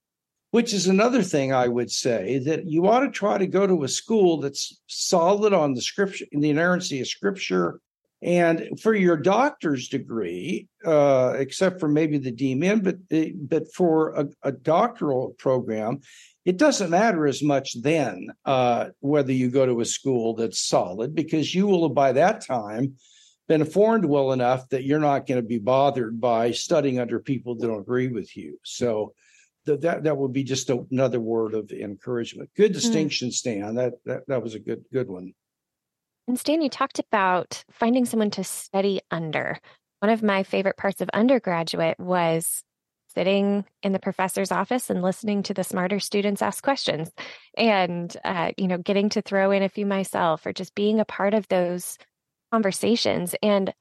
which 0.53 0.73
is 0.73 0.87
another 0.87 1.23
thing 1.23 1.53
I 1.53 1.67
would 1.67 1.91
say 1.91 2.39
that 2.39 2.67
you 2.67 2.87
ought 2.87 3.01
to 3.01 3.11
try 3.11 3.37
to 3.37 3.49
go 3.49 3.67
to 3.67 3.83
a 3.83 3.89
school 3.89 4.41
that's 4.41 4.81
solid 4.87 5.53
on 5.53 5.75
the 5.75 5.83
scripture, 5.83 6.25
in 6.31 6.41
the 6.41 6.51
inerrancy 6.51 7.01
of 7.01 7.09
scripture. 7.09 7.81
And 8.23 8.79
for 8.81 8.95
your 8.95 9.17
doctor's 9.17 9.89
degree, 9.89 10.69
uh, 10.85 11.35
except 11.37 11.81
for 11.81 11.89
maybe 11.89 12.19
the 12.19 12.33
DMin, 12.33 12.83
but 12.83 12.97
but 13.49 13.73
for 13.73 14.11
a, 14.11 14.27
a 14.43 14.53
doctoral 14.53 15.35
program, 15.39 16.01
it 16.45 16.57
doesn't 16.57 16.91
matter 16.91 17.27
as 17.27 17.43
much 17.43 17.81
then 17.83 18.29
uh, 18.45 18.87
whether 19.01 19.33
you 19.33 19.51
go 19.51 19.67
to 19.67 19.81
a 19.81 19.85
school 19.85 20.35
that's 20.35 20.61
solid 20.61 21.15
because 21.15 21.55
you 21.55 21.67
will 21.67 21.89
by 21.89 22.13
that 22.13 22.45
time 22.45 22.95
been 23.49 23.65
formed 23.65 24.05
well 24.05 24.33
enough 24.33 24.69
that 24.69 24.85
you're 24.85 25.01
not 25.01 25.27
going 25.27 25.41
to 25.41 25.47
be 25.47 25.59
bothered 25.59 26.21
by 26.21 26.53
studying 26.53 27.01
under 27.01 27.19
people 27.19 27.55
that 27.57 27.67
don't 27.67 27.81
agree 27.81 28.09
with 28.09 28.37
you. 28.37 28.59
So 28.63 29.15
th- 29.67 29.81
that 29.81 30.05
that 30.05 30.17
would 30.17 30.33
be 30.33 30.45
just 30.45 30.71
a, 30.71 30.85
another 30.91 31.19
word 31.19 31.55
of 31.55 31.71
encouragement. 31.73 32.51
Good 32.55 32.71
hmm. 32.71 32.75
distinction, 32.75 33.29
mm. 33.31 33.33
Stan. 33.33 33.75
That, 33.75 33.95
that 34.05 34.27
that 34.29 34.43
was 34.43 34.55
a 34.55 34.61
good 34.61 34.85
good 34.93 35.09
one. 35.09 35.33
And 36.29 36.39
Stan, 36.39 36.61
you 36.61 36.69
talked 36.69 36.99
about 36.99 37.65
finding 37.71 38.05
someone 38.05 38.31
to 38.33 38.45
study 38.45 39.01
under. 39.11 39.59
One 40.01 40.11
of 40.11 40.23
my 40.23 40.43
favorite 40.43 40.77
parts 40.77 41.01
of 41.01 41.09
undergraduate 41.13 41.99
was 41.99 42.63
sitting 43.15 43.65
in 43.83 43.93
the 43.93 43.99
professor's 43.99 44.53
office 44.53 44.91
and 44.91 45.03
listening 45.03 45.43
to 45.43 45.55
the 45.55 45.65
smarter 45.65 45.99
students 45.99 46.43
ask 46.43 46.63
questions 46.63 47.11
and 47.57 48.15
uh, 48.25 48.53
you 48.59 48.69
know 48.69 48.77
getting 48.77 49.09
to 49.09 49.23
throw 49.23 49.51
in 49.51 49.63
a 49.63 49.69
few 49.69 49.87
myself 49.87 50.45
or 50.45 50.53
just 50.53 50.75
being 50.75 51.01
a 51.01 51.05
part 51.07 51.33
of 51.33 51.49
those 51.49 51.97
conversations 52.53 53.35
and 53.43 53.73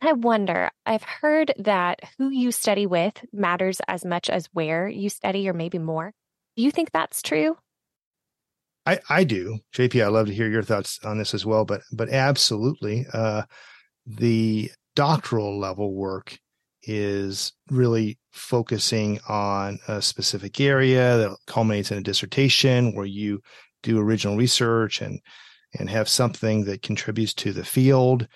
i 0.00 0.12
wonder 0.12 0.70
i've 0.86 1.02
heard 1.02 1.52
that 1.58 2.00
who 2.18 2.30
you 2.30 2.50
study 2.52 2.86
with 2.86 3.24
matters 3.32 3.80
as 3.88 4.04
much 4.04 4.30
as 4.30 4.48
where 4.52 4.88
you 4.88 5.08
study 5.08 5.48
or 5.48 5.52
maybe 5.52 5.78
more 5.78 6.12
do 6.56 6.62
you 6.62 6.70
think 6.70 6.90
that's 6.92 7.22
true 7.22 7.56
I, 8.84 8.98
I 9.08 9.22
do, 9.22 9.60
JP. 9.72 10.02
I 10.02 10.08
love 10.08 10.26
to 10.26 10.34
hear 10.34 10.48
your 10.48 10.64
thoughts 10.64 10.98
on 11.04 11.16
this 11.16 11.34
as 11.34 11.46
well, 11.46 11.64
but 11.64 11.82
but 11.92 12.08
absolutely, 12.08 13.06
uh, 13.12 13.42
the 14.06 14.72
doctoral 14.96 15.58
level 15.58 15.94
work 15.94 16.38
is 16.82 17.52
really 17.70 18.18
focusing 18.32 19.20
on 19.28 19.78
a 19.86 20.02
specific 20.02 20.60
area 20.60 21.16
that 21.16 21.36
culminates 21.46 21.90
in 21.90 21.98
a 21.98 22.02
dissertation 22.02 22.94
where 22.94 23.06
you 23.06 23.40
do 23.82 24.00
original 24.00 24.36
research 24.36 25.00
and 25.00 25.20
and 25.78 25.88
have 25.88 26.08
something 26.08 26.64
that 26.64 26.82
contributes 26.82 27.34
to 27.34 27.52
the 27.52 27.64
field 27.64 28.26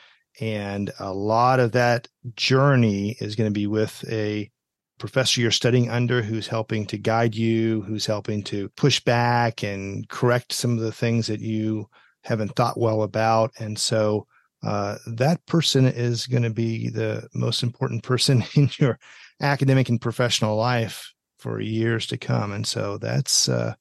and 0.41 0.93
a 0.99 1.13
lot 1.13 1.61
of 1.61 1.73
that 1.73 2.09
journey 2.35 3.17
is 3.21 3.35
going 3.37 3.49
to 3.51 3.55
be 3.55 3.67
with 3.67 4.05
a 4.11 4.51
professor 4.99 5.41
you're 5.41 5.51
studying 5.51 5.91
under 5.91 6.23
who's 6.23 6.47
helping 6.47 6.87
to 6.87 6.99
guide 6.99 7.35
you 7.35 7.83
who's 7.83 8.07
helping 8.07 8.43
to 8.43 8.69
push 8.71 9.01
back 9.01 9.63
and 9.63 10.09
correct 10.09 10.53
some 10.53 10.73
of 10.73 10.81
the 10.81 10.93
things 10.93 11.27
that 11.27 11.41
you 11.41 11.89
haven't 12.23 12.55
thought 12.57 12.79
well 12.79 13.03
about 13.03 13.53
and 13.59 13.79
so 13.79 14.27
uh, 14.65 14.97
that 15.07 15.45
person 15.47 15.87
is 15.87 16.27
going 16.27 16.43
to 16.43 16.51
be 16.51 16.89
the 16.89 17.29
most 17.35 17.63
important 17.63 18.03
person 18.03 18.43
in 18.55 18.71
your 18.79 18.99
academic 19.41 19.89
and 19.89 20.01
professional 20.01 20.57
life 20.57 21.13
for 21.39 21.61
years 21.61 22.07
to 22.09 22.17
come. 22.17 22.53
And 22.53 22.67
so 22.67 22.99
that's 22.99 23.49
uh, 23.49 23.75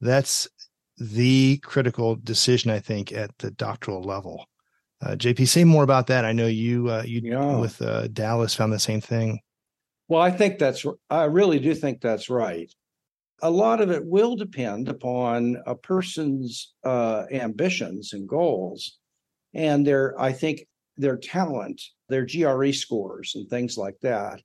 that's 0.00 0.48
the 1.00 1.56
critical 1.58 2.14
decision, 2.16 2.70
I 2.70 2.78
think, 2.78 3.10
at 3.10 3.36
the 3.38 3.50
doctoral 3.50 4.02
level. 4.02 4.46
Uh, 5.02 5.12
JP, 5.12 5.48
say 5.48 5.64
more 5.64 5.82
about 5.82 6.08
that. 6.08 6.26
I 6.26 6.32
know 6.32 6.46
you 6.46 6.90
uh, 6.90 7.02
you 7.06 7.22
yeah. 7.24 7.56
with 7.56 7.80
uh, 7.80 8.08
Dallas 8.08 8.54
found 8.54 8.72
the 8.72 8.78
same 8.78 9.00
thing. 9.00 9.40
Well, 10.08 10.20
I 10.20 10.30
think 10.30 10.58
that's 10.58 10.84
I 11.08 11.24
really 11.24 11.58
do 11.58 11.74
think 11.74 12.00
that's 12.00 12.28
right. 12.28 12.70
A 13.42 13.50
lot 13.50 13.80
of 13.80 13.90
it 13.90 14.04
will 14.04 14.36
depend 14.36 14.88
upon 14.88 15.56
a 15.66 15.74
person's 15.74 16.74
uh, 16.84 17.24
ambitions 17.32 18.12
and 18.12 18.28
goals 18.28 18.98
and 19.54 19.86
their 19.86 20.20
I 20.20 20.32
think 20.32 20.66
their 20.98 21.16
talent, 21.16 21.80
their 22.10 22.26
GRE 22.26 22.72
scores 22.72 23.32
and 23.34 23.48
things 23.48 23.78
like 23.78 23.98
that. 24.02 24.42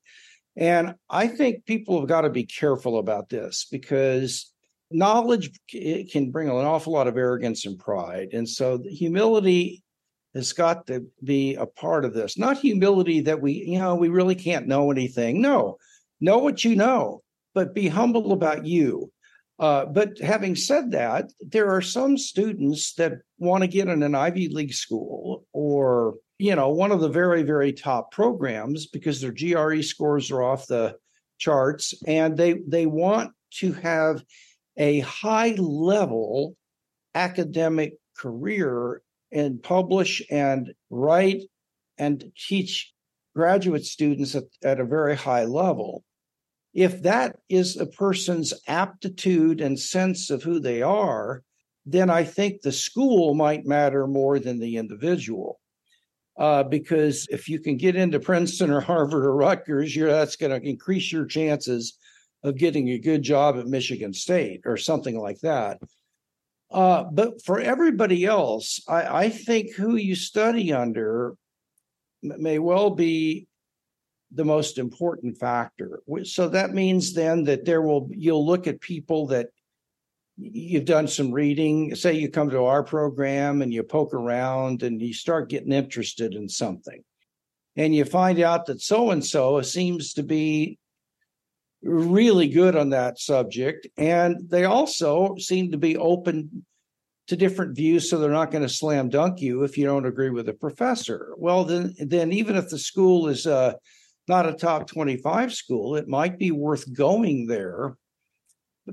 And 0.56 0.96
I 1.10 1.28
think 1.28 1.66
people 1.66 2.00
have 2.00 2.08
got 2.08 2.22
to 2.22 2.30
be 2.30 2.46
careful 2.46 2.98
about 2.98 3.28
this 3.28 3.68
because 3.70 4.54
knowledge 4.92 5.52
can 5.70 6.32
bring 6.32 6.50
an 6.50 6.56
awful 6.56 6.94
lot 6.94 7.08
of 7.08 7.18
arrogance 7.18 7.66
and 7.66 7.80
pride. 7.80 8.30
And 8.34 8.48
so 8.48 8.82
humility 8.86 9.84
has 10.34 10.54
got 10.54 10.88
to 10.88 11.06
be 11.24 11.56
a 11.56 11.66
part 11.66 12.06
of 12.06 12.14
this. 12.14 12.38
Not 12.38 12.58
humility 12.58 13.22
that 13.22 13.42
we, 13.42 13.54
you 13.54 13.80
know, 13.80 13.96
we 13.96 14.10
really 14.10 14.36
can't 14.36 14.68
know 14.68 14.92
anything. 14.92 15.42
No, 15.42 15.78
know 16.20 16.40
what 16.40 16.64
you 16.64 16.76
know, 16.76 17.24
but 17.54 17.74
be 17.74 17.88
humble 17.88 18.32
about 18.32 18.66
you. 18.66 19.12
Uh, 19.58 19.86
but 19.86 20.20
having 20.20 20.56
said 20.56 20.92
that, 20.92 21.32
there 21.40 21.72
are 21.72 21.82
some 21.82 22.18
students 22.18 22.94
that 22.96 23.14
want 23.40 23.64
to 23.64 23.68
get 23.68 23.88
in 23.88 24.04
an 24.04 24.14
Ivy 24.14 24.50
League 24.50 24.74
school 24.74 25.46
or 25.54 26.16
you 26.38 26.54
know 26.54 26.68
one 26.68 26.92
of 26.92 27.00
the 27.00 27.08
very 27.08 27.44
very 27.44 27.72
top 27.72 28.12
programs 28.12 28.88
because 28.88 29.22
their 29.22 29.32
GRE 29.32 29.82
scores 29.82 30.30
are 30.32 30.44
off 30.44 30.68
the 30.68 30.98
charts 31.38 31.94
and 32.06 32.36
they 32.36 32.60
they 32.68 32.86
want 32.86 33.32
to 33.52 33.72
have 33.72 34.22
a 34.78 35.00
high 35.00 35.56
level 35.58 36.56
academic 37.14 37.94
career 38.18 39.02
and 39.32 39.62
publish 39.62 40.22
and 40.30 40.74
write 40.90 41.44
and 41.98 42.32
teach 42.38 42.94
graduate 43.36 43.86
students 43.86 44.36
at, 44.36 44.44
at 44.64 44.80
a 44.80 44.86
very 44.86 45.16
high 45.16 45.46
level. 45.46 46.04
If 46.74 47.04
that 47.04 47.38
is 47.50 47.78
a 47.78 47.86
person's 47.86 48.54
aptitude 48.68 49.62
and 49.62 49.80
sense 49.80 50.30
of 50.30 50.44
who 50.44 50.60
they 50.60 50.82
are, 50.82 51.44
then 51.86 52.10
I 52.10 52.24
think 52.24 52.62
the 52.62 52.72
school 52.72 53.34
might 53.34 53.66
matter 53.66 54.08
more 54.08 54.40
than 54.40 54.60
the 54.60 54.78
individual. 54.78 55.60
Uh, 56.38 56.64
because 56.64 57.28
if 57.30 57.48
you 57.48 57.60
can 57.60 57.78
get 57.78 57.96
into 57.96 58.20
Princeton 58.20 58.70
or 58.70 58.82
Harvard 58.82 59.26
or 59.26 59.36
Rutgers, 59.36 59.96
that's 59.96 60.36
going 60.36 60.52
to 60.52 60.68
increase 60.68 61.12
your 61.12 61.26
chances 61.26 61.98
of 62.46 62.58
getting 62.58 62.90
a 62.90 63.00
good 63.00 63.24
job 63.24 63.58
at 63.58 63.66
Michigan 63.66 64.14
State 64.14 64.62
or 64.66 64.78
something 64.78 65.18
like 65.18 65.40
that. 65.40 65.82
Uh, 66.72 67.04
but 67.12 67.44
for 67.44 67.60
everybody 67.60 68.26
else, 68.26 68.82
I, 68.88 69.24
I 69.24 69.30
think 69.30 69.74
who 69.74 69.96
you 69.96 70.16
study 70.16 70.72
under 70.72 71.36
may 72.22 72.60
well 72.60 72.92
be 72.92 73.48
the 74.32 74.46
most 74.46 74.78
important 74.78 75.38
factor. 75.38 76.02
So 76.24 76.50
that 76.50 76.74
means 76.74 77.14
then 77.14 77.46
that 77.46 77.66
there 77.66 77.82
will 77.82 78.10
you'll 78.12 78.46
look 78.46 78.68
at 78.68 78.80
people 78.80 79.28
that 79.28 79.48
you've 80.38 80.86
done 80.86 81.08
some 81.08 81.32
reading. 81.32 81.96
Say 81.96 82.14
you 82.14 82.30
come 82.30 82.50
to 82.52 82.66
our 82.66 82.84
program 82.84 83.62
and 83.62 83.74
you 83.74 83.82
poke 83.84 84.14
around 84.14 84.84
and 84.84 85.02
you 85.02 85.14
start 85.14 85.50
getting 85.50 85.72
interested 85.72 86.34
in 86.34 86.50
something, 86.50 87.04
and 87.76 87.96
you 87.96 88.06
find 88.06 88.40
out 88.40 88.66
that 88.68 88.82
so 88.82 89.12
and 89.12 89.26
so 89.26 89.62
seems 89.62 90.14
to 90.14 90.24
be 90.24 90.78
really 91.86 92.48
good 92.48 92.76
on 92.76 92.90
that 92.90 93.20
subject, 93.20 93.88
and 93.96 94.50
they 94.50 94.66
also 94.66 95.36
seem 95.38 95.72
to 95.72 95.78
be 95.78 95.96
open 95.96 96.66
to 97.28 97.36
different 97.36 97.76
views 97.76 98.10
so 98.10 98.18
they're 98.18 98.30
not 98.30 98.52
going 98.52 98.62
to 98.62 98.70
slam 98.70 99.10
dunk 99.10 99.42
you 99.42 99.64
if 99.64 99.78
you 99.78 99.86
don't 99.86 100.06
agree 100.06 100.30
with 100.30 100.46
the 100.46 100.54
professor. 100.54 101.34
Well 101.38 101.64
then 101.64 101.96
then 102.00 102.32
even 102.32 102.56
if 102.56 102.70
the 102.70 102.78
school 102.78 103.28
is 103.28 103.48
uh, 103.48 103.74
not 104.28 104.48
a 104.48 104.54
top 104.54 104.88
25 104.88 105.54
school 105.54 105.96
it 105.96 106.08
might 106.08 106.38
be 106.38 106.52
worth 106.52 106.92
going 106.94 107.48
there 107.48 107.98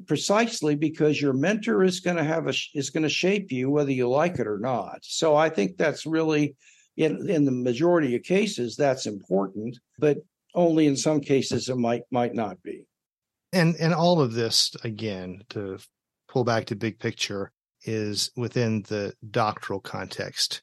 precisely 0.06 0.74
because 0.74 1.20
your 1.20 1.34
mentor 1.34 1.84
is 1.84 2.00
going 2.00 2.16
to 2.16 2.24
have 2.24 2.48
a 2.48 2.54
is 2.74 2.90
going 2.90 3.02
to 3.02 3.08
shape 3.08 3.52
you 3.52 3.68
whether 3.68 3.92
you 3.92 4.08
like 4.08 4.38
it 4.38 4.46
or 4.46 4.58
not. 4.58 4.98
So 5.02 5.36
i 5.36 5.48
think 5.48 5.76
that's 5.76 6.06
really 6.06 6.54
in 6.96 7.28
in 7.28 7.44
the 7.44 7.52
majority 7.52 8.14
of 8.16 8.22
cases 8.22 8.76
that's 8.76 9.06
important 9.06 9.78
but 9.98 10.18
only 10.54 10.86
in 10.86 10.96
some 10.96 11.20
cases 11.20 11.68
it 11.68 11.76
might 11.76 12.02
might 12.10 12.34
not 12.34 12.62
be 12.62 12.84
and 13.52 13.76
and 13.76 13.94
all 13.94 14.20
of 14.20 14.34
this 14.34 14.74
again 14.84 15.42
to 15.48 15.78
pull 16.28 16.44
back 16.44 16.64
to 16.66 16.76
big 16.76 16.98
picture 16.98 17.52
is 17.84 18.30
within 18.36 18.82
the 18.88 19.12
doctoral 19.30 19.80
context 19.80 20.62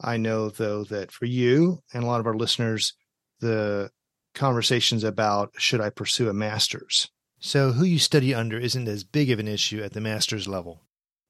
i 0.00 0.16
know 0.16 0.48
though 0.48 0.84
that 0.84 1.12
for 1.12 1.26
you 1.26 1.78
and 1.92 2.02
a 2.02 2.06
lot 2.06 2.20
of 2.20 2.26
our 2.26 2.36
listeners 2.36 2.94
the 3.40 3.90
conversations 4.34 5.04
about 5.04 5.52
should 5.58 5.80
i 5.80 5.90
pursue 5.90 6.28
a 6.28 6.34
master's 6.34 7.08
so, 7.40 7.72
who 7.72 7.84
you 7.84 7.98
study 7.98 8.34
under 8.34 8.58
isn't 8.58 8.86
as 8.86 9.02
big 9.02 9.30
of 9.30 9.38
an 9.38 9.48
issue 9.48 9.82
at 9.82 9.94
the 9.94 10.00
master's 10.00 10.46
level. 10.46 10.82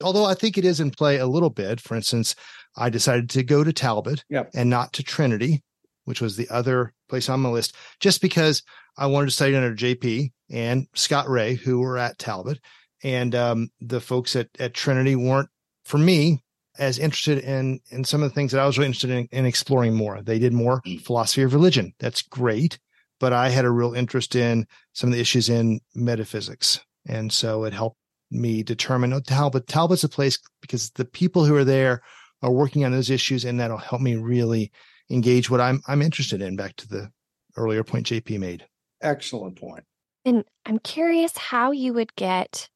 Although 0.02 0.24
I 0.24 0.34
think 0.34 0.58
it 0.58 0.64
is 0.64 0.80
in 0.80 0.90
play 0.90 1.18
a 1.18 1.26
little 1.26 1.50
bit. 1.50 1.80
For 1.80 1.94
instance, 1.94 2.34
I 2.76 2.90
decided 2.90 3.30
to 3.30 3.44
go 3.44 3.62
to 3.62 3.72
Talbot 3.72 4.24
yep. 4.28 4.50
and 4.52 4.68
not 4.68 4.92
to 4.94 5.04
Trinity, 5.04 5.62
which 6.04 6.20
was 6.20 6.36
the 6.36 6.48
other 6.48 6.94
place 7.10 7.28
on 7.28 7.40
my 7.40 7.48
list, 7.48 7.76
just 8.00 8.22
because 8.22 8.62
I 8.96 9.06
wanted 9.06 9.26
to 9.26 9.32
study 9.32 9.54
under 9.54 9.74
JP 9.74 10.32
and 10.50 10.86
Scott 10.94 11.28
Rae, 11.28 11.54
who 11.54 11.80
were 11.80 11.98
at 11.98 12.18
Talbot. 12.18 12.58
And 13.02 13.34
um, 13.34 13.70
the 13.80 14.00
folks 14.00 14.36
at, 14.36 14.48
at 14.58 14.74
Trinity 14.74 15.16
weren't, 15.16 15.48
for 15.84 15.98
me, 15.98 16.42
as 16.78 16.98
interested 16.98 17.38
in 17.38 17.80
in 17.90 18.04
some 18.04 18.22
of 18.22 18.30
the 18.30 18.34
things 18.34 18.52
that 18.52 18.60
I 18.60 18.66
was 18.66 18.78
really 18.78 18.86
interested 18.86 19.10
in, 19.10 19.28
in 19.32 19.44
exploring 19.44 19.94
more. 19.94 20.22
They 20.22 20.38
did 20.38 20.52
more 20.52 20.80
mm. 20.82 21.00
philosophy 21.00 21.42
of 21.42 21.52
religion. 21.52 21.92
That's 21.98 22.22
great 22.22 22.78
but 23.20 23.32
I 23.32 23.50
had 23.50 23.66
a 23.66 23.70
real 23.70 23.94
interest 23.94 24.34
in 24.34 24.66
some 24.94 25.10
of 25.10 25.14
the 25.14 25.20
issues 25.20 25.48
in 25.48 25.80
metaphysics. 25.94 26.80
And 27.06 27.32
so 27.32 27.64
it 27.64 27.72
helped 27.72 27.98
me 28.30 28.62
determine 28.62 29.12
oh, 29.12 29.20
Talbot. 29.20 29.68
Talbot's 29.68 30.04
a 30.04 30.08
place 30.08 30.38
because 30.60 30.90
the 30.90 31.04
people 31.04 31.44
who 31.44 31.54
are 31.54 31.64
there 31.64 32.00
are 32.42 32.50
working 32.50 32.84
on 32.84 32.92
those 32.92 33.10
issues, 33.10 33.44
and 33.44 33.60
that'll 33.60 33.76
help 33.76 34.00
me 34.00 34.16
really 34.16 34.72
engage 35.10 35.50
what 35.50 35.60
I'm 35.60 35.82
I'm 35.86 36.02
interested 36.02 36.40
in. 36.40 36.56
Back 36.56 36.76
to 36.76 36.88
the 36.88 37.10
earlier 37.56 37.84
point 37.84 38.06
JP 38.06 38.38
made. 38.38 38.66
Excellent 39.02 39.56
point. 39.56 39.84
And 40.24 40.44
I'm 40.66 40.78
curious 40.78 41.36
how 41.36 41.72
you 41.72 41.94
would 41.94 42.14
get 42.14 42.68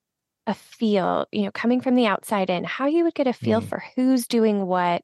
a 0.46 0.54
feel, 0.54 1.26
you 1.32 1.42
know, 1.42 1.50
coming 1.50 1.80
from 1.80 1.94
the 1.94 2.06
outside 2.06 2.50
in, 2.50 2.64
how 2.64 2.86
you 2.86 3.04
would 3.04 3.14
get 3.14 3.26
a 3.26 3.32
feel 3.32 3.60
mm. 3.60 3.68
for 3.68 3.82
who's 3.96 4.26
doing 4.26 4.66
what 4.66 5.02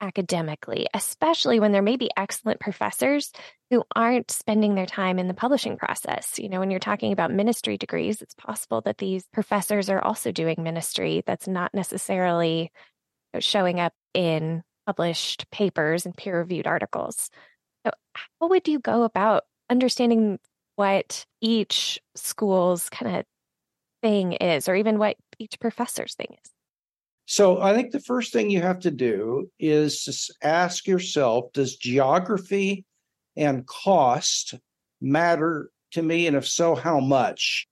academically, 0.00 0.86
especially 0.94 1.60
when 1.60 1.72
there 1.72 1.82
may 1.82 1.96
be 1.96 2.10
excellent 2.16 2.60
professors 2.60 3.32
who 3.68 3.84
aren't 3.94 4.30
spending 4.30 4.74
their 4.74 4.86
time 4.86 5.18
in 5.18 5.28
the 5.28 5.34
publishing 5.34 5.76
process. 5.76 6.38
You 6.38 6.48
know, 6.48 6.58
when 6.60 6.70
you're 6.70 6.80
talking 6.80 7.12
about 7.12 7.30
ministry 7.30 7.76
degrees, 7.76 8.22
it's 8.22 8.34
possible 8.34 8.80
that 8.82 8.98
these 8.98 9.26
professors 9.32 9.90
are 9.90 10.02
also 10.02 10.32
doing 10.32 10.62
ministry 10.62 11.22
that's 11.26 11.46
not 11.46 11.74
necessarily 11.74 12.72
showing 13.38 13.78
up 13.78 13.92
in 14.14 14.62
published 14.90 15.48
papers 15.52 16.04
and 16.04 16.16
peer 16.16 16.38
reviewed 16.38 16.66
articles. 16.66 17.30
So, 17.86 17.92
how 18.14 18.48
would 18.48 18.66
you 18.66 18.80
go 18.80 19.04
about 19.04 19.44
understanding 19.70 20.40
what 20.74 21.24
each 21.40 22.00
school's 22.16 22.90
kind 22.90 23.16
of 23.16 23.24
thing 24.02 24.32
is, 24.32 24.68
or 24.68 24.74
even 24.74 24.98
what 24.98 25.16
each 25.38 25.60
professor's 25.60 26.14
thing 26.14 26.36
is? 26.42 26.50
So 27.26 27.60
I 27.60 27.74
think 27.74 27.92
the 27.92 28.00
first 28.00 28.32
thing 28.32 28.50
you 28.50 28.60
have 28.60 28.80
to 28.80 28.90
do 28.90 29.48
is 29.60 30.02
to 30.04 30.34
ask 30.42 30.88
yourself 30.88 31.52
Does 31.52 31.76
geography 31.76 32.84
and 33.36 33.64
cost 33.64 34.54
matter 35.00 35.70
to 35.92 36.02
me? 36.02 36.26
And 36.26 36.34
if 36.34 36.48
so, 36.48 36.74
how 36.74 36.98
much? 36.98 37.68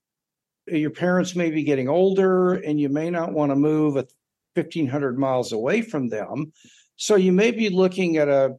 Your 0.69 0.91
parents 0.91 1.35
may 1.35 1.51
be 1.51 1.65
getting 1.65 1.89
older 1.89 2.53
and 2.55 2.79
you 2.79 2.89
may 2.89 3.11
not 3.11 3.33
want 3.33 3.51
to 3.51 3.57
move 3.57 3.95
1,500 3.95 5.19
miles 5.19 5.53
away 5.53 5.83
from 5.83 6.09
them. 6.09 6.53
So 6.99 7.17
you 7.17 7.33
may 7.33 7.51
be 7.51 7.71
looking 7.71 8.19
at 8.19 8.29
a 8.29 8.57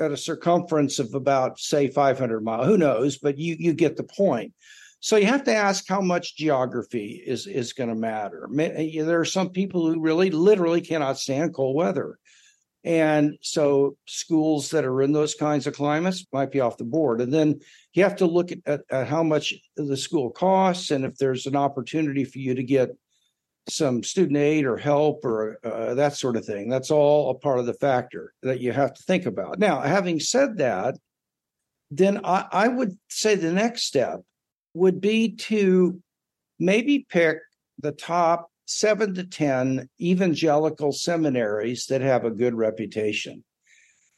at 0.00 0.10
a 0.10 0.16
circumference 0.16 0.98
of 0.98 1.14
about 1.14 1.60
say 1.60 1.86
500 1.86 2.42
miles 2.42 2.66
who 2.66 2.78
knows 2.78 3.18
but 3.18 3.38
you 3.38 3.56
you 3.58 3.74
get 3.74 3.96
the 3.96 4.02
point 4.02 4.52
so 5.02 5.16
you 5.16 5.26
have 5.26 5.42
to 5.44 5.54
ask 5.54 5.84
how 5.88 6.00
much 6.00 6.36
geography 6.36 7.20
is 7.26 7.48
is 7.48 7.72
going 7.72 7.88
to 7.88 7.96
matter. 7.96 8.48
There 8.48 9.18
are 9.18 9.24
some 9.24 9.50
people 9.50 9.84
who 9.84 10.00
really 10.00 10.30
literally 10.30 10.80
cannot 10.80 11.18
stand 11.18 11.54
cold 11.54 11.74
weather. 11.74 12.20
And 12.84 13.36
so 13.42 13.96
schools 14.06 14.70
that 14.70 14.84
are 14.84 15.02
in 15.02 15.12
those 15.12 15.34
kinds 15.34 15.66
of 15.66 15.74
climates 15.74 16.24
might 16.32 16.52
be 16.52 16.60
off 16.60 16.76
the 16.76 16.84
board. 16.84 17.20
And 17.20 17.34
then 17.34 17.58
you 17.94 18.04
have 18.04 18.14
to 18.16 18.26
look 18.26 18.52
at, 18.52 18.58
at, 18.64 18.82
at 18.92 19.08
how 19.08 19.24
much 19.24 19.54
the 19.76 19.96
school 19.96 20.30
costs 20.30 20.92
and 20.92 21.04
if 21.04 21.16
there's 21.16 21.46
an 21.46 21.56
opportunity 21.56 22.24
for 22.24 22.38
you 22.38 22.54
to 22.54 22.62
get 22.62 22.90
some 23.68 24.02
student 24.02 24.36
aid 24.36 24.64
or 24.64 24.76
help 24.76 25.24
or 25.24 25.58
uh, 25.64 25.94
that 25.94 26.16
sort 26.16 26.36
of 26.36 26.44
thing. 26.44 26.68
That's 26.68 26.90
all 26.90 27.30
a 27.30 27.34
part 27.34 27.58
of 27.58 27.66
the 27.66 27.74
factor 27.74 28.34
that 28.42 28.60
you 28.60 28.72
have 28.72 28.94
to 28.94 29.02
think 29.04 29.26
about. 29.26 29.58
Now, 29.58 29.80
having 29.80 30.20
said 30.20 30.58
that, 30.58 30.96
then 31.90 32.20
I, 32.24 32.46
I 32.50 32.68
would 32.68 32.98
say 33.08 33.34
the 33.34 33.52
next 33.52 33.84
step 33.84 34.20
would 34.74 35.00
be 35.00 35.32
to 35.36 36.00
maybe 36.58 37.06
pick 37.08 37.38
the 37.78 37.92
top 37.92 38.50
seven 38.66 39.14
to 39.14 39.24
10 39.24 39.88
evangelical 40.00 40.92
seminaries 40.92 41.86
that 41.86 42.00
have 42.00 42.24
a 42.24 42.30
good 42.30 42.54
reputation. 42.54 43.44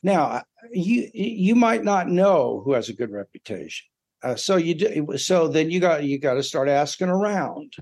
Now, 0.03 0.43
you 0.71 1.11
you 1.15 1.55
might 1.55 1.83
not 1.83 2.09
know 2.09 2.61
who 2.63 2.73
has 2.73 2.91
a 2.91 2.95
good 2.95 3.11
reputation. 3.11 3.87
Uh, 4.23 4.37
so 4.37 4.57
you 4.57 4.75
do, 4.75 5.17
so 5.17 5.49
then 5.49 5.71
you 5.71 5.81
got 5.81 6.05
you 6.05 6.19
got 6.19 6.35
to 6.35 6.43
start 6.43 6.69
asking 6.69 7.09
around. 7.09 7.73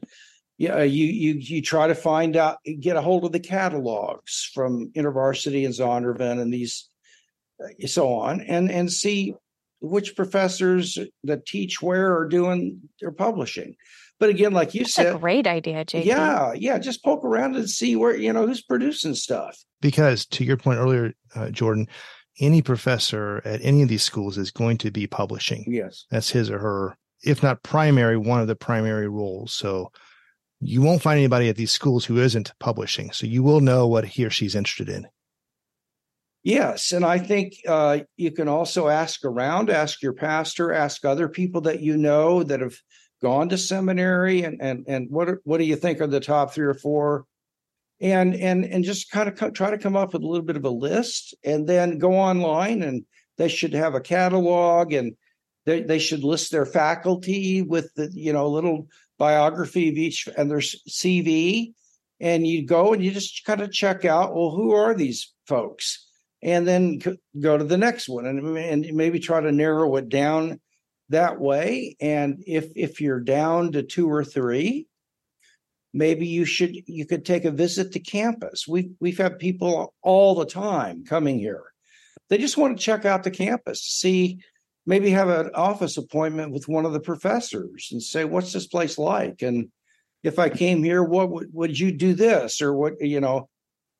Yeah, 0.62 0.84
you 0.84 1.06
you 1.06 1.32
you 1.40 1.60
try 1.60 1.88
to 1.88 1.94
find 1.96 2.36
out, 2.36 2.58
get 2.78 2.94
a 2.94 3.00
hold 3.00 3.24
of 3.24 3.32
the 3.32 3.40
catalogs 3.40 4.48
from 4.54 4.92
InterVarsity 4.92 5.64
and 5.64 5.74
Zondervan 5.74 6.40
and 6.40 6.54
these, 6.54 6.88
uh, 7.60 7.88
so 7.88 8.14
on, 8.14 8.42
and 8.42 8.70
and 8.70 8.92
see 8.92 9.34
which 9.80 10.14
professors 10.14 11.00
that 11.24 11.46
teach 11.46 11.82
where 11.82 12.16
are 12.16 12.28
doing 12.28 12.80
their 13.00 13.10
publishing. 13.10 13.74
But 14.20 14.28
again, 14.28 14.52
like 14.52 14.72
you 14.72 14.82
That's 14.82 14.94
said, 14.94 15.20
great 15.20 15.48
idea, 15.48 15.84
JP. 15.84 16.04
Yeah, 16.04 16.52
yeah. 16.52 16.78
Just 16.78 17.02
poke 17.02 17.24
around 17.24 17.56
and 17.56 17.68
see 17.68 17.96
where 17.96 18.14
you 18.14 18.32
know 18.32 18.46
who's 18.46 18.62
producing 18.62 19.16
stuff. 19.16 19.58
Because 19.80 20.26
to 20.26 20.44
your 20.44 20.58
point 20.58 20.78
earlier, 20.78 21.12
uh, 21.34 21.50
Jordan, 21.50 21.88
any 22.38 22.62
professor 22.62 23.42
at 23.44 23.60
any 23.64 23.82
of 23.82 23.88
these 23.88 24.04
schools 24.04 24.38
is 24.38 24.52
going 24.52 24.78
to 24.78 24.92
be 24.92 25.08
publishing. 25.08 25.64
Yes, 25.66 26.06
that's 26.08 26.30
his 26.30 26.52
or 26.52 26.60
her, 26.60 26.96
if 27.24 27.42
not 27.42 27.64
primary, 27.64 28.16
one 28.16 28.40
of 28.40 28.46
the 28.46 28.54
primary 28.54 29.08
roles. 29.08 29.52
So 29.54 29.90
you 30.62 30.80
won't 30.80 31.02
find 31.02 31.18
anybody 31.18 31.48
at 31.48 31.56
these 31.56 31.72
schools 31.72 32.04
who 32.04 32.18
isn't 32.18 32.52
publishing. 32.58 33.12
So 33.12 33.26
you 33.26 33.42
will 33.42 33.60
know 33.60 33.86
what 33.86 34.04
he 34.04 34.24
or 34.24 34.30
she's 34.30 34.54
interested 34.54 34.88
in. 34.88 35.06
Yes, 36.44 36.92
and 36.92 37.04
I 37.04 37.18
think 37.18 37.54
uh, 37.68 38.00
you 38.16 38.32
can 38.32 38.48
also 38.48 38.88
ask 38.88 39.24
around, 39.24 39.70
ask 39.70 40.02
your 40.02 40.12
pastor, 40.12 40.72
ask 40.72 41.04
other 41.04 41.28
people 41.28 41.60
that 41.62 41.80
you 41.80 41.96
know 41.96 42.42
that 42.42 42.60
have 42.60 42.76
gone 43.20 43.48
to 43.50 43.58
seminary, 43.58 44.42
and 44.42 44.60
and 44.60 44.84
and 44.88 45.08
what 45.10 45.28
what 45.44 45.58
do 45.58 45.64
you 45.64 45.76
think 45.76 46.00
are 46.00 46.08
the 46.08 46.18
top 46.18 46.52
three 46.52 46.66
or 46.66 46.74
four 46.74 47.26
and 48.02 48.34
and 48.34 48.64
and 48.64 48.84
just 48.84 49.10
kind 49.10 49.28
of 49.28 49.36
co- 49.36 49.50
try 49.50 49.70
to 49.70 49.78
come 49.78 49.96
up 49.96 50.12
with 50.12 50.22
a 50.22 50.26
little 50.26 50.44
bit 50.44 50.56
of 50.56 50.64
a 50.64 50.70
list 50.70 51.34
and 51.44 51.68
then 51.68 51.98
go 51.98 52.12
online 52.12 52.82
and 52.82 53.04
they 53.38 53.48
should 53.48 53.72
have 53.72 53.94
a 53.94 54.00
catalog 54.00 54.92
and 54.92 55.14
they, 55.64 55.82
they 55.82 56.00
should 56.00 56.24
list 56.24 56.50
their 56.50 56.66
faculty 56.66 57.62
with 57.62 57.94
the 57.94 58.10
you 58.12 58.32
know 58.32 58.48
little 58.48 58.88
biography 59.22 59.88
of 59.88 59.94
each 59.94 60.28
and 60.36 60.50
their 60.50 60.58
cv 60.58 61.72
and 62.18 62.44
you 62.44 62.66
go 62.66 62.92
and 62.92 63.04
you 63.04 63.12
just 63.12 63.44
kind 63.44 63.60
of 63.60 63.70
check 63.70 64.04
out 64.04 64.34
well 64.34 64.50
who 64.50 64.72
are 64.72 64.94
these 64.94 65.32
folks? 65.46 66.04
And 66.42 66.66
then 66.66 67.00
go 67.40 67.56
to 67.56 67.62
the 67.62 67.76
next 67.76 68.08
one 68.08 68.26
and, 68.26 68.58
and 68.58 68.86
maybe 68.94 69.20
try 69.20 69.40
to 69.40 69.52
narrow 69.52 69.94
it 69.94 70.08
down 70.08 70.60
that 71.10 71.38
way 71.38 71.94
and 72.00 72.42
if 72.48 72.66
if 72.74 73.00
you're 73.00 73.20
down 73.20 73.70
to 73.72 73.84
two 73.84 74.10
or 74.10 74.24
three 74.24 74.88
maybe 75.94 76.26
you 76.26 76.44
should 76.44 76.74
you 76.86 77.06
could 77.06 77.24
take 77.24 77.44
a 77.44 77.50
visit 77.52 77.92
to 77.92 78.00
campus. 78.00 78.66
We've 78.66 78.90
we've 78.98 79.18
had 79.18 79.38
people 79.38 79.94
all 80.02 80.34
the 80.34 80.46
time 80.46 81.04
coming 81.04 81.38
here. 81.38 81.64
They 82.28 82.38
just 82.38 82.56
want 82.56 82.76
to 82.76 82.84
check 82.84 83.04
out 83.04 83.22
the 83.22 83.30
campus 83.30 83.82
see 83.82 84.40
maybe 84.86 85.10
have 85.10 85.28
an 85.28 85.50
office 85.54 85.96
appointment 85.96 86.52
with 86.52 86.68
one 86.68 86.84
of 86.84 86.92
the 86.92 87.00
professors 87.00 87.88
and 87.92 88.02
say 88.02 88.24
what's 88.24 88.52
this 88.52 88.66
place 88.66 88.98
like? 88.98 89.42
And 89.42 89.68
if 90.22 90.38
i 90.38 90.48
came 90.48 90.84
here 90.84 91.02
what 91.02 91.30
would, 91.30 91.48
would 91.52 91.78
you 91.78 91.92
do 91.92 92.14
this? 92.14 92.60
Or 92.60 92.74
what 92.74 93.00
you 93.00 93.20
know 93.20 93.48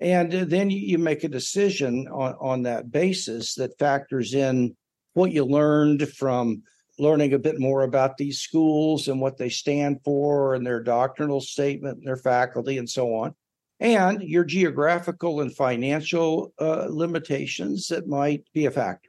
and 0.03 0.33
then 0.33 0.69
you 0.69 0.99
make 0.99 1.23
a 1.23 1.29
decision 1.29 2.09
on, 2.09 2.35
on 2.41 2.63
that 2.65 2.91
basis 2.91 3.55
that 3.55 3.79
factors 3.79 4.35
in 4.35 4.77
what 5.13 5.31
you 5.31 5.45
learned 5.45 6.09
from 6.09 6.63
learning 6.99 7.33
a 7.33 7.39
bit 7.39 7.61
more 7.61 7.83
about 7.83 8.17
these 8.17 8.41
schools 8.41 9.07
and 9.07 9.21
what 9.21 9.37
they 9.37 9.49
stand 9.49 10.01
for 10.05 10.55
and 10.55 10.67
their 10.67 10.83
doctrinal 10.83 11.41
statement 11.41 11.99
and 11.99 12.07
their 12.07 12.17
faculty 12.17 12.79
and 12.79 12.91
so 12.91 13.15
on 13.15 13.33
and 13.79 14.23
your 14.23 14.45
geographical 14.45 15.41
and 15.41 15.55
financial 15.55 16.53
uh, 16.61 16.87
limitations 16.91 17.87
that 17.87 18.09
might 18.09 18.43
be 18.53 18.67
a 18.67 18.71
factor 18.71 19.09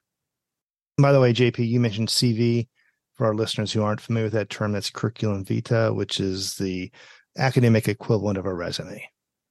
by 0.97 1.11
the 1.11 1.19
way 1.19 1.33
jp 1.33 1.67
you 1.67 1.79
mentioned 1.79 2.07
cv 2.07 2.67
for 3.15 3.27
our 3.27 3.35
listeners 3.35 3.71
who 3.71 3.83
aren't 3.83 4.01
familiar 4.01 4.25
with 4.25 4.33
that 4.33 4.49
term 4.49 4.71
that's 4.71 4.89
curriculum 4.89 5.43
vitae 5.43 5.89
which 5.89 6.19
is 6.19 6.55
the 6.55 6.91
academic 7.37 7.87
equivalent 7.87 8.37
of 8.37 8.45
a 8.45 8.53
resume. 8.53 9.03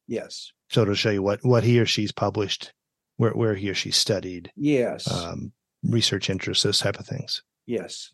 Yes. 0.07 0.53
So 0.71 0.83
it'll 0.83 0.95
show 0.95 1.11
you 1.11 1.23
what 1.23 1.45
what 1.45 1.65
he 1.65 1.79
or 1.81 1.87
she's 1.87 2.13
published 2.13 2.73
where 3.17 3.33
where 3.33 3.55
he 3.55 3.71
or 3.71 3.75
she 3.75 3.91
studied 3.91 4.51
yes. 4.57 5.11
um, 5.11 5.53
research 5.83 6.31
interests 6.31 6.65
those 6.65 6.79
type 6.79 6.99
of 6.99 7.07
things. 7.07 7.43
Yes. 7.67 8.11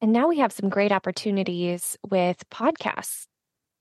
And 0.00 0.12
now 0.12 0.28
we 0.28 0.38
have 0.38 0.52
some 0.52 0.68
great 0.68 0.92
opportunities 0.92 1.96
with 2.08 2.48
podcasts. 2.50 3.26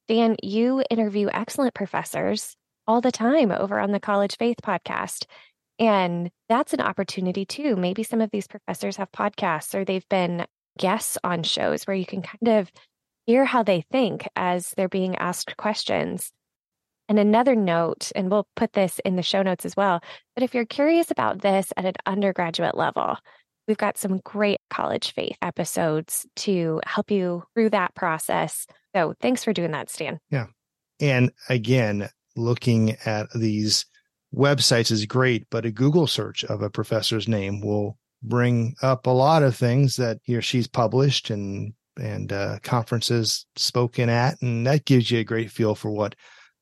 Stan, 0.05 0.37
you 0.41 0.83
interview 0.89 1.29
excellent 1.31 1.75
professors 1.75 2.55
all 2.87 3.01
the 3.01 3.11
time 3.11 3.51
over 3.51 3.77
on 3.79 3.91
the 3.91 3.99
College 3.99 4.37
Faith 4.37 4.57
podcast. 4.63 5.25
And 5.79 6.31
that's 6.49 6.73
an 6.73 6.81
opportunity 6.81 7.45
too. 7.45 7.75
Maybe 7.75 8.03
some 8.03 8.21
of 8.21 8.31
these 8.31 8.47
professors 8.47 8.97
have 8.97 9.11
podcasts 9.11 9.75
or 9.75 9.85
they've 9.85 10.07
been 10.09 10.45
guests 10.77 11.17
on 11.23 11.43
shows 11.43 11.83
where 11.85 11.95
you 11.95 12.05
can 12.05 12.21
kind 12.21 12.59
of 12.59 12.71
hear 13.25 13.45
how 13.45 13.63
they 13.63 13.81
think 13.91 14.27
as 14.35 14.71
they're 14.77 14.89
being 14.89 15.15
asked 15.17 15.57
questions. 15.57 16.31
And 17.09 17.19
another 17.19 17.55
note, 17.55 18.11
and 18.15 18.29
we'll 18.29 18.47
put 18.55 18.73
this 18.73 18.99
in 19.05 19.15
the 19.15 19.23
show 19.23 19.41
notes 19.41 19.65
as 19.65 19.75
well, 19.77 20.01
but 20.35 20.43
if 20.43 20.53
you're 20.53 20.65
curious 20.65 21.09
about 21.09 21.41
this 21.41 21.71
at 21.77 21.85
an 21.85 21.93
undergraduate 22.05 22.75
level, 22.75 23.17
We've 23.67 23.77
got 23.77 23.97
some 23.97 24.19
great 24.19 24.61
college 24.69 25.13
faith 25.13 25.35
episodes 25.41 26.25
to 26.37 26.79
help 26.85 27.11
you 27.11 27.43
through 27.53 27.71
that 27.71 27.93
process. 27.95 28.65
So 28.95 29.13
thanks 29.21 29.43
for 29.43 29.51
doing 29.51 29.71
that, 29.71 29.89
Stan. 29.89 30.19
Yeah. 30.31 30.45
And 31.01 31.31
again, 31.49 32.09
looking 32.37 32.95
at 33.05 33.27
these 33.35 33.85
websites 34.35 34.91
is 34.91 35.05
great, 35.05 35.47
but 35.49 35.65
a 35.65 35.71
Google 35.71 36.07
search 36.07 36.43
of 36.43 36.61
a 36.61 36.69
professor's 36.69 37.27
name 37.27 37.61
will 37.61 37.97
bring 38.23 38.75
up 38.81 39.05
a 39.05 39.11
lot 39.11 39.43
of 39.43 39.55
things 39.55 39.95
that 39.97 40.19
he 40.23 40.35
or 40.35 40.41
she's 40.41 40.67
published 40.67 41.29
and 41.29 41.73
and 41.99 42.31
uh, 42.31 42.59
conferences 42.61 43.45
spoken 43.55 44.09
at, 44.09 44.39
and 44.41 44.67
that 44.67 44.85
gives 44.85 45.09
you 45.09 45.19
a 45.19 45.23
great 45.23 45.51
feel 45.51 45.75
for 45.75 45.89
what 45.89 46.15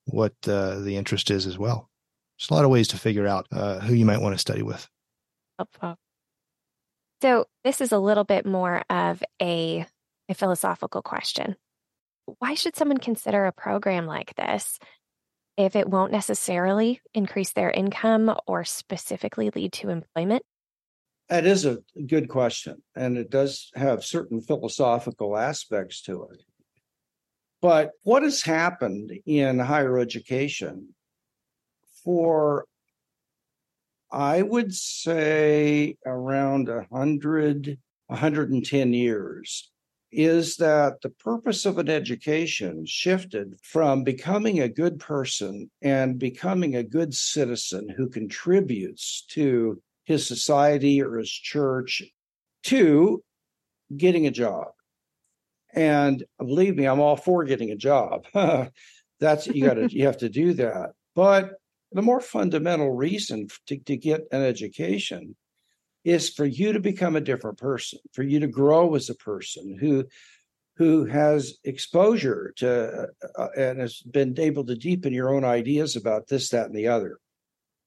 what 0.06 0.34
uh, 0.48 0.80
the 0.80 0.96
interest 0.96 1.32
is 1.32 1.46
as 1.46 1.58
well. 1.58 1.90
There's 2.38 2.50
a 2.50 2.54
lot 2.54 2.66
of 2.66 2.72
ways 2.72 2.90
to 2.90 2.98
figure 2.98 3.28
out 3.28 3.48
uh, 3.52 3.80
who 3.80 3.94
you 3.94 4.06
might 4.06 4.22
want 4.22 4.36
to 4.36 4.40
study 4.40 4.62
with. 4.62 4.88
So, 7.22 7.46
this 7.64 7.82
is 7.82 7.92
a 7.92 8.00
little 8.00 8.26
bit 8.26 8.46
more 8.46 8.84
of 8.90 9.24
a, 9.42 9.86
a 10.30 10.34
philosophical 10.34 11.02
question. 11.02 11.56
Why 12.40 12.56
should 12.56 12.76
someone 12.76 12.98
consider 12.98 13.46
a 13.46 13.52
program 13.52 14.06
like 14.06 14.36
this 14.36 14.80
if 15.58 15.76
it 15.76 15.90
won't 15.90 16.12
necessarily 16.12 17.02
increase 17.14 17.54
their 17.54 17.72
income 17.72 18.36
or 18.48 18.64
specifically 18.64 19.50
lead 19.56 19.74
to 19.74 19.90
employment? 19.90 20.44
That 21.30 21.46
is 21.46 21.66
a 21.66 21.80
good 22.06 22.30
question. 22.30 22.84
And 22.96 23.18
it 23.18 23.30
does 23.30 23.72
have 23.76 24.04
certain 24.04 24.42
philosophical 24.42 25.38
aspects 25.38 26.02
to 26.04 26.28
it. 26.32 26.44
But 27.62 27.92
what 28.04 28.24
has 28.24 28.42
happened 28.42 29.12
in 29.26 29.60
higher 29.60 29.98
education 29.98 30.90
for 32.04 32.66
I 34.12 34.44
would 34.44 34.74
say 34.74 35.98
around 36.06 36.70
100, 36.70 37.78
110 38.08 38.94
years 38.94 39.72
is 40.16 40.56
that 40.58 41.02
the 41.02 41.10
purpose 41.10 41.66
of 41.66 41.78
an 41.78 41.90
education 41.90 42.86
shifted 42.86 43.56
from 43.62 44.04
becoming 44.04 44.62
a 44.62 44.70
good 44.70 45.00
person 45.00 45.70
and 45.82 46.18
becoming 46.18 46.76
a 46.76 46.84
good 46.84 47.14
citizen 47.14 47.90
who 47.90 48.08
contributes 48.08 49.26
to 49.30 49.82
his 50.06 50.26
society 50.26 51.02
or 51.02 51.18
his 51.18 51.30
church 51.30 52.02
to 52.64 53.22
getting 53.96 54.26
a 54.26 54.32
job. 54.32 54.68
And 55.74 56.24
believe 56.38 56.78
me, 56.78 56.86
I'm 56.86 57.02
all 57.02 57.18
for 57.18 57.44
getting 57.44 57.72
a 57.72 57.76
job. 57.76 58.26
That's 59.20 59.48
you 59.48 59.66
got 59.66 59.76
to 59.76 59.92
you 59.92 60.06
have 60.06 60.18
to 60.18 60.30
do 60.30 60.54
that. 60.54 60.92
But 61.16 61.52
the 61.92 62.02
more 62.02 62.22
fundamental 62.22 62.92
reason 62.92 63.48
to, 63.68 63.78
to 63.78 63.98
get 63.98 64.22
an 64.32 64.42
education 64.42 65.36
is 66.06 66.30
for 66.30 66.46
you 66.46 66.72
to 66.72 66.80
become 66.80 67.16
a 67.16 67.22
different 67.22 67.58
person, 67.58 68.00
for 68.14 68.24
you 68.24 68.40
to 68.40 68.48
grow 68.48 68.96
as 68.96 69.10
a 69.10 69.16
person 69.16 69.78
who 69.78 70.06
who 70.78 71.06
has 71.06 71.58
exposure 71.64 72.54
to 72.58 73.08
uh, 73.24 73.28
uh, 73.38 73.48
and 73.58 73.80
has 73.80 74.02
been 74.02 74.38
able 74.40 74.66
to 74.66 74.76
deepen 74.76 75.14
your 75.14 75.34
own 75.34 75.46
ideas 75.46 75.96
about 75.96 76.28
this, 76.28 76.50
that, 76.50 76.66
and 76.66 76.76
the 76.76 76.88
other. 76.88 77.18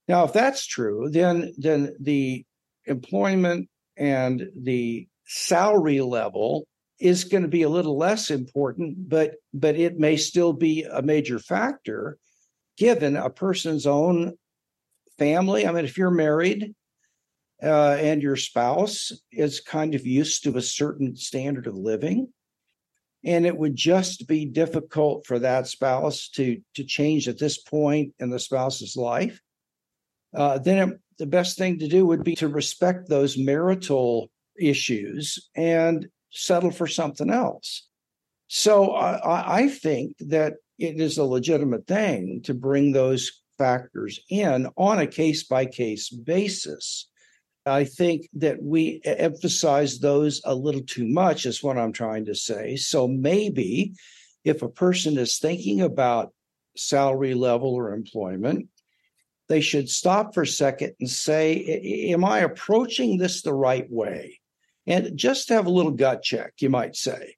Now, 0.09 0.25
if 0.25 0.33
that's 0.33 0.67
true, 0.67 1.09
then 1.11 1.55
then 1.57 1.95
the 2.01 2.45
employment 2.87 3.69
and 3.97 4.49
the 4.57 5.07
salary 5.27 6.01
level 6.01 6.67
is 6.99 7.25
going 7.25 7.43
to 7.43 7.49
be 7.49 7.63
a 7.63 7.69
little 7.69 7.97
less 7.97 8.31
important, 8.31 9.09
but 9.09 9.35
but 9.55 9.77
it 9.77 9.99
may 9.99 10.17
still 10.17 10.53
be 10.53 10.83
a 10.83 11.03
major 11.03 11.39
factor 11.39 12.19
given 12.77 13.17
a 13.17 13.31
person's 13.31 13.87
own 13.87 14.35
family. 15.19 15.67
I 15.67 15.73
mean, 15.73 15.85
if 15.85 15.99
you're 15.99 16.11
married 16.11 16.75
uh, 17.63 17.97
and 17.99 18.23
your 18.23 18.37
spouse 18.37 19.13
is 19.33 19.61
kind 19.61 19.95
of 19.95 20.07
used 20.07 20.45
to 20.45 20.57
a 20.57 20.63
certain 20.63 21.17
standard 21.17 21.67
of 21.67 21.75
living, 21.75 22.33
and 23.25 23.47
it 23.47 23.57
would 23.57 23.75
just 23.75 24.29
be 24.29 24.45
difficult 24.45 25.27
for 25.27 25.39
that 25.39 25.67
spouse 25.67 26.29
to 26.29 26.61
to 26.75 26.85
change 26.85 27.29
at 27.29 27.39
this 27.39 27.59
point 27.59 28.15
in 28.19 28.31
the 28.31 28.39
spouse's 28.39 28.97
life, 28.97 29.41
uh, 30.35 30.59
then 30.59 30.89
it, 30.89 31.01
the 31.19 31.27
best 31.27 31.59
thing 31.59 31.79
to 31.79 31.89
do 31.89 32.07
would 32.07 32.23
be 32.23 32.37
to 32.37 32.49
respect 32.49 33.09
those 33.09 33.37
marital 33.37 34.31
issues 34.59 35.49
and 35.57 36.09
settle 36.31 36.71
for 36.71 36.87
something 36.87 37.31
else. 37.31 37.89
So 38.47 38.93
I, 38.93 39.63
I 39.63 39.69
think 39.69 40.17
that 40.21 40.55
it 40.79 41.01
is 41.01 41.19
a 41.19 41.25
legitimate 41.25 41.87
thing 41.87 42.43
to 42.45 42.55
bring 42.55 42.93
those 42.93 43.43
factors 43.59 44.21
in 44.31 44.69
on 44.77 45.01
a 45.01 45.07
case 45.07 45.43
by 45.45 45.67
case 45.67 46.09
basis. 46.09 47.09
I 47.69 47.85
think 47.85 48.29
that 48.35 48.63
we 48.63 49.01
emphasize 49.05 49.99
those 49.99 50.41
a 50.45 50.55
little 50.55 50.83
too 50.83 51.07
much, 51.07 51.47
is 51.47 51.63
what 51.63 51.79
I'm 51.79 51.93
trying 51.93 52.25
to 52.27 52.35
say. 52.35 52.77
So 52.77 53.07
maybe 53.07 53.95
if 54.45 54.63
a 54.63 54.69
person 54.69 55.19
is 55.19 55.39
thinking 55.39 55.81
about 55.81 56.33
salary 56.77 57.35
level 57.35 57.75
or 57.75 57.93
employment, 57.93 58.69
they 59.49 59.61
should 59.61 59.89
stop 59.89 60.35
for 60.35 60.43
a 60.43 60.47
second 60.47 60.95
and 61.01 61.09
say, 61.09 62.11
Am 62.13 62.25
I 62.25 62.41
approaching 62.41 63.17
this 63.17 63.43
the 63.43 63.55
right 63.55 63.91
way? 63.91 64.41
And 64.87 65.17
just 65.17 65.49
have 65.49 65.67
a 65.67 65.71
little 65.71 65.93
gut 65.93 66.23
check, 66.23 66.55
you 66.59 66.71
might 66.71 66.97
say. 66.97 67.37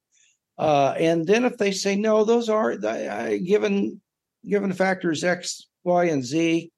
Uh, 0.57 0.93
and 0.97 1.25
then 1.25 1.45
if 1.45 1.57
they 1.57 1.71
say 1.71 1.95
no, 1.95 2.23
those 2.23 2.49
are 2.49 2.73
uh, 2.73 3.37
given 3.43 4.01
given 4.47 4.73
factors 4.73 5.23
X, 5.23 5.67
Y, 5.83 6.05
and 6.05 6.23
Z. 6.23 6.71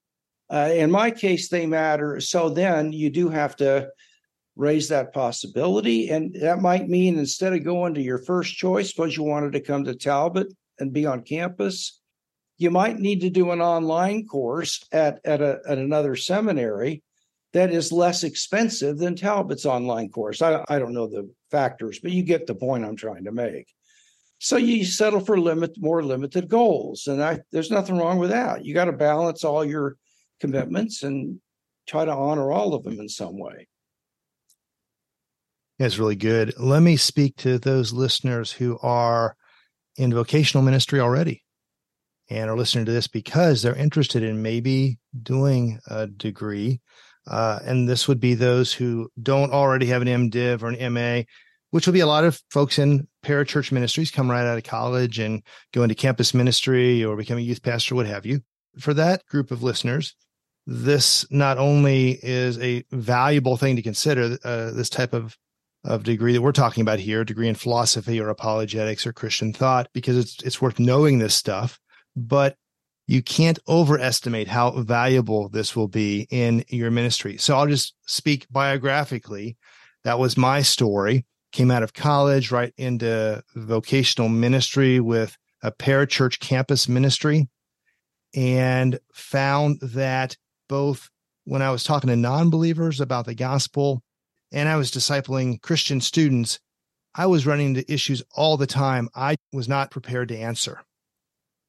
Uh, 0.51 0.71
in 0.73 0.91
my 0.91 1.11
case, 1.11 1.49
they 1.49 1.65
matter. 1.65 2.19
So 2.19 2.49
then 2.49 2.93
you 2.93 3.09
do 3.09 3.29
have 3.29 3.55
to 3.57 3.89
raise 4.55 4.89
that 4.89 5.13
possibility, 5.13 6.09
and 6.09 6.35
that 6.41 6.61
might 6.61 6.87
mean 6.87 7.17
instead 7.17 7.53
of 7.53 7.63
going 7.63 7.95
to 7.95 8.01
your 8.01 8.19
first 8.19 8.55
choice, 8.55 8.91
suppose 8.91 9.17
you 9.17 9.23
wanted 9.23 9.53
to 9.53 9.61
come 9.61 9.83
to 9.83 9.95
Talbot 9.95 10.47
and 10.79 10.93
be 10.93 11.05
on 11.05 11.23
campus, 11.23 11.99
you 12.57 12.69
might 12.69 12.99
need 12.99 13.21
to 13.21 13.29
do 13.29 13.51
an 13.51 13.61
online 13.61 14.27
course 14.27 14.85
at, 14.91 15.19
at, 15.25 15.41
a, 15.41 15.59
at 15.67 15.79
another 15.79 16.15
seminary 16.15 17.01
that 17.53 17.71
is 17.71 17.91
less 17.91 18.23
expensive 18.23 18.97
than 18.97 19.15
Talbot's 19.15 19.65
online 19.65 20.09
course. 20.09 20.41
I, 20.41 20.63
I 20.67 20.79
don't 20.79 20.93
know 20.93 21.07
the 21.07 21.31
factors, 21.51 21.99
but 21.99 22.11
you 22.11 22.23
get 22.23 22.47
the 22.47 22.55
point 22.55 22.85
I'm 22.85 22.95
trying 22.95 23.25
to 23.25 23.31
make. 23.31 23.67
So 24.39 24.57
you 24.57 24.85
settle 24.85 25.19
for 25.19 25.39
limit 25.39 25.71
more 25.79 26.03
limited 26.03 26.49
goals, 26.49 27.07
and 27.07 27.23
I, 27.23 27.39
there's 27.51 27.71
nothing 27.71 27.97
wrong 27.97 28.19
with 28.19 28.31
that. 28.31 28.65
You 28.65 28.73
got 28.73 28.85
to 28.85 28.91
balance 28.91 29.43
all 29.43 29.63
your 29.63 29.97
commitments 30.43 31.03
and 31.03 31.39
try 31.87 32.03
to 32.03 32.11
honor 32.11 32.51
all 32.51 32.73
of 32.73 32.83
them 32.83 32.99
in 32.99 33.07
some 33.07 33.39
way. 33.39 33.65
That's 35.79 35.97
really 35.97 36.17
good. 36.17 36.53
Let 36.59 36.81
me 36.81 36.97
speak 36.97 37.37
to 37.37 37.57
those 37.57 37.93
listeners 37.93 38.51
who 38.51 38.77
are 38.83 39.37
in 39.95 40.13
vocational 40.13 40.61
ministry 40.61 40.99
already 40.99 41.43
and 42.29 42.49
are 42.49 42.57
listening 42.57 42.83
to 42.85 42.91
this 42.91 43.07
because 43.07 43.61
they're 43.61 43.73
interested 43.73 44.21
in 44.21 44.41
maybe 44.41 44.99
doing 45.21 45.79
a 45.87 46.07
degree. 46.07 46.81
Uh, 47.25 47.59
and 47.63 47.87
this 47.87 48.05
would 48.09 48.19
be 48.19 48.33
those 48.33 48.73
who 48.73 49.09
don't 49.21 49.53
already 49.53 49.85
have 49.85 50.01
an 50.01 50.29
MDiv 50.29 50.61
or 50.61 50.69
an 50.69 50.93
MA, 50.93 51.21
which 51.69 51.87
will 51.87 51.93
be 51.93 52.01
a 52.01 52.05
lot 52.05 52.25
of 52.25 52.41
folks 52.49 52.77
in 52.77 53.07
parachurch 53.23 53.71
ministries 53.71 54.11
come 54.11 54.29
right 54.29 54.45
out 54.45 54.57
of 54.57 54.65
college 54.65 55.19
and 55.19 55.41
go 55.73 55.83
into 55.83 55.95
campus 55.95 56.33
ministry 56.33 57.01
or 57.01 57.15
become 57.15 57.37
a 57.37 57.41
youth 57.41 57.63
pastor, 57.63 57.95
what 57.95 58.07
have 58.07 58.25
you. 58.25 58.41
For 58.77 58.93
that 58.93 59.25
group 59.27 59.51
of 59.51 59.63
listeners, 59.63 60.15
this 60.66 61.26
not 61.32 61.57
only 61.57 62.20
is 62.24 62.57
a 62.59 62.84
valuable 62.91 63.57
thing 63.57 63.76
to 63.76 63.82
consider, 63.82 64.38
uh, 64.43 64.72
this 64.72 64.89
type 64.89 65.14
of 65.14 65.38
of 65.86 66.03
degree 66.03 66.32
that 66.32 66.41
we're 66.41 66.53
talking 66.53 66.80
about 66.80 66.97
here, 66.97 67.26
degree 67.26 67.49
in 67.49 67.55
philosophy 67.55 68.18
or 68.18 68.30
apologetics 68.30 69.05
or 69.05 69.11
Christian 69.11 69.51
thought, 69.51 69.89
because 69.93 70.18
it's 70.18 70.41
it's 70.43 70.61
worth 70.61 70.80
knowing 70.80 71.20
this 71.20 71.36
stuff 71.36 71.80
but 72.16 72.57
you 73.07 73.22
can't 73.22 73.59
overestimate 73.68 74.47
how 74.47 74.72
valuable 74.72 75.49
this 75.49 75.76
will 75.76 75.88
be 75.88 76.28
in 76.30 76.64
your 76.70 76.91
ministry. 76.91 77.38
So 77.38 77.55
I'll 77.57 77.68
just 77.68 77.95
speak 78.05 78.47
biographically. 78.49 79.57
That 80.03 80.20
was 80.20 80.38
my 80.38 80.61
story. 80.61 81.26
Came 81.51 81.70
out 81.70 81.84
of 81.84 81.93
college 81.93 82.51
right 82.51 82.74
into 82.78 83.43
vocational 83.55 84.30
ministry 84.30 84.99
with 84.99 85.38
a 85.61 85.72
parachurch 85.72 86.39
campus 86.39 86.88
ministry 86.88 87.49
and 88.34 88.99
found 89.14 89.80
that 89.82 90.38
both 90.68 91.09
when 91.45 91.61
I 91.61 91.72
was 91.72 91.84
talking 91.84 92.09
to 92.09 92.16
non 92.16 92.49
believers 92.49 92.99
about 92.99 93.26
the 93.26 93.36
gospel 93.36 94.01
and 94.51 94.70
I 94.70 94.78
was 94.78 94.91
discipling 94.91 95.61
Christian 95.61 96.01
students, 96.01 96.59
I 97.16 97.26
was 97.26 97.45
running 97.45 97.76
into 97.76 97.91
issues 97.91 98.24
all 98.36 98.57
the 98.57 98.68
time 98.68 99.09
I 99.16 99.36
was 99.51 99.68
not 99.68 99.91
prepared 99.91 100.30
to 100.30 100.38
answer. 100.38 100.82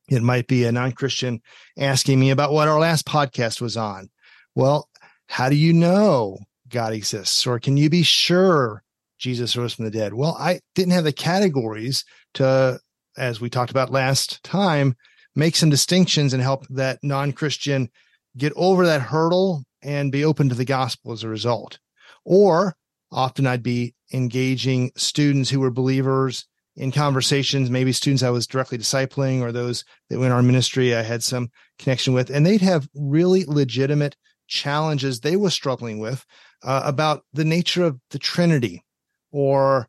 It 0.09 0.23
might 0.23 0.47
be 0.47 0.65
a 0.65 0.73
non 0.73 0.93
Christian 0.93 1.41
asking 1.79 2.21
me 2.21 2.31
about 2.31 2.53
what 2.53 2.69
our 2.69 2.79
last 2.79 3.07
podcast 3.07 3.61
was 3.61 3.77
on. 3.77 4.11
Well, 4.55 4.89
how 5.29 5.49
do 5.49 5.57
you 5.57 5.73
know 5.73 6.39
God 6.69 6.93
exists? 6.93 7.47
Or 7.47 7.59
can 7.59 7.77
you 7.77 7.89
be 7.89 8.03
sure 8.03 8.83
Jesus 9.19 9.57
rose 9.57 9.75
from 9.75 9.87
the 9.87 9.91
dead? 9.91 10.15
Well, 10.15 10.37
I 10.39 10.61
didn't 10.75 10.93
have 10.93 11.05
the 11.05 11.13
categories 11.13 12.05
to, 12.35 12.79
as 13.17 13.41
we 13.41 13.49
talked 13.49 13.71
about 13.71 13.91
last 13.91 14.43
time, 14.43 14.95
make 15.35 15.57
some 15.57 15.71
distinctions 15.71 16.33
and 16.33 16.43
help 16.43 16.67
that 16.69 16.99
non 17.03 17.33
Christian 17.33 17.91
get 18.37 18.53
over 18.57 18.87
that 18.87 19.03
hurdle 19.03 19.65
and 19.83 20.13
be 20.13 20.25
open 20.25 20.49
to 20.49 20.55
the 20.55 20.65
gospel 20.65 21.13
as 21.13 21.23
a 21.23 21.29
result. 21.29 21.79
Or 22.25 22.75
often 23.11 23.47
I'd 23.47 23.63
be 23.63 23.95
engaging 24.13 24.91
students 24.97 25.51
who 25.51 25.61
were 25.61 25.71
believers 25.71 26.47
in 26.77 26.91
conversations, 26.91 27.71
maybe 27.71 27.93
students 27.93 28.23
I 28.23 28.31
was 28.31 28.47
directly 28.47 28.79
discipling 28.79 29.41
or 29.41 29.53
those 29.53 29.85
that 30.09 30.19
were 30.19 30.27
in 30.27 30.33
our 30.33 30.43
ministry 30.43 30.95
I 30.95 31.03
had 31.03 31.23
some 31.23 31.51
connection 31.79 32.15
with, 32.15 32.31
and 32.31 32.45
they'd 32.45 32.63
have 32.63 32.89
really 32.95 33.45
legitimate 33.45 34.17
challenges 34.49 35.21
they 35.21 35.37
were 35.37 35.51
struggling 35.51 36.01
with 36.01 36.27
uh, 36.63 36.83
about 36.85 37.25
the 37.33 37.45
nature 37.45 37.85
of 37.85 38.01
the 38.11 38.19
Trinity 38.19 38.83
or 39.31 39.89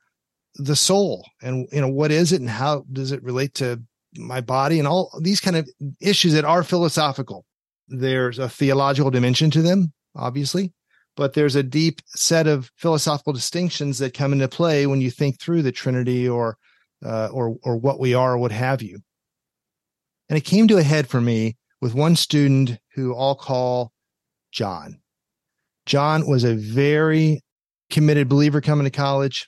the 0.55 0.75
soul 0.75 1.27
and 1.41 1.67
you 1.71 1.81
know 1.81 1.89
what 1.89 2.11
is 2.11 2.31
it 2.31 2.39
and 2.39 2.49
how 2.49 2.85
does 2.91 3.11
it 3.11 3.21
relate 3.21 3.53
to 3.53 3.81
my 4.17 4.39
body 4.39 4.79
and 4.79 4.87
all 4.87 5.11
these 5.21 5.41
kind 5.41 5.57
of 5.57 5.69
issues 5.99 6.31
that 6.31 6.45
are 6.45 6.63
philosophical 6.63 7.45
there's 7.87 8.39
a 8.39 8.49
theological 8.49 9.11
dimension 9.11 9.51
to 9.51 9.61
them 9.61 9.91
obviously 10.15 10.73
but 11.15 11.33
there's 11.33 11.55
a 11.55 11.63
deep 11.63 12.01
set 12.07 12.47
of 12.47 12.71
philosophical 12.75 13.33
distinctions 13.33 13.99
that 13.99 14.13
come 14.13 14.33
into 14.33 14.47
play 14.47 14.85
when 14.85 15.01
you 15.01 15.09
think 15.09 15.39
through 15.39 15.61
the 15.61 15.71
trinity 15.71 16.27
or 16.27 16.57
uh, 17.03 17.29
or 17.31 17.55
or 17.63 17.77
what 17.77 17.99
we 17.99 18.13
are 18.13 18.33
or 18.33 18.37
what 18.37 18.51
have 18.51 18.81
you. 18.81 18.99
And 20.29 20.37
it 20.37 20.41
came 20.41 20.67
to 20.67 20.77
a 20.77 20.83
head 20.83 21.07
for 21.07 21.21
me 21.21 21.55
with 21.81 21.93
one 21.93 22.15
student 22.15 22.79
who 22.95 23.15
I'll 23.15 23.35
call 23.35 23.91
John. 24.51 24.99
John 25.85 26.27
was 26.27 26.43
a 26.43 26.55
very 26.55 27.41
committed 27.89 28.27
believer 28.27 28.59
coming 28.59 28.85
to 28.85 28.91
college. 28.91 29.47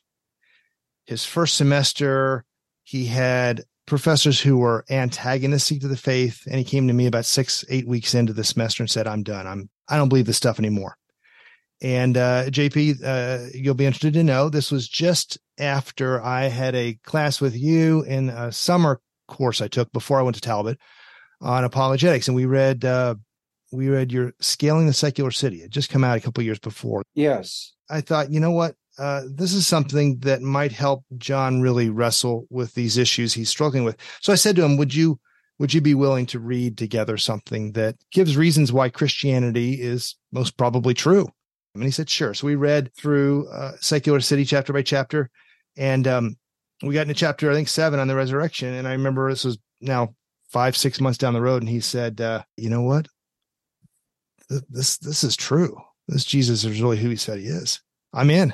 His 1.05 1.25
first 1.25 1.55
semester, 1.55 2.45
he 2.83 3.07
had 3.07 3.63
professors 3.87 4.39
who 4.39 4.57
were 4.57 4.85
antagonistic 4.89 5.81
to 5.81 5.87
the 5.87 5.97
faith, 5.97 6.43
and 6.45 6.59
he 6.59 6.63
came 6.63 6.87
to 6.87 6.93
me 6.93 7.07
about 7.07 7.25
six, 7.25 7.65
eight 7.69 7.87
weeks 7.87 8.13
into 8.13 8.33
the 8.33 8.43
semester 8.43 8.83
and 8.83 8.89
said, 8.89 9.07
"I'm 9.07 9.23
done. 9.23 9.47
I'm 9.47 9.69
I 9.89 9.97
don't 9.97 10.09
believe 10.09 10.27
this 10.27 10.37
stuff 10.37 10.59
anymore." 10.59 10.95
And 11.81 12.17
uh, 12.17 12.45
JP, 12.45 13.03
uh, 13.03 13.49
you'll 13.53 13.75
be 13.75 13.85
interested 13.85 14.13
to 14.13 14.23
know 14.23 14.49
this 14.49 14.71
was 14.71 14.87
just 14.87 15.37
after 15.59 16.21
I 16.21 16.45
had 16.45 16.75
a 16.75 16.95
class 17.03 17.39
with 17.39 17.55
you 17.55 18.03
in 18.03 18.29
a 18.29 18.51
summer 18.51 18.99
course 19.27 19.61
I 19.61 19.67
took 19.67 19.91
before 19.91 20.19
I 20.19 20.23
went 20.23 20.35
to 20.35 20.41
Talbot 20.41 20.79
on 21.41 21.63
apologetics, 21.63 22.27
and 22.27 22.35
we 22.35 22.45
read 22.45 22.83
uh, 22.85 23.15
we 23.71 23.89
read 23.89 24.11
your 24.11 24.33
scaling 24.39 24.87
the 24.87 24.93
secular 24.93 25.31
city. 25.31 25.57
It 25.57 25.71
just 25.71 25.89
come 25.89 26.03
out 26.03 26.17
a 26.17 26.21
couple 26.21 26.43
years 26.43 26.59
before. 26.59 27.03
Yes, 27.15 27.73
I 27.89 28.01
thought, 28.01 28.31
you 28.31 28.39
know 28.39 28.51
what, 28.51 28.75
uh, 28.97 29.23
this 29.29 29.53
is 29.53 29.67
something 29.67 30.19
that 30.19 30.41
might 30.41 30.71
help 30.71 31.03
John 31.17 31.61
really 31.61 31.89
wrestle 31.89 32.47
with 32.49 32.73
these 32.73 32.97
issues 32.97 33.33
he's 33.33 33.49
struggling 33.49 33.83
with. 33.83 33.97
So 34.21 34.31
I 34.33 34.35
said 34.35 34.55
to 34.57 34.63
him, 34.63 34.77
"Would 34.77 34.93
you?" 34.93 35.19
Would 35.59 35.73
you 35.73 35.81
be 35.81 35.95
willing 35.95 36.27
to 36.27 36.39
read 36.39 36.77
together 36.77 37.17
something 37.17 37.71
that 37.71 37.95
gives 38.11 38.37
reasons 38.37 38.71
why 38.71 38.89
Christianity 38.89 39.81
is 39.81 40.15
most 40.31 40.55
probably 40.55 40.93
true? 40.93 41.27
And 41.73 41.83
he 41.83 41.91
said, 41.91 42.09
sure. 42.09 42.33
So 42.33 42.47
we 42.47 42.55
read 42.55 42.93
through 42.95 43.47
uh, 43.49 43.71
Secular 43.79 44.19
City 44.19 44.45
chapter 44.45 44.73
by 44.73 44.81
chapter. 44.81 45.29
And 45.75 46.07
um, 46.07 46.35
we 46.83 46.93
got 46.93 47.03
into 47.03 47.13
chapter, 47.13 47.49
I 47.51 47.55
think, 47.55 47.67
seven 47.67 47.99
on 47.99 48.07
the 48.07 48.15
resurrection. 48.15 48.73
And 48.73 48.87
I 48.87 48.91
remember 48.91 49.29
this 49.29 49.45
was 49.45 49.57
now 49.81 50.15
five, 50.49 50.77
six 50.77 51.01
months 51.01 51.17
down 51.17 51.33
the 51.33 51.41
road. 51.41 51.61
And 51.61 51.69
he 51.69 51.79
said, 51.79 52.21
uh, 52.21 52.43
you 52.55 52.69
know 52.69 52.81
what? 52.81 53.07
This, 54.69 54.97
this 54.97 55.23
is 55.23 55.35
true. 55.35 55.75
This 56.07 56.23
Jesus 56.23 56.63
is 56.63 56.81
really 56.81 56.97
who 56.97 57.09
he 57.09 57.15
said 57.15 57.39
he 57.39 57.45
is. 57.45 57.81
I'm 58.13 58.29
in. 58.29 58.53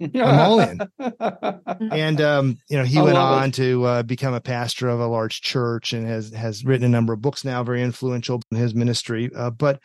I'm 0.00 0.38
all 0.38 0.60
in. 0.60 0.80
and 1.92 2.20
um, 2.20 2.58
you 2.68 2.78
know, 2.78 2.84
he 2.84 2.98
I 2.98 3.02
went 3.02 3.18
on 3.18 3.48
it. 3.48 3.54
to 3.54 3.84
uh, 3.84 4.02
become 4.02 4.34
a 4.34 4.40
pastor 4.40 4.88
of 4.88 5.00
a 5.00 5.06
large 5.06 5.40
church 5.40 5.92
and 5.92 6.06
has 6.06 6.30
has 6.30 6.64
written 6.64 6.84
a 6.86 6.88
number 6.88 7.12
of 7.12 7.20
books 7.20 7.44
now, 7.44 7.62
very 7.62 7.82
influential 7.82 8.40
in 8.50 8.56
his 8.56 8.74
ministry. 8.74 9.30
Uh, 9.34 9.50
but 9.50 9.80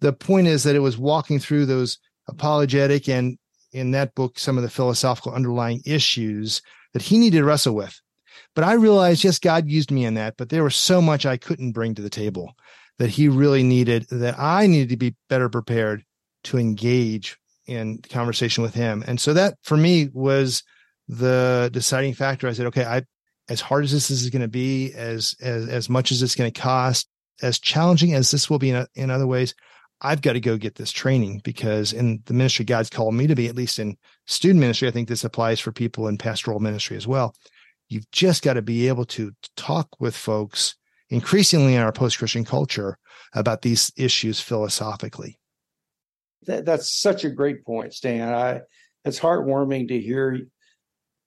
the 0.00 0.12
point 0.12 0.46
is 0.46 0.64
that 0.64 0.76
it 0.76 0.80
was 0.80 0.98
walking 0.98 1.38
through 1.38 1.66
those 1.66 1.98
apologetic 2.28 3.08
and 3.08 3.38
in 3.72 3.92
that 3.92 4.14
book 4.14 4.38
some 4.38 4.56
of 4.56 4.62
the 4.62 4.70
philosophical 4.70 5.32
underlying 5.32 5.80
issues 5.86 6.62
that 6.92 7.02
he 7.02 7.18
needed 7.18 7.38
to 7.38 7.44
wrestle 7.44 7.74
with. 7.74 8.00
But 8.54 8.64
I 8.64 8.72
realized, 8.74 9.22
yes, 9.22 9.38
God 9.38 9.68
used 9.68 9.90
me 9.90 10.04
in 10.04 10.14
that, 10.14 10.34
but 10.36 10.48
there 10.48 10.64
was 10.64 10.74
so 10.74 11.00
much 11.00 11.24
I 11.24 11.36
couldn't 11.36 11.72
bring 11.72 11.94
to 11.94 12.02
the 12.02 12.10
table 12.10 12.54
that 12.98 13.10
he 13.10 13.28
really 13.28 13.62
needed, 13.62 14.06
that 14.10 14.38
I 14.38 14.66
needed 14.66 14.90
to 14.90 14.96
be 14.96 15.16
better 15.28 15.48
prepared 15.48 16.04
to 16.44 16.58
engage 16.58 17.38
in 17.70 17.98
conversation 17.98 18.62
with 18.62 18.74
him. 18.74 19.04
And 19.06 19.20
so 19.20 19.32
that 19.34 19.54
for 19.62 19.76
me 19.76 20.10
was 20.12 20.64
the 21.08 21.70
deciding 21.72 22.14
factor. 22.14 22.48
I 22.48 22.52
said, 22.52 22.66
okay, 22.66 22.84
I, 22.84 23.04
as 23.48 23.60
hard 23.60 23.84
as 23.84 23.92
this 23.92 24.10
is 24.10 24.28
going 24.28 24.42
to 24.42 24.48
be, 24.48 24.92
as, 24.92 25.36
as, 25.40 25.68
as 25.68 25.88
much 25.88 26.10
as 26.10 26.20
it's 26.22 26.34
going 26.34 26.50
to 26.50 26.60
cost, 26.60 27.08
as 27.42 27.60
challenging 27.60 28.12
as 28.12 28.30
this 28.30 28.50
will 28.50 28.58
be 28.58 28.70
in, 28.70 28.86
in 28.96 29.10
other 29.10 29.26
ways, 29.26 29.54
I've 30.00 30.22
got 30.22 30.32
to 30.32 30.40
go 30.40 30.56
get 30.56 30.74
this 30.74 30.90
training 30.90 31.42
because 31.44 31.92
in 31.92 32.22
the 32.26 32.34
ministry 32.34 32.64
God's 32.64 32.90
called 32.90 33.14
me 33.14 33.28
to 33.28 33.36
be, 33.36 33.48
at 33.48 33.56
least 33.56 33.78
in 33.78 33.96
student 34.26 34.60
ministry, 34.60 34.88
I 34.88 34.90
think 34.90 35.08
this 35.08 35.24
applies 35.24 35.60
for 35.60 35.72
people 35.72 36.08
in 36.08 36.18
pastoral 36.18 36.58
ministry 36.58 36.96
as 36.96 37.06
well. 37.06 37.34
You've 37.88 38.10
just 38.10 38.42
got 38.42 38.54
to 38.54 38.62
be 38.62 38.88
able 38.88 39.04
to 39.06 39.32
talk 39.56 39.88
with 40.00 40.16
folks 40.16 40.74
increasingly 41.08 41.74
in 41.74 41.82
our 41.82 41.92
post 41.92 42.18
Christian 42.18 42.44
culture 42.44 42.98
about 43.32 43.62
these 43.62 43.92
issues 43.96 44.40
philosophically. 44.40 45.39
That, 46.46 46.64
that's 46.64 47.00
such 47.00 47.24
a 47.24 47.30
great 47.30 47.64
point, 47.64 47.94
Stan. 47.94 48.32
I, 48.32 48.60
it's 49.04 49.20
heartwarming 49.20 49.88
to 49.88 50.00
hear 50.00 50.38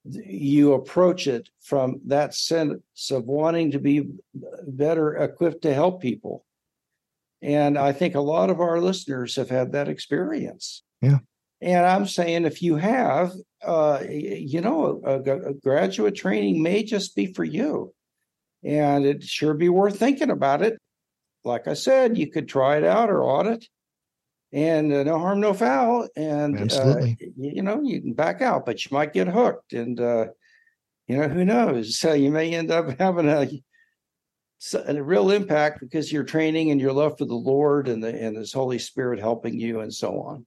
you 0.06 0.74
approach 0.74 1.26
it 1.26 1.48
from 1.62 2.00
that 2.06 2.34
sense 2.34 3.10
of 3.10 3.24
wanting 3.24 3.70
to 3.72 3.78
be 3.78 4.08
better 4.66 5.14
equipped 5.14 5.62
to 5.62 5.72
help 5.72 6.02
people 6.02 6.44
and 7.44 7.76
I 7.76 7.92
think 7.92 8.14
a 8.14 8.20
lot 8.20 8.48
of 8.48 8.60
our 8.60 8.80
listeners 8.80 9.36
have 9.36 9.50
had 9.50 9.72
that 9.72 9.86
experience. 9.86 10.82
Yeah. 11.02 11.18
And 11.60 11.84
I'm 11.84 12.06
saying 12.06 12.46
if 12.46 12.62
you 12.62 12.76
have, 12.76 13.32
uh, 13.62 14.02
you 14.08 14.62
know, 14.62 15.02
a, 15.04 15.20
a 15.20 15.52
graduate 15.52 16.14
training 16.14 16.62
may 16.62 16.84
just 16.84 17.14
be 17.14 17.34
for 17.34 17.44
you. 17.44 17.92
and 18.64 19.04
it'd 19.04 19.22
sure 19.24 19.52
be 19.52 19.68
worth 19.68 19.98
thinking 19.98 20.30
about 20.30 20.62
it. 20.62 20.78
Like 21.44 21.68
I 21.68 21.74
said, 21.74 22.16
you 22.16 22.30
could 22.30 22.48
try 22.48 22.78
it 22.78 22.84
out 22.84 23.10
or 23.10 23.22
audit, 23.22 23.68
and 24.54 24.92
uh, 24.92 25.02
no 25.02 25.18
harm, 25.18 25.40
no 25.40 25.52
foul. 25.52 26.08
And 26.16 26.56
uh, 26.56 26.62
Absolutely. 26.62 27.18
you 27.36 27.60
know, 27.60 27.82
you 27.82 28.00
can 28.00 28.14
back 28.14 28.40
out, 28.40 28.64
but 28.64 28.84
you 28.84 28.96
might 28.96 29.12
get 29.12 29.26
hooked, 29.26 29.72
and 29.72 30.00
uh, 30.00 30.26
you 31.08 31.18
know 31.18 31.28
who 31.28 31.44
knows? 31.44 31.98
So 31.98 32.12
you 32.12 32.30
may 32.30 32.54
end 32.54 32.70
up 32.70 32.98
having 32.98 33.28
a 33.28 33.48
a 34.86 35.02
real 35.02 35.30
impact 35.30 35.80
because 35.80 36.10
your 36.10 36.24
training 36.24 36.70
and 36.70 36.80
your 36.80 36.92
love 36.92 37.18
for 37.18 37.26
the 37.26 37.34
Lord 37.34 37.88
and 37.88 38.02
the 38.02 38.08
and 38.08 38.36
His 38.36 38.52
Holy 38.52 38.78
Spirit 38.78 39.18
helping 39.18 39.58
you 39.58 39.80
and 39.80 39.92
so 39.92 40.20
on. 40.20 40.46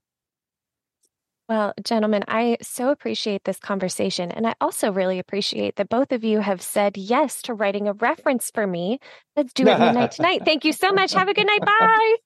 Well, 1.50 1.74
gentlemen, 1.82 2.26
I 2.28 2.58
so 2.62 2.90
appreciate 2.90 3.46
this 3.46 3.58
conversation. 3.58 4.32
And 4.32 4.46
I 4.46 4.56
also 4.60 4.92
really 4.92 5.18
appreciate 5.18 5.78
that 5.78 5.88
both 5.88 6.12
of 6.12 6.26
you 6.26 6.42
have 6.42 6.62
said 6.62 6.98
yes 6.98 7.42
to 7.44 7.54
writing 7.54 7.88
a 7.88 7.94
reference 7.94 8.52
for 8.54 8.68
me. 8.68 9.00
Let's 9.38 9.54
do 9.54 9.64
it 9.64 9.80
midnight 9.80 10.12
tonight. 10.12 10.42
Thank 10.44 10.66
you 10.66 10.74
so 10.74 10.92
much. 10.92 11.14
Have 11.14 11.30
a 11.30 11.34
good 11.34 11.48
night. 11.48 11.62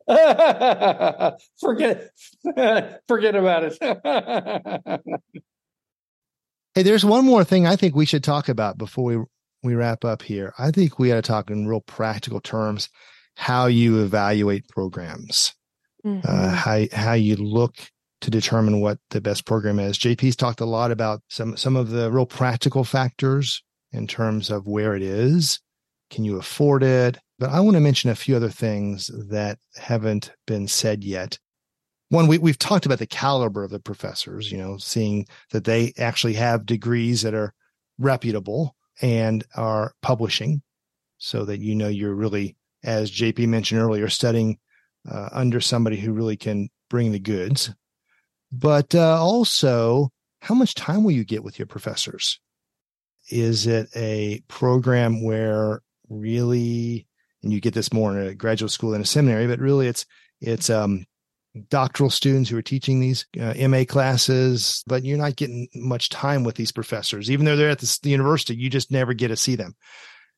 Bye. 0.07 1.33
forget 1.59 2.09
forget 3.07 3.35
about 3.35 3.63
it. 3.65 3.77
hey, 6.73 6.81
there's 6.81 7.05
one 7.05 7.25
more 7.25 7.43
thing 7.43 7.67
I 7.67 7.75
think 7.75 7.95
we 7.95 8.07
should 8.07 8.23
talk 8.23 8.49
about 8.49 8.79
before 8.79 9.03
we 9.03 9.23
we 9.61 9.75
wrap 9.75 10.03
up 10.03 10.23
here. 10.23 10.55
I 10.57 10.71
think 10.71 10.97
we 10.97 11.09
got 11.09 11.15
to 11.15 11.21
talk 11.21 11.51
in 11.51 11.67
real 11.67 11.81
practical 11.81 12.39
terms 12.39 12.89
how 13.35 13.67
you 13.67 14.01
evaluate 14.03 14.67
programs. 14.67 15.53
Mm-hmm. 16.03 16.27
Uh, 16.27 16.49
how 16.49 16.85
how 16.91 17.13
you 17.13 17.35
look 17.35 17.75
to 18.21 18.29
determine 18.29 18.79
what 18.79 18.99
the 19.09 19.21
best 19.21 19.45
program 19.45 19.79
is. 19.79 19.97
JP's 19.97 20.35
talked 20.35 20.61
a 20.61 20.65
lot 20.65 20.91
about 20.91 21.21
some 21.29 21.57
some 21.57 21.75
of 21.75 21.89
the 21.89 22.11
real 22.11 22.25
practical 22.25 22.83
factors 22.83 23.61
in 23.91 24.07
terms 24.07 24.49
of 24.49 24.67
where 24.67 24.95
it 24.95 25.01
is. 25.01 25.59
Can 26.09 26.23
you 26.23 26.37
afford 26.37 26.83
it? 26.83 27.17
But 27.39 27.49
I 27.49 27.59
want 27.59 27.75
to 27.75 27.81
mention 27.81 28.09
a 28.09 28.15
few 28.15 28.35
other 28.35 28.49
things 28.49 29.09
that 29.29 29.57
haven't 29.75 30.31
been 30.45 30.67
said 30.67 31.03
yet. 31.03 31.39
One, 32.09 32.27
we, 32.27 32.37
we've 32.37 32.59
talked 32.59 32.85
about 32.85 32.99
the 32.99 33.07
caliber 33.07 33.63
of 33.63 33.71
the 33.71 33.79
professors, 33.79 34.51
you 34.51 34.57
know, 34.57 34.77
seeing 34.77 35.25
that 35.51 35.63
they 35.63 35.93
actually 35.97 36.33
have 36.33 36.65
degrees 36.65 37.21
that 37.21 37.33
are 37.33 37.53
reputable 37.97 38.75
and 39.01 39.43
are 39.55 39.93
publishing 40.01 40.61
so 41.17 41.45
that 41.45 41.59
you 41.59 41.73
know 41.73 41.87
you're 41.87 42.13
really, 42.13 42.57
as 42.83 43.11
JP 43.11 43.47
mentioned 43.47 43.81
earlier, 43.81 44.09
studying 44.09 44.59
uh, 45.09 45.29
under 45.31 45.61
somebody 45.61 45.97
who 45.97 46.11
really 46.11 46.37
can 46.37 46.69
bring 46.89 47.11
the 47.11 47.19
goods 47.19 47.73
but 48.51 48.93
uh, 48.95 49.21
also 49.21 50.09
how 50.41 50.55
much 50.55 50.75
time 50.75 51.03
will 51.03 51.11
you 51.11 51.23
get 51.23 51.43
with 51.43 51.59
your 51.59 51.67
professors? 51.67 52.39
Is 53.29 53.67
it 53.67 53.89
a 53.95 54.41
program 54.47 55.23
where 55.23 55.81
really, 56.09 57.07
and 57.43 57.53
you 57.53 57.61
get 57.61 57.73
this 57.73 57.93
more 57.93 58.17
in 58.17 58.27
a 58.27 58.35
graduate 58.35 58.71
school 58.71 58.91
than 58.91 59.01
a 59.01 59.05
seminary, 59.05 59.47
but 59.47 59.59
really 59.59 59.87
it's 59.87 60.05
it's 60.41 60.69
um, 60.69 61.05
doctoral 61.69 62.09
students 62.09 62.49
who 62.49 62.57
are 62.57 62.63
teaching 62.63 62.99
these 62.99 63.25
uh, 63.39 63.53
MA 63.67 63.83
classes, 63.87 64.83
but 64.87 65.03
you're 65.03 65.17
not 65.17 65.35
getting 65.35 65.67
much 65.75 66.09
time 66.09 66.43
with 66.43 66.55
these 66.55 66.71
professors, 66.71 67.29
even 67.29 67.45
though 67.45 67.55
they're 67.55 67.69
at 67.69 67.79
the, 67.79 67.99
the 68.03 68.09
university. 68.09 68.55
You 68.55 68.69
just 68.69 68.91
never 68.91 69.13
get 69.13 69.27
to 69.29 69.35
see 69.35 69.55
them. 69.55 69.75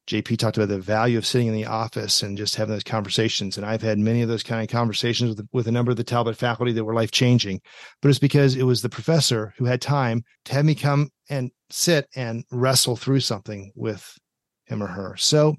JP 0.07 0.37
talked 0.37 0.57
about 0.57 0.69
the 0.69 0.79
value 0.79 1.17
of 1.17 1.25
sitting 1.25 1.47
in 1.47 1.53
the 1.53 1.65
office 1.65 2.23
and 2.23 2.37
just 2.37 2.55
having 2.55 2.73
those 2.73 2.83
conversations. 2.83 3.57
And 3.57 3.65
I've 3.65 3.81
had 3.81 3.97
many 3.97 4.21
of 4.21 4.27
those 4.27 4.43
kind 4.43 4.61
of 4.61 4.67
conversations 4.67 5.35
with, 5.35 5.47
with 5.53 5.67
a 5.67 5.71
number 5.71 5.91
of 5.91 5.97
the 5.97 6.03
Talbot 6.03 6.35
faculty 6.35 6.73
that 6.73 6.83
were 6.83 6.93
life 6.93 7.11
changing. 7.11 7.61
But 8.01 8.09
it's 8.09 8.19
because 8.19 8.55
it 8.55 8.63
was 8.63 8.81
the 8.81 8.89
professor 8.89 9.53
who 9.57 9.65
had 9.65 9.81
time 9.81 10.23
to 10.45 10.53
have 10.53 10.65
me 10.65 10.75
come 10.75 11.09
and 11.29 11.51
sit 11.69 12.07
and 12.15 12.43
wrestle 12.51 12.97
through 12.97 13.21
something 13.21 13.71
with 13.75 14.17
him 14.65 14.83
or 14.83 14.87
her. 14.87 15.15
So 15.17 15.55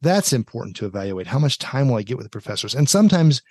that's 0.00 0.32
important 0.32 0.76
to 0.76 0.86
evaluate. 0.86 1.26
How 1.26 1.38
much 1.38 1.58
time 1.58 1.88
will 1.88 1.96
I 1.96 2.02
get 2.02 2.16
with 2.16 2.26
the 2.26 2.30
professors? 2.30 2.74
And 2.74 2.88
sometimes 2.88 3.42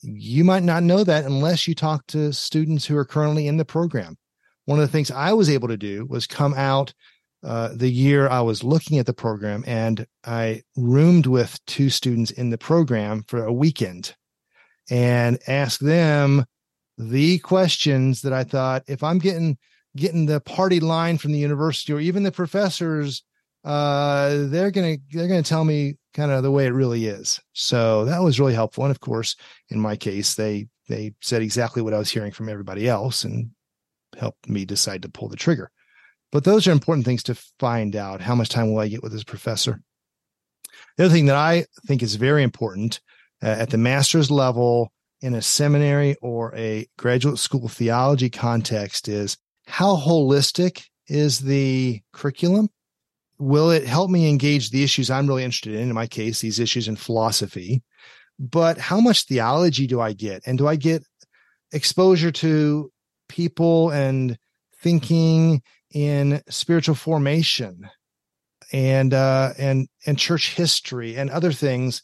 you 0.00 0.44
might 0.44 0.62
not 0.62 0.82
know 0.82 1.04
that 1.04 1.24
unless 1.24 1.68
you 1.68 1.74
talk 1.74 2.06
to 2.08 2.32
students 2.32 2.86
who 2.86 2.96
are 2.96 3.04
currently 3.04 3.48
in 3.48 3.58
the 3.58 3.64
program. 3.64 4.16
One 4.66 4.78
of 4.78 4.86
the 4.86 4.92
things 4.92 5.10
I 5.10 5.34
was 5.34 5.50
able 5.50 5.68
to 5.68 5.76
do 5.76 6.06
was 6.06 6.26
come 6.26 6.54
out 6.54 6.94
uh, 7.44 7.70
the 7.74 7.90
year 7.90 8.28
I 8.28 8.40
was 8.40 8.64
looking 8.64 8.98
at 8.98 9.06
the 9.06 9.12
program, 9.12 9.64
and 9.66 10.06
I 10.24 10.62
roomed 10.76 11.26
with 11.26 11.60
two 11.66 11.90
students 11.90 12.30
in 12.30 12.50
the 12.50 12.58
program 12.58 13.24
for 13.28 13.44
a 13.44 13.52
weekend 13.52 14.14
and 14.90 15.38
asked 15.46 15.84
them 15.84 16.44
the 16.96 17.38
questions 17.40 18.22
that 18.22 18.32
I 18.32 18.44
thought 18.44 18.84
if 18.86 19.02
I'm 19.02 19.18
getting 19.18 19.58
getting 19.96 20.26
the 20.26 20.40
party 20.40 20.80
line 20.80 21.18
from 21.18 21.32
the 21.32 21.38
university 21.38 21.92
or 21.92 22.00
even 22.00 22.22
the 22.22 22.32
professors, 22.32 23.22
uh, 23.64 24.46
they're 24.46 24.70
gonna 24.70 24.96
they're 25.12 25.28
gonna 25.28 25.42
tell 25.42 25.64
me 25.64 25.96
kind 26.14 26.30
of 26.30 26.42
the 26.42 26.50
way 26.50 26.66
it 26.66 26.70
really 26.70 27.06
is. 27.06 27.40
So 27.52 28.04
that 28.06 28.22
was 28.22 28.40
really 28.40 28.54
helpful. 28.54 28.84
And 28.84 28.90
of 28.90 29.00
course, 29.00 29.36
in 29.68 29.78
my 29.78 29.96
case, 29.96 30.34
they 30.34 30.68
they 30.88 31.12
said 31.20 31.42
exactly 31.42 31.82
what 31.82 31.94
I 31.94 31.98
was 31.98 32.10
hearing 32.10 32.32
from 32.32 32.48
everybody 32.48 32.88
else 32.88 33.24
and 33.24 33.50
helped 34.18 34.48
me 34.48 34.64
decide 34.64 35.02
to 35.02 35.08
pull 35.08 35.28
the 35.28 35.36
trigger. 35.36 35.70
But 36.34 36.42
those 36.42 36.66
are 36.66 36.72
important 36.72 37.06
things 37.06 37.22
to 37.24 37.36
find 37.60 37.94
out. 37.94 38.20
How 38.20 38.34
much 38.34 38.48
time 38.48 38.72
will 38.72 38.80
I 38.80 38.88
get 38.88 39.04
with 39.04 39.12
this 39.12 39.22
professor? 39.22 39.80
The 40.96 41.04
other 41.04 41.14
thing 41.14 41.26
that 41.26 41.36
I 41.36 41.66
think 41.86 42.02
is 42.02 42.16
very 42.16 42.42
important 42.42 43.00
uh, 43.40 43.46
at 43.46 43.70
the 43.70 43.78
master's 43.78 44.32
level 44.32 44.92
in 45.20 45.34
a 45.34 45.40
seminary 45.40 46.16
or 46.20 46.52
a 46.56 46.88
graduate 46.98 47.38
school 47.38 47.68
theology 47.68 48.30
context 48.30 49.06
is 49.06 49.36
how 49.68 49.94
holistic 49.94 50.82
is 51.06 51.38
the 51.38 52.02
curriculum? 52.12 52.68
Will 53.38 53.70
it 53.70 53.86
help 53.86 54.10
me 54.10 54.28
engage 54.28 54.70
the 54.70 54.82
issues 54.82 55.10
I'm 55.10 55.28
really 55.28 55.44
interested 55.44 55.74
in? 55.76 55.88
In 55.88 55.94
my 55.94 56.08
case, 56.08 56.40
these 56.40 56.58
issues 56.58 56.88
in 56.88 56.96
philosophy. 56.96 57.84
But 58.40 58.76
how 58.76 59.00
much 59.00 59.26
theology 59.26 59.86
do 59.86 60.00
I 60.00 60.14
get? 60.14 60.42
And 60.46 60.58
do 60.58 60.66
I 60.66 60.74
get 60.74 61.04
exposure 61.70 62.32
to 62.32 62.90
people 63.28 63.90
and 63.90 64.36
thinking 64.84 65.62
in 65.92 66.42
spiritual 66.50 66.94
formation 66.94 67.88
and 68.70 69.14
uh, 69.14 69.54
and 69.58 69.88
and 70.06 70.18
church 70.18 70.54
history 70.54 71.16
and 71.16 71.30
other 71.30 71.52
things 71.52 72.02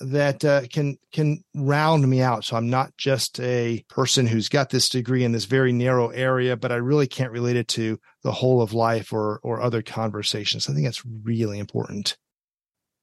that 0.00 0.42
uh, 0.42 0.62
can 0.72 0.96
can 1.12 1.44
round 1.54 2.08
me 2.08 2.22
out. 2.22 2.44
So 2.44 2.56
I'm 2.56 2.70
not 2.70 2.96
just 2.96 3.38
a 3.40 3.84
person 3.90 4.26
who's 4.26 4.48
got 4.48 4.70
this 4.70 4.88
degree 4.88 5.22
in 5.22 5.32
this 5.32 5.44
very 5.44 5.72
narrow 5.72 6.08
area, 6.08 6.56
but 6.56 6.72
I 6.72 6.76
really 6.76 7.06
can't 7.06 7.30
relate 7.30 7.56
it 7.56 7.68
to 7.68 8.00
the 8.22 8.32
whole 8.32 8.62
of 8.62 8.72
life 8.72 9.12
or 9.12 9.38
or 9.42 9.60
other 9.60 9.82
conversations. 9.82 10.68
I 10.68 10.72
think 10.72 10.86
that's 10.86 11.04
really 11.04 11.58
important. 11.58 12.16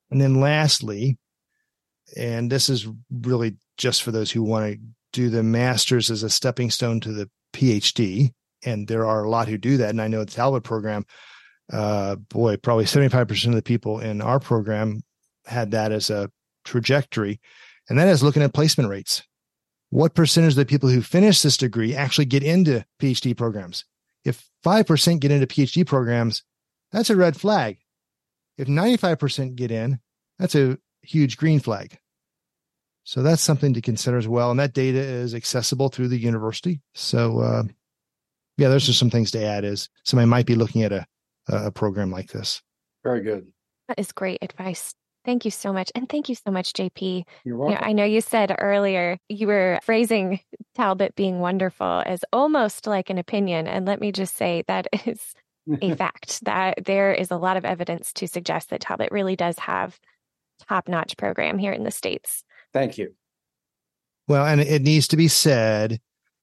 And 0.09 0.19
then 0.19 0.41
lastly, 0.41 1.19
and 2.17 2.51
this 2.51 2.69
is 2.69 2.87
really 3.11 3.57
just 3.77 4.01
for 4.01 4.11
those 4.11 4.31
who 4.31 4.41
want 4.41 4.73
to 4.73 4.79
do 5.13 5.29
the 5.29 5.43
masters 5.43 6.09
as 6.09 6.23
a 6.23 6.29
stepping 6.29 6.71
stone 6.71 6.99
to 7.01 7.11
the 7.11 7.29
PhD 7.53 8.31
and 8.63 8.87
there 8.87 9.05
are 9.05 9.23
a 9.23 9.29
lot 9.29 9.47
who 9.47 9.57
do 9.57 9.77
that. 9.77 9.89
And 9.89 10.01
I 10.01 10.07
know 10.07 10.23
the 10.23 10.31
Talbot 10.31 10.63
program, 10.63 11.05
uh, 11.71 12.15
boy, 12.15 12.57
probably 12.57 12.85
75% 12.85 13.47
of 13.47 13.55
the 13.55 13.61
people 13.61 13.99
in 13.99 14.21
our 14.21 14.39
program 14.39 15.01
had 15.45 15.71
that 15.71 15.91
as 15.91 16.09
a 16.09 16.29
trajectory. 16.65 17.39
And 17.89 17.97
that 17.97 18.07
is 18.07 18.23
looking 18.23 18.43
at 18.43 18.53
placement 18.53 18.89
rates. 18.89 19.23
What 19.89 20.15
percentage 20.15 20.53
of 20.53 20.57
the 20.57 20.65
people 20.65 20.89
who 20.89 21.01
finish 21.01 21.41
this 21.41 21.57
degree 21.57 21.95
actually 21.95 22.25
get 22.25 22.43
into 22.43 22.85
PhD 23.01 23.35
programs? 23.35 23.83
If 24.23 24.47
5% 24.63 25.19
get 25.19 25.31
into 25.31 25.47
PhD 25.47 25.85
programs, 25.85 26.43
that's 26.91 27.09
a 27.09 27.15
red 27.15 27.35
flag. 27.35 27.77
If 28.57 28.67
95% 28.67 29.55
get 29.55 29.71
in, 29.71 29.99
that's 30.39 30.55
a 30.55 30.77
huge 31.01 31.37
green 31.37 31.59
flag. 31.59 31.97
So 33.03 33.23
that's 33.23 33.41
something 33.41 33.73
to 33.73 33.81
consider 33.81 34.17
as 34.17 34.27
well. 34.27 34.51
And 34.51 34.59
that 34.59 34.73
data 34.73 34.99
is 34.99 35.33
accessible 35.33 35.89
through 35.89 36.09
the 36.09 36.19
university. 36.19 36.81
So, 36.93 37.39
uh, 37.39 37.63
yeah, 38.61 38.69
those 38.69 38.87
are 38.87 38.93
some 38.93 39.09
things 39.09 39.31
to 39.31 39.43
add 39.43 39.65
as 39.65 39.89
somebody 40.03 40.27
might 40.27 40.45
be 40.45 40.53
looking 40.53 40.83
at 40.83 40.91
a, 40.91 41.05
a 41.47 41.71
program 41.71 42.11
like 42.11 42.29
this. 42.29 42.61
Very 43.03 43.21
good. 43.21 43.47
That 43.87 43.97
is 43.97 44.11
great 44.11 44.37
advice. 44.43 44.93
Thank 45.25 45.45
you 45.45 45.51
so 45.51 45.73
much. 45.73 45.91
And 45.95 46.07
thank 46.07 46.29
you 46.29 46.35
so 46.35 46.51
much, 46.51 46.73
JP. 46.73 47.23
You're 47.43 47.57
welcome. 47.57 47.73
You 47.73 47.81
know, 47.81 47.87
I 47.87 47.93
know 47.93 48.03
you 48.03 48.21
said 48.21 48.55
earlier 48.59 49.17
you 49.29 49.47
were 49.47 49.79
phrasing 49.81 50.41
Talbot 50.75 51.15
being 51.15 51.39
wonderful 51.39 52.03
as 52.05 52.23
almost 52.31 52.85
like 52.85 53.09
an 53.09 53.17
opinion. 53.17 53.67
And 53.67 53.87
let 53.87 53.99
me 53.99 54.11
just 54.11 54.37
say 54.37 54.63
that 54.67 54.87
is 55.07 55.33
a 55.81 55.95
fact 55.95 56.45
that 56.45 56.85
there 56.85 57.13
is 57.13 57.31
a 57.31 57.37
lot 57.37 57.57
of 57.57 57.65
evidence 57.65 58.13
to 58.13 58.27
suggest 58.27 58.69
that 58.69 58.81
Talbot 58.81 59.11
really 59.11 59.35
does 59.35 59.57
have 59.57 59.99
top 60.69 60.87
notch 60.87 61.17
program 61.17 61.57
here 61.57 61.73
in 61.73 61.83
the 61.83 61.91
States. 61.91 62.43
Thank 62.73 62.99
you. 62.99 63.15
Well, 64.27 64.45
and 64.45 64.61
it 64.61 64.83
needs 64.83 65.07
to 65.07 65.17
be 65.17 65.27
said 65.27 65.99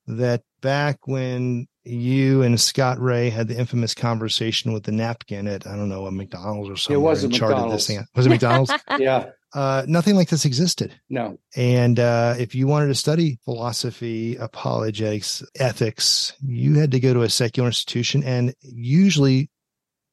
that 0.08 0.42
back 0.60 1.06
when 1.06 1.66
you 1.84 2.42
and 2.42 2.60
Scott 2.60 3.00
Rae 3.00 3.30
had 3.30 3.48
the 3.48 3.58
infamous 3.58 3.94
conversation 3.94 4.72
with 4.72 4.84
the 4.84 4.92
napkin 4.92 5.48
at 5.48 5.66
I 5.66 5.76
don't 5.76 5.88
know 5.88 6.06
a 6.06 6.12
McDonald's 6.12 6.70
or 6.70 6.76
something. 6.76 6.96
It 6.96 7.04
wasn't 7.04 7.32
McDonald's. 7.32 7.86
This 7.86 7.96
thing. 7.96 8.06
Was 8.14 8.26
it 8.26 8.30
McDonald's? 8.30 8.72
yeah. 8.98 9.30
Uh, 9.54 9.84
nothing 9.88 10.14
like 10.14 10.28
this 10.28 10.44
existed. 10.44 10.94
No. 11.08 11.38
And 11.56 11.98
uh, 11.98 12.34
if 12.38 12.54
you 12.54 12.66
wanted 12.66 12.88
to 12.88 12.94
study 12.94 13.38
philosophy, 13.44 14.36
apologetics, 14.36 15.42
ethics, 15.58 16.34
you 16.44 16.74
had 16.74 16.90
to 16.92 17.00
go 17.00 17.14
to 17.14 17.22
a 17.22 17.30
secular 17.30 17.68
institution, 17.68 18.22
and 18.22 18.54
usually 18.60 19.50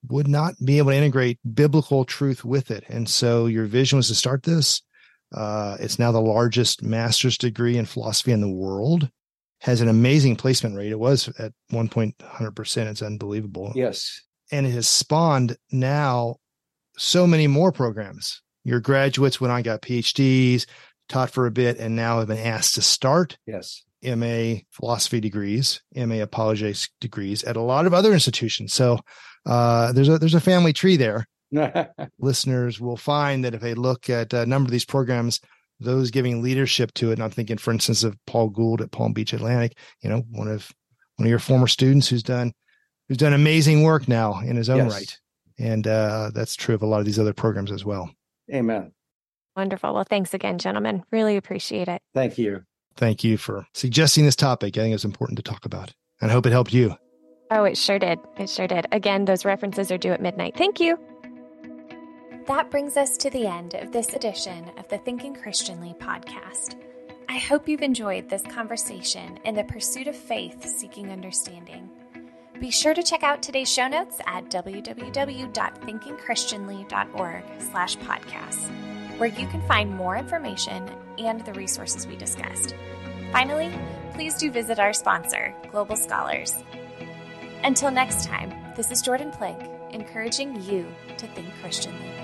would 0.07 0.27
not 0.27 0.53
be 0.63 0.77
able 0.77 0.91
to 0.91 0.97
integrate 0.97 1.39
biblical 1.53 2.05
truth 2.05 2.45
with 2.45 2.71
it. 2.71 2.85
And 2.87 3.09
so 3.09 3.47
your 3.47 3.65
vision 3.65 3.97
was 3.97 4.07
to 4.07 4.15
start 4.15 4.43
this. 4.43 4.81
Uh, 5.33 5.77
it's 5.79 5.99
now 5.99 6.11
the 6.11 6.21
largest 6.21 6.83
master's 6.83 7.37
degree 7.37 7.77
in 7.77 7.85
philosophy 7.85 8.31
in 8.31 8.41
the 8.41 8.49
world. 8.49 9.09
Has 9.65 9.81
an 9.81 9.87
amazing 9.87 10.35
placement 10.35 10.75
rate. 10.75 10.91
It 10.91 10.99
was 10.99 11.27
at 11.39 11.51
one 11.69 11.89
point 11.89 12.15
hundred 12.21 12.55
percent. 12.55 12.89
It's 12.89 13.01
unbelievable. 13.01 13.73
Yes, 13.75 14.21
and 14.51 14.65
it 14.65 14.71
has 14.71 14.87
spawned 14.87 15.57
now 15.71 16.35
so 16.97 17.25
many 17.25 17.47
more 17.47 17.71
programs. 17.71 18.41
Your 18.63 18.79
graduates 18.79 19.41
went 19.41 19.51
on, 19.51 19.63
got 19.63 19.81
PhDs, 19.81 20.65
taught 21.09 21.31
for 21.31 21.47
a 21.47 21.51
bit, 21.51 21.79
and 21.79 21.95
now 21.95 22.19
have 22.19 22.27
been 22.27 22.37
asked 22.37 22.75
to 22.75 22.83
start 22.83 23.37
yes 23.47 23.81
MA 24.05 24.59
philosophy 24.71 25.19
degrees, 25.19 25.81
MA 25.95 26.21
apologetics 26.21 26.89
degrees 27.01 27.43
at 27.43 27.55
a 27.55 27.61
lot 27.61 27.87
of 27.87 27.93
other 27.93 28.13
institutions. 28.13 28.73
So 28.73 28.99
uh, 29.45 29.91
there's 29.93 30.09
a 30.09 30.19
there's 30.19 30.35
a 30.35 30.39
family 30.39 30.73
tree 30.73 30.97
there. 30.97 31.27
Listeners 32.19 32.79
will 32.79 32.97
find 32.97 33.43
that 33.45 33.53
if 33.53 33.61
they 33.61 33.73
look 33.73 34.09
at 34.09 34.33
a 34.33 34.45
number 34.45 34.67
of 34.67 34.71
these 34.71 34.85
programs, 34.85 35.39
those 35.79 36.11
giving 36.11 36.41
leadership 36.41 36.93
to 36.95 37.09
it, 37.09 37.13
and 37.13 37.23
I'm 37.23 37.31
thinking, 37.31 37.57
for 37.57 37.71
instance, 37.71 38.03
of 38.03 38.17
Paul 38.25 38.49
Gould 38.49 38.81
at 38.81 38.91
Palm 38.91 39.13
Beach 39.13 39.33
Atlantic, 39.33 39.77
you 40.01 40.09
know, 40.09 40.23
one 40.31 40.47
of 40.47 40.71
one 41.17 41.25
of 41.25 41.29
your 41.29 41.39
former 41.39 41.67
students 41.67 42.07
who's 42.07 42.23
done 42.23 42.53
who's 43.07 43.17
done 43.17 43.33
amazing 43.33 43.83
work 43.83 44.07
now 44.07 44.39
in 44.39 44.55
his 44.55 44.69
own 44.69 44.85
yes. 44.85 44.93
right, 44.93 45.19
and 45.59 45.87
uh, 45.87 46.31
that's 46.33 46.55
true 46.55 46.75
of 46.75 46.81
a 46.81 46.85
lot 46.85 46.99
of 46.99 47.05
these 47.05 47.19
other 47.19 47.33
programs 47.33 47.71
as 47.71 47.85
well. 47.85 48.09
Amen. 48.53 48.91
Wonderful. 49.55 49.93
Well, 49.93 50.05
thanks 50.09 50.33
again, 50.33 50.57
gentlemen. 50.57 51.03
Really 51.11 51.37
appreciate 51.37 51.87
it. 51.87 52.01
Thank 52.13 52.37
you. 52.37 52.63
Thank 52.97 53.23
you 53.23 53.37
for 53.37 53.65
suggesting 53.73 54.25
this 54.25 54.35
topic. 54.35 54.77
I 54.77 54.81
think 54.81 54.95
it's 54.95 55.05
important 55.05 55.37
to 55.37 55.43
talk 55.43 55.65
about, 55.65 55.93
and 56.21 56.31
I 56.31 56.33
hope 56.33 56.45
it 56.45 56.51
helped 56.51 56.73
you. 56.73 56.95
Oh, 57.51 57.63
it 57.63 57.77
sure 57.77 57.99
did. 57.99 58.19
It 58.37 58.49
sure 58.49 58.67
did. 58.67 58.87
Again, 58.91 59.25
those 59.25 59.45
references 59.45 59.91
are 59.91 59.97
due 59.97 60.11
at 60.11 60.21
midnight. 60.21 60.55
Thank 60.57 60.79
you. 60.79 60.97
That 62.47 62.69
brings 62.69 62.95
us 62.95 63.17
to 63.17 63.31
the 63.31 63.47
end 63.47 63.73
of 63.73 63.91
this 63.91 64.13
edition 64.13 64.69
of 64.77 64.87
the 64.87 64.99
Thinking 64.99 65.33
Christianly 65.33 65.95
podcast. 65.99 66.75
I 67.27 67.39
hope 67.39 67.67
you've 67.67 67.81
enjoyed 67.81 68.29
this 68.29 68.43
conversation 68.43 69.39
in 69.45 69.55
the 69.55 69.63
pursuit 69.63 70.07
of 70.07 70.15
faith 70.15 70.63
seeking 70.63 71.09
understanding. 71.09 71.89
Be 72.59 72.69
sure 72.69 72.93
to 72.93 73.01
check 73.01 73.23
out 73.23 73.41
today's 73.41 73.71
show 73.71 73.87
notes 73.87 74.19
at 74.27 74.51
www.thinkingchristianly.org 74.51 77.43
slash 77.57 77.97
podcasts, 77.97 78.69
where 79.17 79.29
you 79.29 79.47
can 79.47 79.67
find 79.67 79.89
more 79.89 80.15
information 80.15 80.87
and 81.17 81.43
the 81.45 81.53
resources 81.53 82.05
we 82.05 82.15
discussed. 82.15 82.75
Finally, 83.31 83.73
please 84.13 84.35
do 84.35 84.51
visit 84.51 84.77
our 84.77 84.93
sponsor, 84.93 85.51
Global 85.71 85.95
Scholars. 85.95 86.53
Until 87.63 87.89
next 87.89 88.25
time, 88.25 88.53
this 88.75 88.91
is 88.91 89.01
Jordan 89.01 89.31
Plank, 89.31 89.67
encouraging 89.91 90.61
you 90.61 90.85
to 91.17 91.25
think 91.29 91.51
Christianly. 91.59 92.14